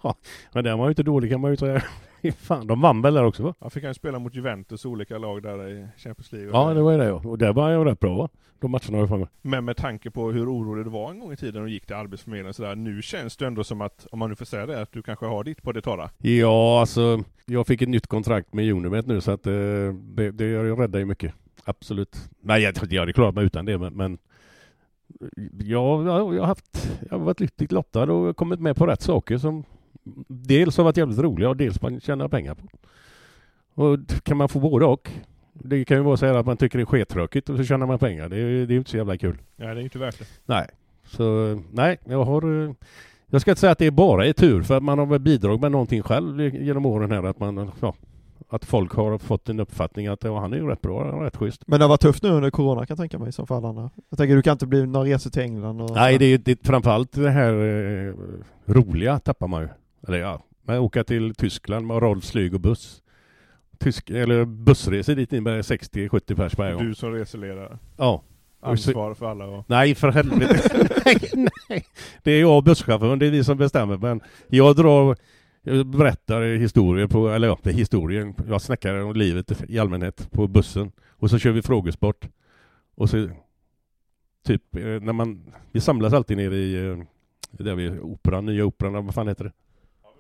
[0.03, 0.15] Ja,
[0.53, 1.83] men den var ju inte dålig kan man ju säga.
[2.37, 3.53] Fan, de vann väl där också va?
[3.59, 6.49] Han fick han ju spela mot Juventus olika lag där i Champions League.
[6.53, 7.21] Ja, det var ju det ja.
[7.25, 8.29] Och där var jag rätt bra va?
[8.59, 9.27] De matcherna jag för mig.
[9.41, 11.95] Men med tanke på hur orolig du var en gång i tiden och gick till
[11.95, 12.75] Arbetsförmedlingen och sådär.
[12.75, 15.25] Nu känns det ändå som att, om man nu får säga det, att du kanske
[15.25, 16.09] har ditt på det torra.
[16.17, 19.53] Ja, alltså jag fick ett nytt kontrakt med Unimet nu så att eh,
[19.93, 21.33] det, det räddar ju mycket.
[21.63, 22.29] Absolut.
[22.41, 24.17] Nej, jag, jag hade klarat mig utan det men, men
[25.57, 29.01] ja, jag, jag har haft, jag har varit lyckligt lottad och kommit med på rätt
[29.01, 29.63] saker som
[30.27, 32.63] dels har varit jävligt roliga och dels man tjänar pengar på.
[33.83, 35.11] Och kan man få både och.
[35.53, 37.85] Det kan ju vara så här att man tycker det är skittråkigt och så tjänar
[37.85, 38.29] man pengar.
[38.29, 39.37] Det, är- det är ju inte så jävla kul.
[39.55, 40.25] Nej, det är inte värt det.
[40.45, 40.67] Nej,
[41.05, 42.63] så nej, jag har...
[42.67, 42.71] eh,
[43.27, 45.19] Jag ska inte säga att det är bara är tur, för att man har väl
[45.19, 47.95] bidragit med någonting själv genom åren här, att man, ja,
[48.49, 51.23] att folk har fått en uppfattning att ja, han är ju rätt bra, han är
[51.23, 51.63] rätt schysst.
[51.67, 53.89] Men det var tufft nu under corona kan jag tänka mig, som för alla andra.
[54.09, 56.37] Jag tänker du kan inte bli några resor till England och Nej, det är ju
[56.37, 58.13] det, framförallt det här eh,
[58.65, 59.67] roliga tappar man ju.
[60.07, 63.01] Eller ja, man åker till Tyskland med Rolls flyg och buss.
[63.79, 66.85] Tysk, eller bussresor dit med 60-70 pers varje gång.
[66.85, 67.77] Du som reseledare.
[67.97, 68.23] Ja.
[68.59, 69.65] Ansvar för alla och...
[69.67, 70.89] Nej, för helvete.
[71.05, 71.85] nej, nej.
[72.23, 73.97] Det är jag och busschauffören, det är vi som bestämmer.
[73.97, 75.17] Men jag drar,
[75.61, 78.35] jag berättar historier på, eller ja, det är historien.
[78.47, 80.91] Jag snackar om livet i allmänhet på bussen.
[81.09, 82.27] Och så kör vi frågesport.
[82.95, 83.29] Och så,
[84.45, 86.97] typ, eh, när man, vi samlas alltid nere i, eh,
[87.51, 89.51] där vi, operan, nya operan, vad fan heter det?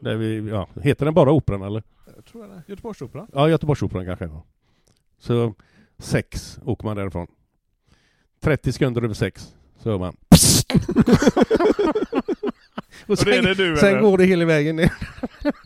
[0.01, 1.83] Där vi, ja, heter den bara operan eller?
[2.15, 2.63] Jag tror det.
[2.67, 3.27] Göteborgsoperan.
[3.33, 4.25] Ja, Göteborgsoperan kanske.
[4.25, 4.43] ja.
[5.19, 5.53] Så
[5.97, 7.27] sex åker man därifrån.
[8.39, 10.73] 30 sekunder över sex så hör man Psst!
[13.07, 14.01] Och det är det du, sen eller?
[14.01, 14.93] går det hela vägen ner.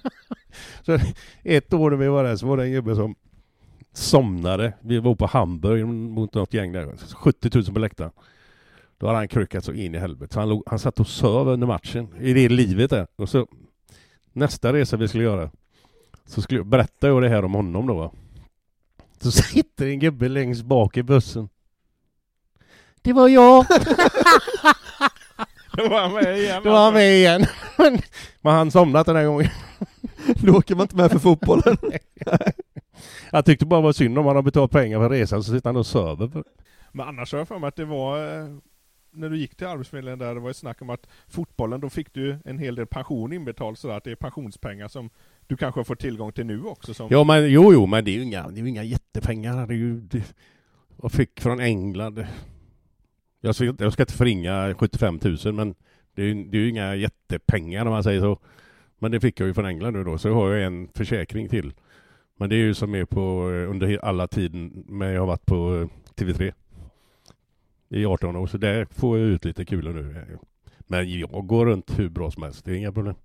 [0.85, 0.99] så
[1.43, 3.15] ett år när vi var där så var det en gubbe som
[3.93, 4.73] somnade.
[4.81, 7.15] Vi var på Hamburg mot något gäng där.
[7.15, 8.11] 70 000 på läktaren.
[8.97, 10.33] Då hade han krökat så in i helvete.
[10.33, 12.07] Så han, låg, han satt och söv under matchen.
[12.19, 13.07] I det livet där.
[13.15, 13.47] Och så
[14.35, 15.51] nästa resa vi skulle göra
[16.25, 17.93] så skulle, berättade jag det här om honom då.
[17.93, 18.11] va.
[19.19, 21.49] Så sitter en gubbe längst bak i bussen.
[23.01, 23.65] Det var jag!
[25.77, 26.63] Då var han med igen.
[26.63, 27.45] Då var han med igen.
[27.77, 27.99] Men
[28.41, 29.49] men han somnat den här gången.
[30.35, 31.77] Då åker man inte med för fotbollen.
[33.31, 35.69] Jag tyckte bara det var synd om han har betalat pengar för resan så sitter
[35.69, 36.43] han och söver.
[36.91, 38.47] Men annars har jag för mig att det var eh,
[39.15, 42.13] när du gick till Arbetsförmedlingen där, det var ju snack om att fotbollen, då fick
[42.13, 43.77] du en hel del pension inbetald.
[43.77, 45.09] sådär, att det är pensionspengar som
[45.47, 47.07] du kanske får tillgång till nu också som...
[47.11, 49.67] Ja men jo jo men det är ju inga, det är ju inga jättepengar.
[49.67, 50.35] Det är ju, det,
[51.01, 52.25] jag fick från England.
[53.41, 55.75] Jag ska, jag ska inte förringa 75 000 men
[56.15, 58.39] det är, ju- det är ju inga jättepengar om man säger så.
[58.99, 61.73] Men det fick jag ju från England nu då, så har jag en försäkring till.
[62.37, 65.55] Men det är ju som är på under alla tiden men jag har varit på
[65.81, 65.87] eh,
[66.23, 66.53] TV3.
[67.89, 70.37] I 18 år, så där får jag ut lite kulor nu.
[70.79, 73.15] Men jag går runt hur bra som helst, det är inga problem.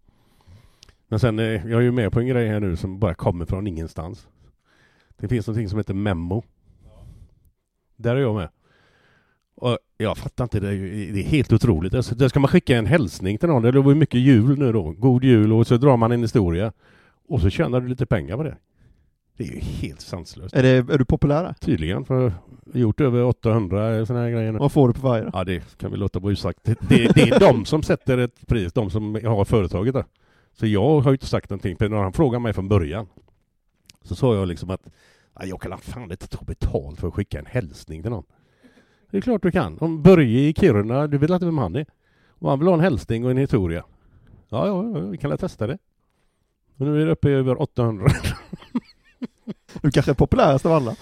[1.09, 3.47] Men sen, eh, jag är ju med på en grej här nu som bara kommer
[3.47, 4.29] från ingenstans.
[5.17, 6.43] Det finns någonting som heter Memo.
[7.97, 8.49] Där är jag med.
[9.55, 11.95] Och jag fattar inte, det är, ju, det är helt otroligt.
[11.95, 13.63] Alltså, där ska man skicka en hälsning till någon.
[13.63, 14.93] Det var ju mycket jul nu då.
[14.93, 16.73] God jul och så drar man en historia.
[17.29, 18.57] Och så tjänar du lite pengar på det.
[19.41, 20.55] Det är ju helt sanslöst.
[20.55, 21.55] Är, det, är du populär?
[21.61, 22.33] Tydligen, för jag
[22.73, 24.59] har gjort över 800 sådana här grejer nu.
[24.59, 25.31] Vad får du på varje då?
[25.33, 26.61] Ja, det kan vi låta vara usagt.
[26.65, 30.05] Det, det, det är de som sätter ett pris, de som har företaget där.
[30.53, 33.07] Så jag har ju inte sagt någonting, för när han frågade mig från början
[34.03, 34.89] så sa jag liksom att
[35.35, 38.25] "Ja, jag kan fan inte ta betalt för att skicka en hälsning till någon.
[39.11, 39.79] Det är klart du kan.
[39.79, 41.87] Om Börje i Kiruna, du vet inte vem han är?
[42.29, 43.85] Och han vill ha en hälsning och en historia.
[44.49, 45.79] Ja, ja, ja, vi kan väl testa det.
[46.77, 48.07] Och nu är det uppe i över 800.
[49.83, 50.97] Du kanske är populärast av alla.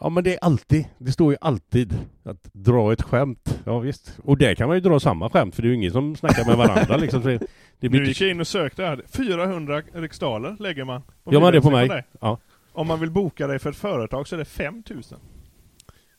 [0.00, 3.60] Ja men det är alltid, det står ju alltid att dra ett skämt.
[3.64, 4.18] Ja visst.
[4.24, 6.44] Och där kan man ju dra samma skämt för det är ju ingen som snackar
[6.44, 7.22] med varandra liksom.
[7.22, 7.38] Det,
[7.80, 8.24] det blir Nu gick inte...
[8.24, 9.02] jag in och sökte här.
[9.08, 11.02] 400 riksdaler lägger man.
[11.24, 12.04] Ja men det är på mig.
[12.20, 12.38] Ja.
[12.72, 15.18] Om man vill boka dig för ett företag så är det 5000.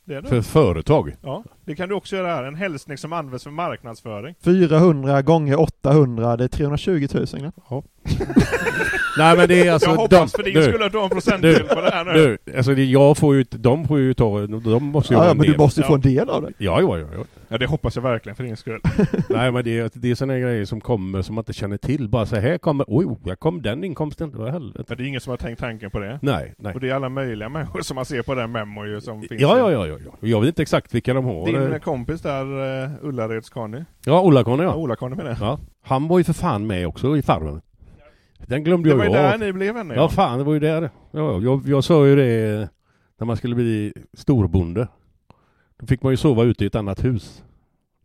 [0.06, 0.28] Det är det.
[0.28, 1.16] För företag.
[1.22, 2.44] Ja, det kan du också göra här.
[2.44, 4.36] En hälsning som används för marknadsföring.
[4.44, 7.52] 400 gånger 800, det är 320 000.
[7.70, 7.84] Ja.
[9.18, 9.90] Nej men det är alltså...
[9.90, 12.06] jag hoppas de- för din du, skull att du har en procentdel på det här
[12.06, 12.38] nu.
[12.46, 15.26] Du, alltså det, jag får ju, de får ju ta, de måste ju Ja, ha
[15.26, 15.60] ja, en men du del.
[15.62, 15.96] måste ju få Ja.
[15.96, 16.52] en del av det.
[16.58, 17.24] Ja, ja, ja, ja.
[17.48, 18.80] Ja, det hoppas jag verkligen för din skull.
[19.30, 22.10] Nej men det, är- det är sådana grejer som kommer som man inte känner till.
[22.10, 24.32] Bara så här kommer, oj, oh, här kom den inkomsten.
[24.36, 24.86] Vad helvete.
[24.88, 26.20] Men det är ingen som har tänkt tanken på det.
[26.22, 26.74] Nej, nej.
[26.74, 29.42] Och det är alla möjliga människor som man ser på den memo ju som finns.
[29.42, 30.28] Ja, ja, ja, ja, ja.
[30.28, 31.46] Jag vet inte exakt vilka de har.
[31.46, 32.46] Din Eh, kompis där,
[32.84, 33.84] uh, Ullareds Conny.
[34.06, 34.76] Ja, Ola-Conny Ja, ja.
[34.76, 35.38] Ola-Conny med det.
[35.40, 35.60] ja.
[35.86, 37.62] Han var ju för fan med också i Farmen.
[38.48, 39.40] Den glömde Det jag var ju ju där av.
[39.40, 40.90] ni blev vänner Ja fan, det var ju där.
[41.12, 42.70] Ja, jag, jag sa ju det
[43.18, 44.88] när man skulle bli storbonde.
[45.78, 47.44] Då fick man ju sova ute i ett annat hus.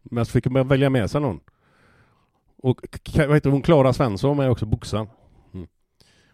[0.03, 1.41] Men så fick man välja med sig någon.
[2.63, 2.81] Och
[3.17, 5.07] vad heter hon, Klara Svensson med också, boxaren.
[5.55, 5.67] Mm.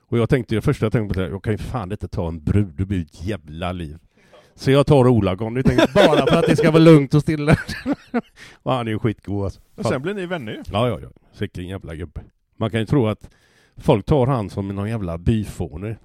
[0.00, 2.28] Och jag tänkte, det första jag tänkte på det, jag kan ju fan inte ta
[2.28, 3.98] en brud, det blir ett jävla liv.
[4.54, 7.56] Så jag tar Ola-Conny, tänkte bara för att det ska vara lugnt och stilla.
[8.62, 9.60] och han är ju skitgod alltså.
[9.74, 10.62] Och sen blir ni vänner ju.
[10.72, 11.08] Ja, ja, ja.
[11.38, 12.20] Vilken jävla gubbe.
[12.56, 13.30] Man kan ju tro att
[13.76, 15.96] folk tar han som någon jävla byfåne.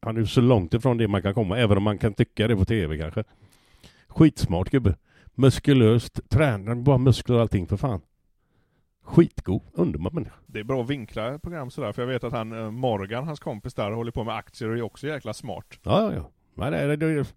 [0.00, 2.56] Han är så långt ifrån det man kan komma, även om man kan tycka det
[2.56, 3.24] på tv kanske.
[4.08, 4.96] Skitsmart gubbe.
[5.34, 8.00] Muskulöst, tränar, bara muskler och allting för fan.
[9.04, 10.34] Skitgod, underbar människa.
[10.46, 13.40] Det är bra att vinkla program sådär, för jag vet att han eh, Morgan, hans
[13.40, 15.78] kompis där, håller på med aktier och är också jäkla smart.
[15.82, 16.30] Ja, ja, ja.
[16.54, 17.34] Nej, det, det, det,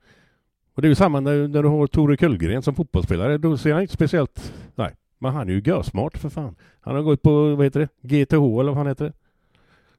[0.76, 3.38] och det är ju samma när, när du har Tore Kullgren som fotbollsspelare.
[3.38, 4.54] Då ser han inte speciellt...
[4.76, 6.56] Nej, men han är ju görsmart för fan.
[6.82, 9.14] Han har gått på, vad heter det, GTH eller vad han heter det?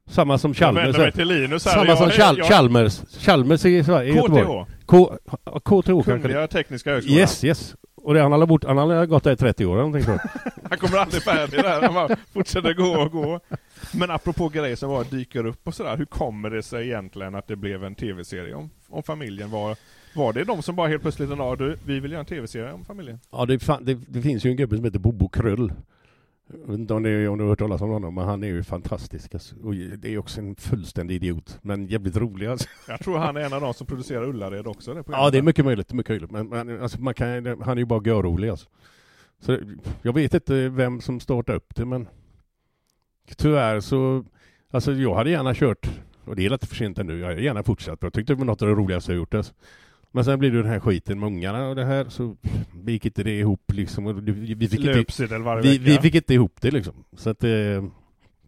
[0.06, 0.98] Samma som Jag Chalmers.
[0.98, 1.72] mig till Linus här.
[1.72, 3.00] Samma Jag- som Chal jag- Chalmers.
[3.18, 4.64] Chalmers i, Sverige- i Göteborg.
[4.86, 6.04] KTH, KTH.
[6.04, 7.18] Kungliga Tekniska Högskolan.
[7.18, 7.74] Yes, yes.
[7.96, 10.20] Och det, han har bort, han har gått där i 30 år eller någonting jag.
[10.70, 13.40] Han kommer aldrig färdig där, han bara fortsätter gå och gå.
[13.92, 17.46] Men apropå grejer som bara dyker upp och sådär, hur kommer det sig egentligen att
[17.48, 19.50] det blev en tv-serie om, om familjen?
[19.50, 19.76] Var,
[20.14, 22.72] var det de som bara helt plötsligt en dag, du, vi vill göra en tv-serie
[22.72, 23.20] om familjen?
[23.32, 25.72] Ja, det, det, det finns ju en gubbe som heter Bobo Krull.
[26.60, 28.46] Jag vet inte om, det, om du har hört talas om honom, men han är
[28.46, 29.34] ju fantastisk.
[29.34, 29.56] Alltså.
[29.56, 32.68] Och det är också en fullständig idiot, men jävligt rolig alltså.
[32.88, 34.94] Jag tror han är en av de som producerar Ullared också.
[34.94, 35.92] Det Ja, det är mycket möjligt.
[35.92, 36.30] Mycket möjligt.
[36.30, 38.68] Men, men alltså, man kan, han är ju bara görrolig alltså.
[39.40, 39.58] Så
[40.02, 42.08] jag vet inte vem som startade upp det, men
[43.36, 44.24] tyvärr så...
[44.70, 45.90] Alltså jag hade gärna kört,
[46.24, 47.98] och det är lite för sent ännu, jag hade gärna fortsatt.
[48.02, 49.34] Jag tyckte det var något av det roligaste jag gjort.
[49.34, 49.54] Alltså.
[50.14, 52.36] Men sen blir det den här skiten med ungarna och det här, så
[52.86, 54.24] gick inte det ihop liksom.
[54.24, 55.04] Vi, vi, fick inte,
[55.62, 56.94] vi, vi fick inte ihop det liksom.
[57.16, 57.84] Så att det,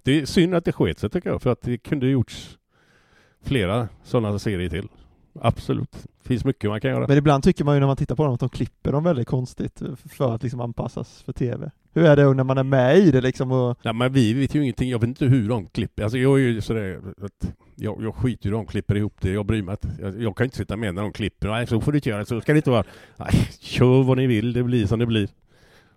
[0.02, 2.58] det är synd att det sket sig tycker jag, för att det kunde gjorts
[3.44, 4.88] flera sådana serier till.
[5.40, 6.06] Absolut.
[6.22, 7.06] finns mycket man kan göra.
[7.06, 9.28] Men ibland tycker man ju när man tittar på dem att de klipper dem väldigt
[9.28, 11.70] konstigt för att liksom anpassas för TV.
[11.92, 13.78] Hur är det när man är med i det liksom och...
[13.84, 16.02] Nej men vi vet ju ingenting, jag vet inte hur de klipper.
[16.02, 19.30] Alltså jag är ju sådär att jag, jag skiter i hur de klipper ihop det,
[19.30, 20.02] jag bryr mig inte.
[20.02, 21.48] Jag, jag kan inte sitta med när de klipper.
[21.48, 22.84] Nej så får du inte göra, så ska det inte vara.
[23.16, 25.28] Nej, kör vad ni vill, det blir som det blir.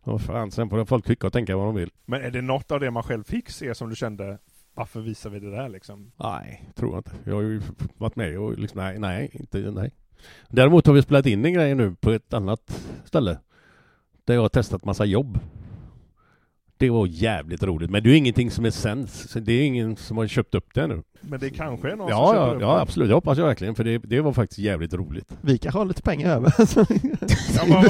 [0.03, 1.89] Vad fan, sen får folk tycka och tänka vad de vill.
[2.05, 4.37] Men är det något av det man själv fick se som du kände,
[4.80, 6.11] varför visar vi det där liksom?
[6.18, 7.11] Nej, tror jag inte.
[7.23, 7.61] Jag har ju
[7.97, 9.91] varit med och liksom, nej, nej, inte, nej.
[10.49, 13.39] Däremot har vi spelat in en grej nu på ett annat ställe.
[14.26, 15.39] Där jag har testat massa jobb.
[16.80, 19.30] Det var jävligt roligt, men det är ju ingenting som är sänds.
[19.31, 21.03] så Det är ingen som har köpt upp det nu.
[21.22, 22.81] Men det kanske är någon som Ja, köper ja, upp ja, det.
[22.81, 23.10] absolut.
[23.10, 25.38] Det hoppas jag verkligen, för det, det var faktiskt jävligt roligt.
[25.41, 26.53] Vi kanske har lite pengar över.
[27.56, 27.84] Ja, vad,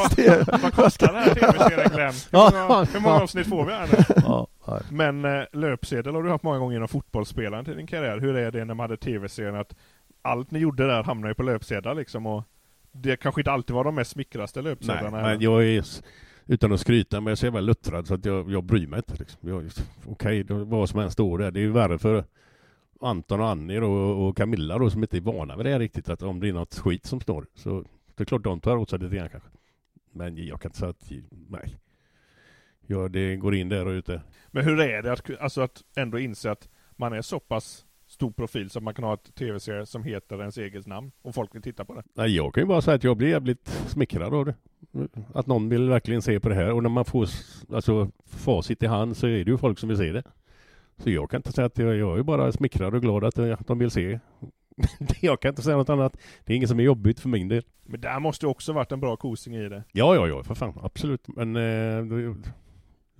[0.48, 2.14] vad, vad kostar den här tv-serien Glenn?
[2.14, 3.22] Hur Ja, många, hur många ja.
[3.24, 4.22] avsnitt får vi här nu?
[4.26, 4.82] Ja, nej.
[4.92, 8.20] Men eh, löpsedel har du haft många gånger inom fotbollsspelaren till din karriär.
[8.20, 9.76] Hur är det när man hade tv-serien att
[10.22, 12.44] allt ni gjorde där hamnade ju på löpsedlar liksom och
[12.92, 15.22] det kanske inte alltid var de mest smickraste nej, löpsedlarna.
[15.22, 15.86] men jag är,
[16.50, 18.98] utan att skryta, men jag är så jävla luttrad så att jag, jag bryr mig
[18.98, 19.16] inte.
[19.20, 19.40] Liksom.
[20.06, 21.52] Okej, okay, vad som än står där.
[21.52, 22.26] Det är ju värre för
[23.02, 26.10] Anton och Annie då, och Camilla då, som inte är vana vid det här riktigt,
[26.10, 27.46] att om det är något skit som står.
[27.56, 27.86] Så
[28.16, 29.50] det är klart de tar åt sig lite grann kanske.
[30.12, 31.12] Men jag kan inte säga att,
[31.50, 31.78] nej.
[32.88, 34.22] Ja, det går in där och ut där.
[34.48, 37.86] Men hur är det att, alltså att ändå inse att man är så pass
[38.20, 41.56] stor profil så man kan ha ett tv-serie som heter ens eget namn och folk
[41.56, 42.04] vill titta på det?
[42.14, 44.56] Nej, jag kan ju bara säga att jag blir jävligt smickrad av det.
[45.34, 47.28] Att någon vill verkligen se på det här och när man får
[47.74, 50.24] alltså, facit i hand så är det ju folk som vill se det.
[50.98, 53.68] Så jag kan inte säga att jag, jag är bara smickrad och glad att, att
[53.68, 54.20] de vill se.
[55.22, 56.18] jag kan inte säga något annat.
[56.46, 57.64] Det är inget som är jobbigt för min del.
[57.86, 59.84] Men där måste ju också varit en bra kosing i det.
[59.92, 60.80] Ja, ja, ja, för fan.
[60.82, 61.28] Absolut.
[61.28, 62.36] Men eh,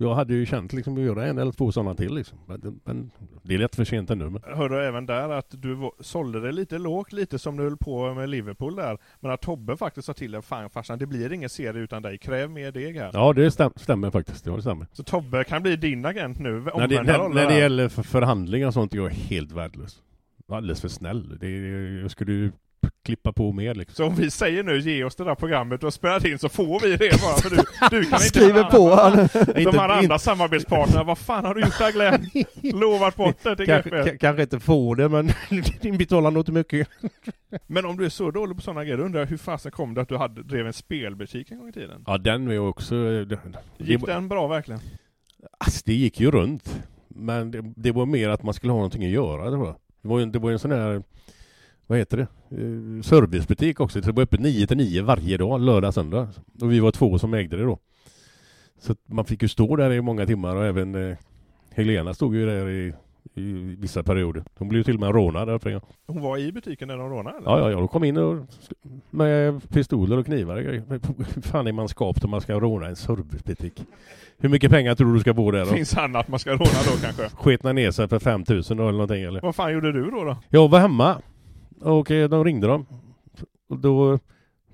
[0.02, 2.38] Jag hade ju känt liksom att göra en eller två sådana till liksom.
[2.46, 3.10] Men, men
[3.42, 4.30] det är lätt för sent ännu.
[4.30, 4.42] Men...
[4.42, 8.28] Hörde även där att du sålde det lite lågt, lite som du höll på med
[8.28, 8.98] Liverpool där.
[9.20, 12.18] Men att Tobbe faktiskt sa till dig, fan farsan det blir ingen serie utan dig,
[12.18, 13.10] kräv mer deg här.
[13.12, 14.46] Ja, det stäm, stämmer faktiskt.
[14.46, 14.86] Ja, det stämmer.
[14.92, 18.66] Så Tobbe kan bli din agent nu, När det, när, när det gäller för förhandlingar
[18.66, 20.02] och sånt, jag är helt värdelös.
[20.48, 21.38] Alldeles för snäll.
[21.38, 21.50] Det,
[22.00, 22.52] jag skulle ju
[23.04, 23.94] klippa på mer liksom.
[23.94, 26.48] Så om vi säger nu, ge oss det där programmet du har spelat in så
[26.48, 27.56] får vi det bara, för du,
[27.90, 29.28] du kan inte Skriver på han.
[29.64, 32.30] De här andra samarbetspartnerna, vad fan har du gjort där Glenn?
[32.80, 35.30] Lovat bort det till Kanske, kanske inte få det, men
[35.80, 36.88] din betalar nog inte mycket.
[37.66, 39.94] Men om du är så dålig på sådana grejer, då undrar jag hur fasen kom
[39.94, 42.04] det att du hade, drev en spelbutik en gång i tiden?
[42.06, 42.94] Ja, den är ju också...
[42.94, 43.38] Det, det,
[43.78, 44.80] Gick var- den bra verkligen?
[45.58, 46.82] Alltså, det gick ju runt.
[47.08, 49.50] Men det, det var mer att man skulle ha någonting att göra.
[49.50, 51.02] Det var, det var, ju, det var ju en sån här,
[51.90, 54.02] vad heter det, Eh, servicebutik också.
[54.02, 56.28] Så det var öppet 9 till 9 varje dag, lördag, söndag.
[56.60, 57.78] Och vi var två som ägde det då.
[58.78, 61.16] Så man fick ju stå där i många timmar och även eh,
[61.70, 62.92] Helena stod ju där i,
[63.34, 64.44] i vissa perioder.
[64.58, 65.80] Hon blev till och med rånad där för en.
[66.06, 67.50] Hon var i butiken när de rånade eller?
[67.50, 68.46] Ja, ja, ja, de kom in och,
[69.10, 70.84] med pistoler och knivar och grejer.
[71.42, 73.84] Fan är man skapt om man ska råna en servicebutik?
[74.38, 75.72] Hur mycket pengar tror du du ska bo där då?
[75.72, 77.28] Finns annat man ska råna då kanske?
[77.36, 79.40] Sketna ner sig för 5000 då eller någonting eller?
[79.40, 80.24] Vad fan gjorde du då?
[80.24, 80.36] då?
[80.48, 81.16] Jag var hemma
[81.86, 82.86] eh, de ringde dem.
[83.68, 84.18] Och då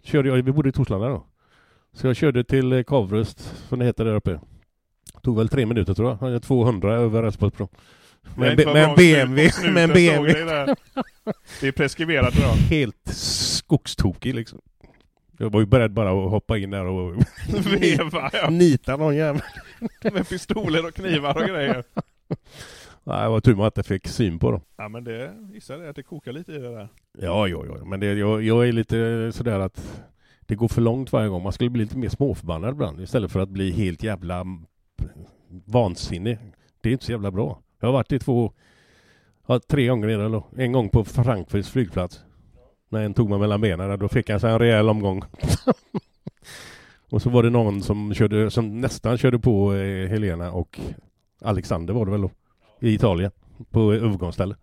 [0.02, 1.26] körde jag, vi bodde i Torslanda då.
[1.92, 4.40] Så jag körde till eh, Kavrust, som det heter där uppe.
[5.22, 6.16] Tog väl tre minuter tror jag.
[6.16, 7.68] Hade 200 över Älvsborgsbron.
[8.34, 9.70] Med, med en BMW.
[9.70, 10.44] Med en BMW.
[10.44, 10.76] det.
[11.60, 12.52] Det är preskriberat idag.
[12.52, 14.60] Helt skogstokig liksom.
[15.38, 17.14] Jag var ju beredd bara att hoppa in där och
[17.48, 18.50] Veva ja.
[18.50, 19.42] nita någon jävel.
[20.02, 21.84] Med pistoler och knivar och grejer.
[23.06, 24.60] Nej, det var tur man inte fick syn på dem.
[24.76, 26.88] Ja men det, gissar det att det kokar lite i det där.
[27.18, 27.84] Ja, ja, ja.
[27.84, 30.02] Men det, jag, jag är lite sådär att
[30.40, 31.42] det går för långt varje gång.
[31.42, 34.44] Man skulle bli lite mer småförbannad ibland istället för att bli helt jävla
[35.64, 36.38] vansinnig.
[36.80, 37.62] Det är inte så jävla bra.
[37.80, 38.52] Jag har varit i två,
[39.46, 40.46] ja, tre gånger redan då.
[40.56, 42.20] En gång på Frankfurts flygplats.
[42.88, 45.24] När en tog mig mellan benen då fick jag en rejäl omgång.
[47.10, 50.80] och så var det någon som, körde, som nästan körde på eh, Helena och
[51.40, 52.30] Alexander var det väl då.
[52.81, 53.31] I Italien.
[53.70, 54.59] På övergångsstället.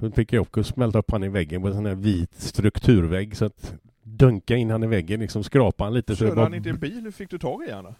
[0.00, 3.36] Så fick jag också smälta upp han i väggen på en sån här vit strukturvägg
[3.36, 6.16] så att dunka in han i väggen, liksom skrapa han lite.
[6.16, 7.00] så Körde var- han inte i bil?
[7.04, 7.94] Hur fick du tag i honom?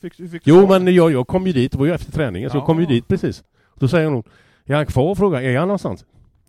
[0.00, 2.50] Fick, fick Jo tag men jag, jag kom ju dit, det var ju efter träningen,
[2.50, 3.44] så jag kom ju dit precis.
[3.74, 4.22] Då säger hon,
[4.64, 5.14] är han kvar?
[5.14, 6.04] Frågar är han någonstans?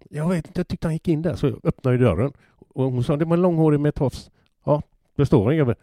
[0.10, 2.32] Jag vet inte, jag tyckte han gick in där, så jag öppnade dörren.
[2.57, 4.32] Och hon sa, det var en långhårig med tofs.
[4.65, 4.82] Ja,
[5.15, 5.75] det står en gubbe.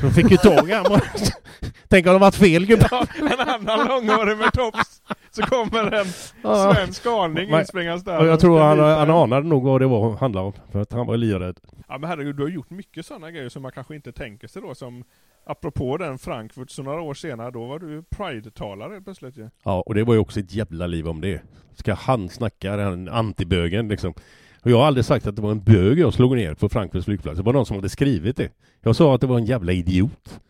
[0.00, 1.00] Så fick ju tag i honom.
[1.88, 2.88] Tänk om det varit fel gubbe.
[2.90, 5.02] Ja, en annan långhårig med tops.
[5.30, 6.06] Så kommer en
[6.42, 6.74] Ja.
[6.74, 8.18] svensk galning Men- inspringandes där.
[8.18, 10.52] Och jag tror han, han anade nog vad det var handlade om.
[10.72, 11.60] För att han var livrädd.
[11.88, 14.62] Ja men herregud, du har gjort mycket sådana grejer som man kanske inte tänker sig
[14.62, 15.04] då som
[15.46, 19.48] Apropå den Frankfurt, så några år senare, då var du Pride-talare plötsligt ju.
[19.64, 21.42] Ja, och det var ju också ett jävla liv om det.
[21.74, 24.14] Ska han snacka den antibögen liksom.
[24.64, 27.04] Och jag har aldrig sagt att det var en bög jag slog ner på Frankfurts
[27.04, 27.36] flygplats.
[27.36, 28.48] Det var någon som hade skrivit det.
[28.80, 30.40] Jag sa att det var en jävla idiot.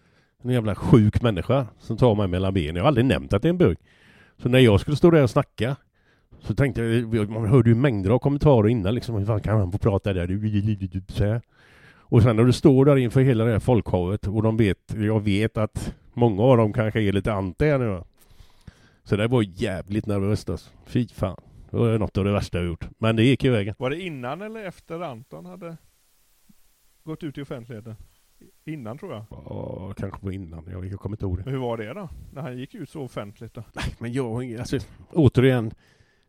[0.43, 2.77] En jävla sjuk människa som tar mig mellan benen.
[2.77, 3.77] Jag har aldrig nämnt att det är en bög.
[4.43, 5.77] Så när jag skulle stå där och snacka
[6.41, 9.15] så tänkte jag, man hörde ju mängder av kommentarer innan liksom.
[9.15, 11.12] Hur fan kan han få prata där?
[11.12, 11.41] Så här.
[11.99, 15.20] Och sen när du står där inför hela det här folkhavet och de vet, jag
[15.20, 18.03] vet att många av dem kanske är lite anti här nu.
[19.05, 20.70] Så det var jävligt nervöst alltså.
[20.86, 21.41] Fy fan.
[21.75, 22.89] Det var något av det värsta jag gjort.
[22.99, 23.75] Men det gick ju vägen.
[23.79, 25.77] Var det innan eller efter Anton hade
[27.05, 27.95] gått ut i offentligheten?
[28.65, 29.25] Innan tror jag.
[29.31, 30.67] Ja, kanske var innan.
[30.71, 31.45] Jag, jag kommer inte ihåg det.
[31.45, 32.09] Men hur var det då?
[32.33, 33.65] När han gick ut så offentligt då?
[33.99, 34.79] Men jag, alltså,
[35.13, 35.71] återigen.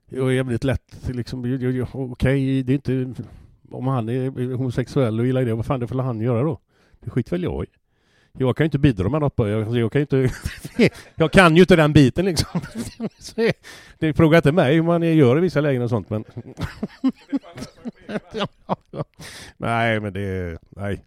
[0.10, 1.46] Jag är jävligt lätt liksom.
[1.52, 3.24] jag- jag- jag- Okej, det är inte...
[3.72, 6.60] Om han är homosexuell och gillar det, vad fan det får han göra då?
[7.00, 7.68] Det skiter väl jag i.
[8.38, 9.34] Jag kan ju inte bidra med något.
[9.38, 10.30] Jag, jag kan ju inte...
[11.16, 12.62] jag kan ju inte den biten liksom.
[13.99, 16.24] Det- frågar inte mig hur man gör i vissa lägen och sånt men...
[19.57, 20.57] nej men det...
[20.70, 21.06] Nej.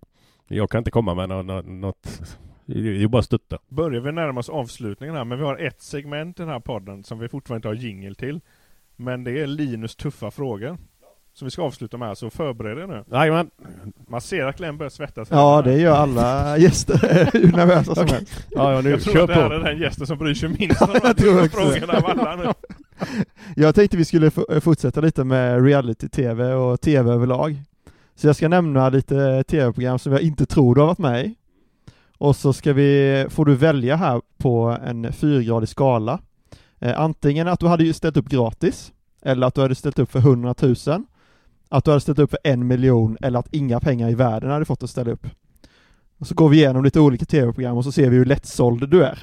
[0.49, 1.67] Jag kan inte komma med något...
[1.67, 2.23] något...
[2.67, 3.59] Det är ju bara att stötta.
[3.69, 7.05] Börjar vi närma oss avslutningen här, men vi har ett segment i den här podden
[7.05, 8.41] som vi fortfarande inte har jingel till.
[8.97, 10.79] Men det är Linus tuffa frågor.
[11.39, 13.05] Som vi ska avsluta med, så förbered er nu.
[13.13, 13.51] Jajamän.
[14.09, 15.29] Man ser att Glenn börjar svettas.
[15.31, 18.47] Ja, det gör alla gäster hur nervösa som helst.
[18.51, 19.55] Ja, ja, nu Jag tror kör att det här på.
[19.55, 22.37] är den gästen som bryr sig minst om de här Jag tror frågorna av alla
[22.37, 22.53] nu.
[23.57, 27.63] Jag tänkte vi skulle fortsätta lite med reality-tv och tv överlag.
[28.15, 31.35] Så jag ska nämna lite tv-program som jag inte tror du har varit med i.
[32.19, 36.21] Och så ska vi, får du välja här på en fyrgradig skala.
[36.79, 38.93] Eh, antingen att du hade ju ställt upp gratis,
[39.23, 40.75] eller att du hade ställt upp för 100 000,
[41.69, 44.65] att du hade ställt upp för en miljon, eller att inga pengar i världen hade
[44.65, 45.27] fått att ställa upp.
[46.21, 49.05] Och så går vi igenom lite olika tv-program och så ser vi hur lättsåld du
[49.05, 49.19] är.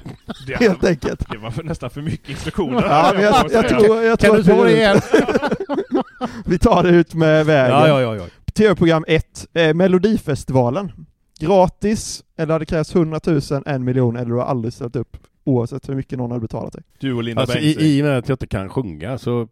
[0.48, 1.30] Det, Helt enkelt.
[1.32, 2.82] det var för, nästan för mycket instruktioner.
[2.84, 5.00] Ja, men jag, jag tror, jag Kan tror du att vi- ta det igen?
[6.46, 7.76] Vi tar det ut med vägen.
[7.78, 8.24] Ja, ja, ja, ja.
[8.54, 10.92] TV-program 1, eh, Melodifestivalen.
[11.40, 15.90] Gratis, eller hade krävts 100 000, en miljon, eller du har aldrig ställt upp oavsett
[15.90, 16.84] hur mycket någon hade betalat dig.
[17.00, 17.86] Du och Linda Alltså, Bengtzing.
[17.86, 19.48] i, I och med att jag inte kan sjunga så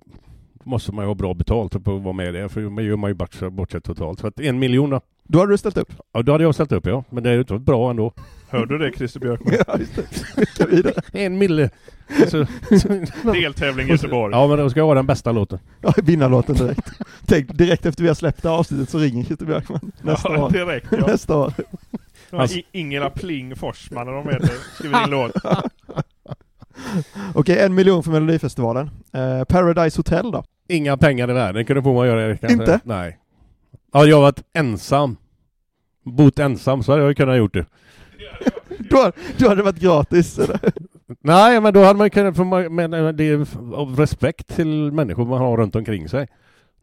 [0.63, 3.09] måste man ju ha bra betalt för att vara med där, för man gör man
[3.09, 4.19] ju bort, bortsett totalt.
[4.19, 5.93] Så att en miljon då, Då hade du ställt upp.
[6.13, 8.13] ja, då hade jag ställt upp ja, men det är ju inte bra ändå.
[8.49, 9.53] Hör du det Christer Björkman?
[9.67, 9.95] Ja, just
[11.13, 11.19] det.
[11.25, 11.69] En mille.
[12.27, 12.45] Så,
[13.33, 14.33] Deltävling Göteborg.
[14.33, 15.59] ja men då ska jag ha den bästa låten.
[15.81, 16.89] Ja, vinnarlåten direkt.
[17.25, 19.91] Tänk, direkt efter vi har släppt det här avsnittet så ringer Christer Björkman.
[20.01, 20.49] Nästa Ja, år.
[20.49, 21.07] direkt ja.
[21.07, 21.53] Nästa år.
[22.29, 25.31] Alltså- I- Ingela Pling Forsman eller vad de heter, skriver in låt.
[27.35, 28.89] Okej, en miljon för Melodifestivalen.
[29.13, 30.43] Eh, Paradise Hotel då?
[30.69, 32.53] Inga pengar i världen kunde få att göra det kanske.
[32.53, 32.79] Inte?
[32.83, 33.19] Nej.
[33.93, 35.17] Hade jag varit ensam,
[36.05, 37.65] bott ensam så hade jag ju kunnat gjort det.
[38.89, 40.39] Då, har- då hade det varit gratis.
[40.39, 40.59] Eller?
[41.21, 45.25] Nej, men då hade man kunnat få, men eh, det är av respekt till människor
[45.25, 46.27] man har runt omkring sig.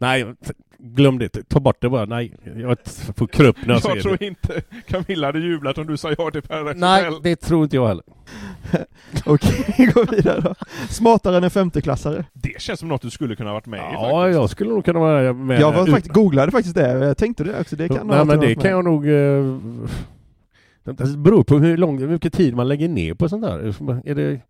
[0.01, 0.35] Nej,
[0.79, 1.49] glöm det.
[1.49, 2.05] Ta bort det bara.
[2.05, 2.79] Nej, jag
[3.17, 4.27] får krupp när jag, Jag ser tror det.
[4.27, 7.89] inte Camilla hade jublat om du sa ja till Paradise Nej, det tror inte jag
[7.89, 8.05] heller.
[9.27, 10.55] Okej, vi går vidare då.
[10.89, 12.25] Smartare än en femteklassare.
[12.33, 14.37] Det känns som något du skulle kunna varit med i Ja, faktiskt.
[14.41, 15.61] jag skulle nog kunna vara med.
[15.61, 17.77] Jag var faktiskt, googlade faktiskt det, jag tänkte det också.
[17.77, 18.61] Det kan Nej, men varit det med.
[18.63, 19.09] kan jag nog...
[19.09, 19.59] eh,
[20.85, 23.59] Det beror på hur, lång, hur mycket tid man lägger ner på sånt där.
[24.05, 24.41] Är det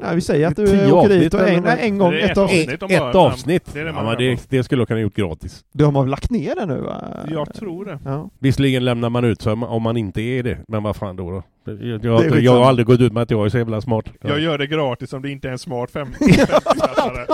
[0.00, 2.38] Ja, vi säger att du åker dit avsnitt och en, nej, en gång, ett ett
[2.38, 2.68] avsnitt.
[2.70, 3.74] ett bara- avsnitt?
[3.74, 5.64] det ja, det, det skulle jag kunna gjort gratis.
[5.72, 7.04] De har lagt ner det nu va?
[7.28, 7.98] Jag tror det.
[8.04, 8.30] Ja.
[8.38, 11.30] Visserligen lämnar man ut så om man inte är det, men vad fan då?
[11.30, 11.42] då?
[11.64, 13.80] Jag, jag, Det är jag, har aldrig gått ut med att jag är så jävla
[13.80, 14.04] smart.
[14.20, 17.26] Jag gör det gratis om det inte är en smart fem- femteklassare.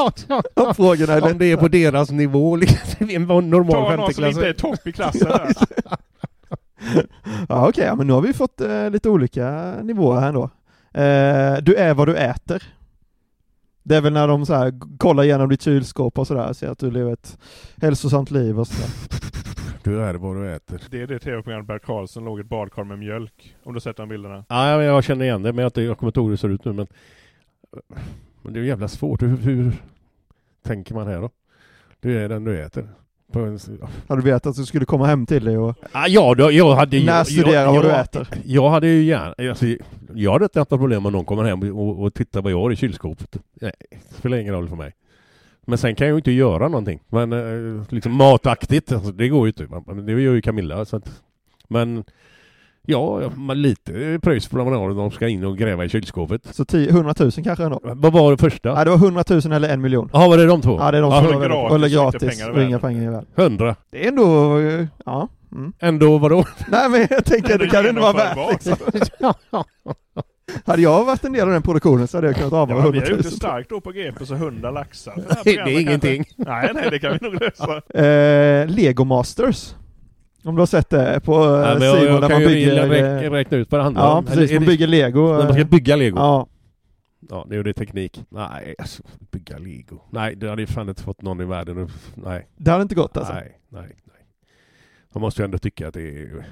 [0.55, 4.25] Ja, Frågorna är Om det är på deras nivå, liksom, en Ta normal någon som
[4.25, 4.55] inte är femteklassare.
[4.55, 5.29] topp i klassen.
[7.49, 10.51] Ja okej, ja, men nu har vi fått eh, lite olika nivåer här ändå.
[10.95, 12.63] Eh, du är vad du äter.
[13.83, 16.79] Det är väl när de så här, kollar igenom ditt kylskåp och sådär, ser att
[16.79, 17.39] du lever ett
[17.83, 18.91] hälsosamt liv och sådär.
[19.83, 20.83] Du är vad du äter.
[20.91, 23.57] Det är det tv-programmet Bert Karlsson låg i ett badkar med mjölk.
[23.63, 24.45] Om du har sett de bilderna.
[24.49, 26.49] Ja, men jag känner igen det, men jag, jag kommer inte ihåg hur det ser
[26.49, 26.73] ut nu.
[26.73, 26.87] Men,
[28.43, 29.23] men det är ju jävla svårt.
[29.23, 29.73] Hur, hur
[30.63, 31.31] tänker man här då?
[32.01, 32.89] Du är den du äter.
[33.35, 33.59] På en,
[34.09, 36.75] Har du vetat att du skulle komma hem till dig och Ah, ja, då, jag
[36.75, 37.07] hade ju...
[37.07, 38.29] närstudera jag, vad du jag, äter?
[38.45, 39.51] Jag hade ju gärna...
[39.51, 39.67] Alltså,
[40.15, 42.61] jag hade inte haft något problem om någon kommer hem och, och tittar vad jag
[42.61, 43.37] har i kylskåpet.
[43.61, 44.93] Nej, det spelar ingen roll för mig.
[45.67, 47.01] Men sen kan jag ju inte göra någonting.
[47.09, 50.03] Men eh, liksom mataktigt, alltså, det går ju inte.
[50.03, 50.85] Det gör ju Camilla.
[50.85, 51.23] Så att,
[51.69, 52.05] men
[52.87, 55.89] ja, ja, men lite pröjs får man ha när de ska in och gräva i
[55.89, 56.55] kylskåpet.
[56.55, 57.81] Så 10, 100 000 kanske ändå?
[57.83, 58.69] Vad var det första?
[58.69, 60.11] Ja det var 100 000 eller en miljon.
[60.13, 60.77] Jaha, var det de två?
[60.81, 63.27] Ja det är de Ja, som gratis, inte gratis och inga pengar i världen.
[63.37, 63.77] 100.
[63.91, 64.59] Det är ändå,
[65.05, 65.29] ja.
[65.53, 65.73] Mm.
[65.81, 66.45] Ändå vadå?
[66.69, 68.77] Nej men jag tänker det kan ändå vara värt liksom.
[70.65, 72.99] Hade jag varit en del av den produktionen så hade jag kunnat avvara Ja, vi
[72.99, 73.17] 100 har 000.
[73.17, 75.15] gjort det starkt då på GP, så 100 laxar.
[75.17, 76.25] Det, här Det är ingenting.
[76.25, 77.99] kanske- Nej, nej, det kan vi nog lösa.
[78.07, 79.75] Eh, Lego Masters.
[80.45, 82.89] Om du har sett det på eh, Ja, jag, Simon jag där man bygger...
[82.89, 84.25] räkna, eh, räkna ut vad det handlar Ja om.
[84.25, 85.21] precis, Eller man det- bygger Lego.
[85.29, 86.17] När man eh, ska bygga lego?
[86.19, 86.47] Ja,
[87.31, 88.25] Ja, det är det teknik.
[88.29, 90.01] Nej, alltså bygga lego.
[90.11, 91.89] Nej, det hade ju fan inte fått någon i världen.
[92.15, 92.47] Nej.
[92.57, 93.33] det hade inte gått alltså.
[93.33, 94.27] Nej, nej, nej.
[95.15, 96.45] Man måste ju ändå tycka att det är...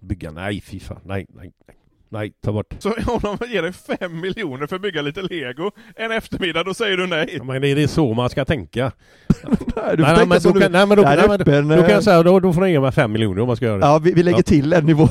[0.00, 1.00] Bygga, nej fy fan.
[1.04, 1.76] Nej, nej, nej.
[2.10, 2.74] Nej, ta bort.
[2.78, 6.74] Så om de ger dig fem miljoner för att bygga lite lego en eftermiddag, då
[6.74, 7.34] säger du nej.
[7.38, 8.92] Ja, Men det är så man ska tänka.
[9.76, 11.28] Nej, du får nej, men då du kan, nej, men då, Det här är nej,
[11.28, 13.40] men, öppen, då kan eh, jag säga, då, då får de ge mig fem miljoner
[13.40, 13.86] om man ska göra det.
[13.86, 14.42] Ja, vi, vi lägger Ja.
[14.42, 15.08] till en nivå.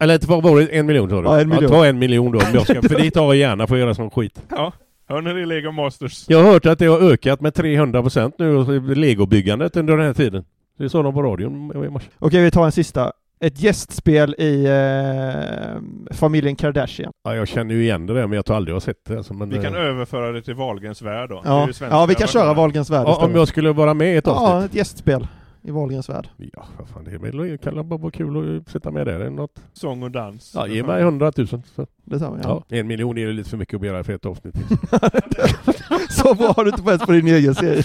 [0.00, 0.66] Eller vad var det?
[0.66, 1.28] En miljon sa du?
[1.28, 1.70] Ja, en miljon.
[1.70, 3.94] ta en miljon då om jag ska, för det tar jag gärna för att göra
[3.94, 4.42] sån skit.
[4.50, 4.72] Ja,
[5.08, 6.24] hör ni det Lego Masters?
[6.28, 10.44] Jag har hört att det har ökat med 300% nu, legobyggandet under den här tiden.
[10.78, 12.06] Det sa de på radion i morse.
[12.18, 13.12] Okej, vi tar en sista.
[13.44, 17.12] Ett gästspel i eh, familjen Kardashian.
[17.24, 19.16] Ja, jag känner ju igen det där, men jag tror aldrig jag har sett det.
[19.16, 21.42] Alltså, men, Vi kan eh, överföra det till Wahlgrens värld då.
[21.44, 22.54] Ja, ja vi kan köra.
[22.54, 24.70] Wahlgrens värld ja, om jag skulle vara med i ett Ja, avsnitt?
[24.70, 25.26] ett gästspel
[25.64, 26.28] i Wahlgrens värld.
[26.36, 29.14] Ja, vad fan, det är väl, kan det bara vara kul att sitta med där
[29.14, 29.60] eller något.
[29.72, 30.52] Sång och dans.
[30.54, 31.62] Ja, ge mig hundratusen.
[32.04, 32.64] Detsamma, ja.
[32.68, 34.54] Ja, en miljon är det lite för mycket att begära för ett avsnitt.
[36.10, 37.82] Så bra har du inte på ens på din egen serie.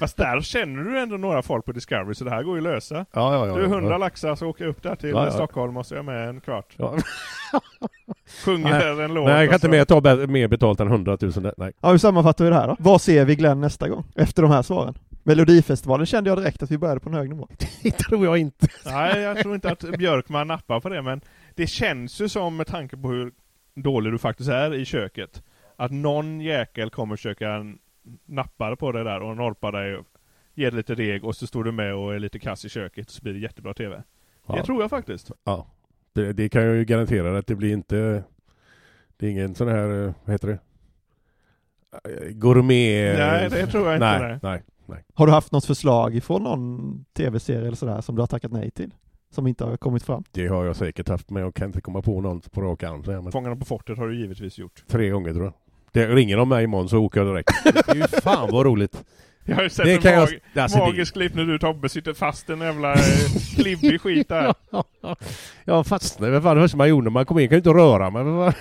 [0.00, 2.74] Fast där känner du ändå några folk på Discovery, så det här går ju att
[2.74, 2.94] lösa.
[2.94, 3.54] Ja, ja, ja.
[3.56, 3.74] Du är ja.
[3.74, 5.30] 100 laxar, så åker jag upp där till Ja, ja.
[5.30, 6.74] Stockholm och så är jag med en kvart.
[6.76, 6.94] Ja.
[8.44, 9.26] Sjunger Nej, en låt.
[9.26, 11.52] Nej, jag kan inte mer ta mer betalt än hundratusen.
[11.56, 11.72] Nej.
[11.80, 12.76] Ja, hur sammanfattar vi det här då?
[12.78, 14.04] Vad ser vi Glenn nästa gång?
[14.14, 14.94] Efter de här svaren?
[15.22, 17.48] Melodifestivalen kände jag direkt att vi började på en hög nivå.
[17.82, 18.68] Det tror jag inte.
[18.84, 21.20] Nej, jag tror inte att Björkman nappar på det, men
[21.54, 23.32] det känns ju som med tanke på hur
[23.74, 25.42] dålig du faktiskt är i köket,
[25.76, 27.64] att någon jäkel kommer försöka
[28.26, 30.06] nappa på det där och norpa dig och
[30.54, 33.06] ge dig lite deg och så står du med och är lite kass i köket
[33.06, 34.02] och så blir det jättebra TV.
[34.46, 34.54] Ja.
[34.54, 35.30] Det tror jag faktiskt.
[35.44, 35.66] Ja.
[36.12, 38.24] Det, det kan jag ju garantera att det blir inte...
[39.16, 40.58] Det är ingen sån här, eh, vad heter det?
[42.10, 43.18] Eh, Gourmet...
[43.18, 44.38] Nej, det tror jag inte, Nej, nej.
[44.42, 44.62] nej,
[44.92, 45.04] nej.
[45.14, 48.70] Har du haft något förslag ifrån någon tv-serie eller sådär som du har tackat nej
[48.70, 48.94] till?
[49.34, 50.24] Som inte har kommit fram?
[50.32, 53.02] Det har jag säkert haft, men jag kan inte komma på någon på rak arm.
[53.06, 54.84] jag, Men Fångarna på fortet har du givetvis gjort.
[54.88, 55.54] tre gånger tror jag.
[55.92, 57.50] Det ringer de mig imorgon så åker jag direkt.
[57.64, 59.04] Det är ju fan vad roligt.
[59.44, 61.58] Jag har ju sett Det en kan jag- mag- alltså det- magisk klipp när du
[61.58, 63.00] Tobbe sitter fast i en jävla eh,
[63.56, 64.54] klibbig skit där.
[65.64, 66.32] Jag fastnade.
[66.32, 68.22] Vad fan det första man gjorde när man kom in kan ju inte röra mig.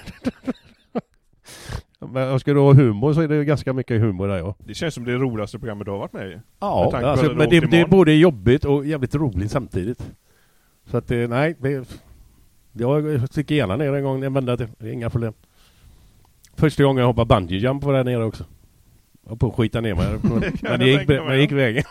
[2.09, 4.55] Men ska du ha humor så är det ganska mycket humor där ja.
[4.57, 6.29] Det känns som det roligaste programmet du har varit med i.
[6.29, 10.11] Med Ja, på alltså, men det, det är både jobbigt och jävligt roligt samtidigt.
[10.85, 12.01] Så att det, nej, det,
[12.71, 14.67] jag sticker gärna ner en gång en vända till.
[14.77, 15.33] Det är inga problem.
[16.55, 18.45] Första gången jag hoppade bungee jump var där nere också.
[19.23, 20.19] Jag var på att skita ner mig.
[20.61, 21.83] Men, det gick, men gick vägen.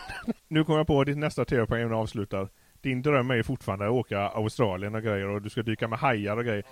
[0.47, 2.47] Nu kommer jag på ditt nästa tv-program när avslutar.
[2.81, 5.99] Din dröm är ju fortfarande att åka Australien och grejer och du ska dyka med
[5.99, 6.63] hajar och grejer.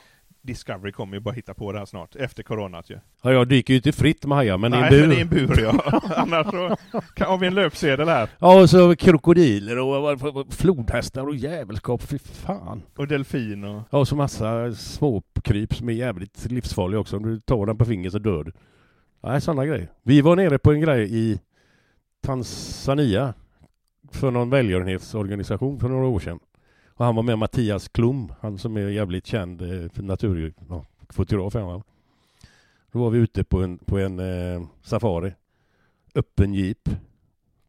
[0.41, 2.99] Discovery kommer ju bara hitta på det här snart, efter coronat ju.
[3.21, 5.07] Ja, jag dyker ju inte fritt med hajar men i en Nej, bur.
[5.07, 6.01] men i en bur ja.
[6.15, 6.75] Annars så
[7.13, 8.29] kan, har vi en löpsedel här.
[8.39, 10.19] Ja, och så krokodiler och
[10.53, 12.01] flodhästar och jävelskap.
[12.03, 12.81] Fy fan.
[12.97, 13.81] Och delfin och...
[13.89, 17.17] Ja, och så massa småkryp som är jävligt livsfarliga också.
[17.17, 18.51] Om du tar den på fingret så dör du.
[19.23, 19.91] Nej, sådana grejer.
[20.03, 21.39] Vi var nere på en grej i
[22.21, 23.33] Tanzania
[24.11, 26.39] för någon välgörenhetsorganisation för några år sedan.
[26.99, 30.85] Och han var med Mattias Klum, han som är jävligt känd eh, natur, ja,
[31.76, 31.84] är?
[32.91, 35.34] Då var vi ute på en, på en eh, safari.
[36.15, 36.89] Öppen jeep.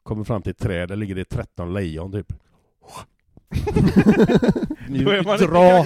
[0.02, 2.32] Kommer fram till ett träd, där ligger det 13 lejon typ.
[4.88, 5.84] Nu Då är man dra!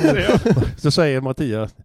[0.77, 1.77] Så säger Mattias,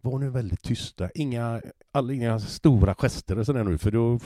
[0.00, 1.60] var nu väldigt tysta, inga,
[1.92, 4.18] all, inga stora gester och sådär nu för då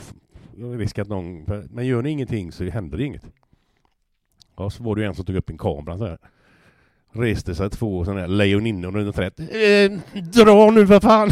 [0.55, 3.25] jag risk att någon, men gör ni ingenting så händer inget.
[4.55, 6.19] Ja, så var det en som tog upp en kamera så här.
[7.11, 9.39] Reste sig två sådana här lejoninnor runt trädet.
[9.39, 11.31] Eh, dra nu för fan!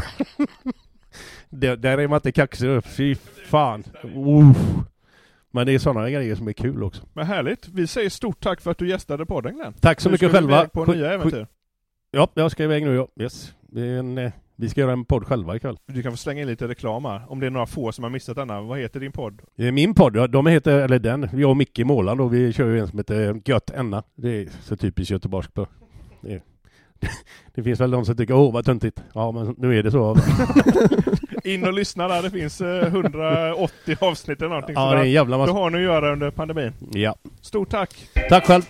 [1.49, 3.15] där, där är man inte kaxig, fy
[3.49, 3.83] fan.
[4.03, 4.57] Uff.
[5.51, 7.07] Men det är sådana grejer som är kul också.
[7.13, 7.67] Men härligt.
[7.67, 9.73] Vi säger stort tack för att du gästade podden Glenn.
[9.73, 10.67] Tack så Nu mycket själva.
[10.67, 11.47] på nya äventyr.
[12.11, 13.07] Ja, jag ska iväg nu ja.
[13.23, 13.53] Yes.
[13.61, 15.77] Det är en, eh, vi ska göra en podd själva ikväll.
[15.87, 17.21] Du kan få slänga in lite reklam här.
[17.27, 18.61] Om det är några få som har missat denna.
[18.61, 19.41] Vad heter din podd?
[19.57, 22.67] Eh, Min podd, de heter, eller den, jag och Micke i Måland då, vi kör
[22.67, 24.03] ju en som heter Gött Enna.
[24.15, 25.55] Det är så typiskt göteborgskt.
[25.55, 25.67] då.
[26.21, 26.41] Det,
[27.55, 29.03] det finns väl de som tycker åh vad töntigt.
[29.13, 30.17] Ja men nu är det så.
[31.43, 32.21] In och lyssna där.
[32.21, 35.53] Det finns eh, 180 avsnitt eller någonting Ja, det är en jävla massa.
[35.53, 36.73] Det har ni att göra under pandemin.
[36.93, 37.15] Ja.
[37.41, 38.07] Stort tack!
[38.29, 38.63] Tack själv.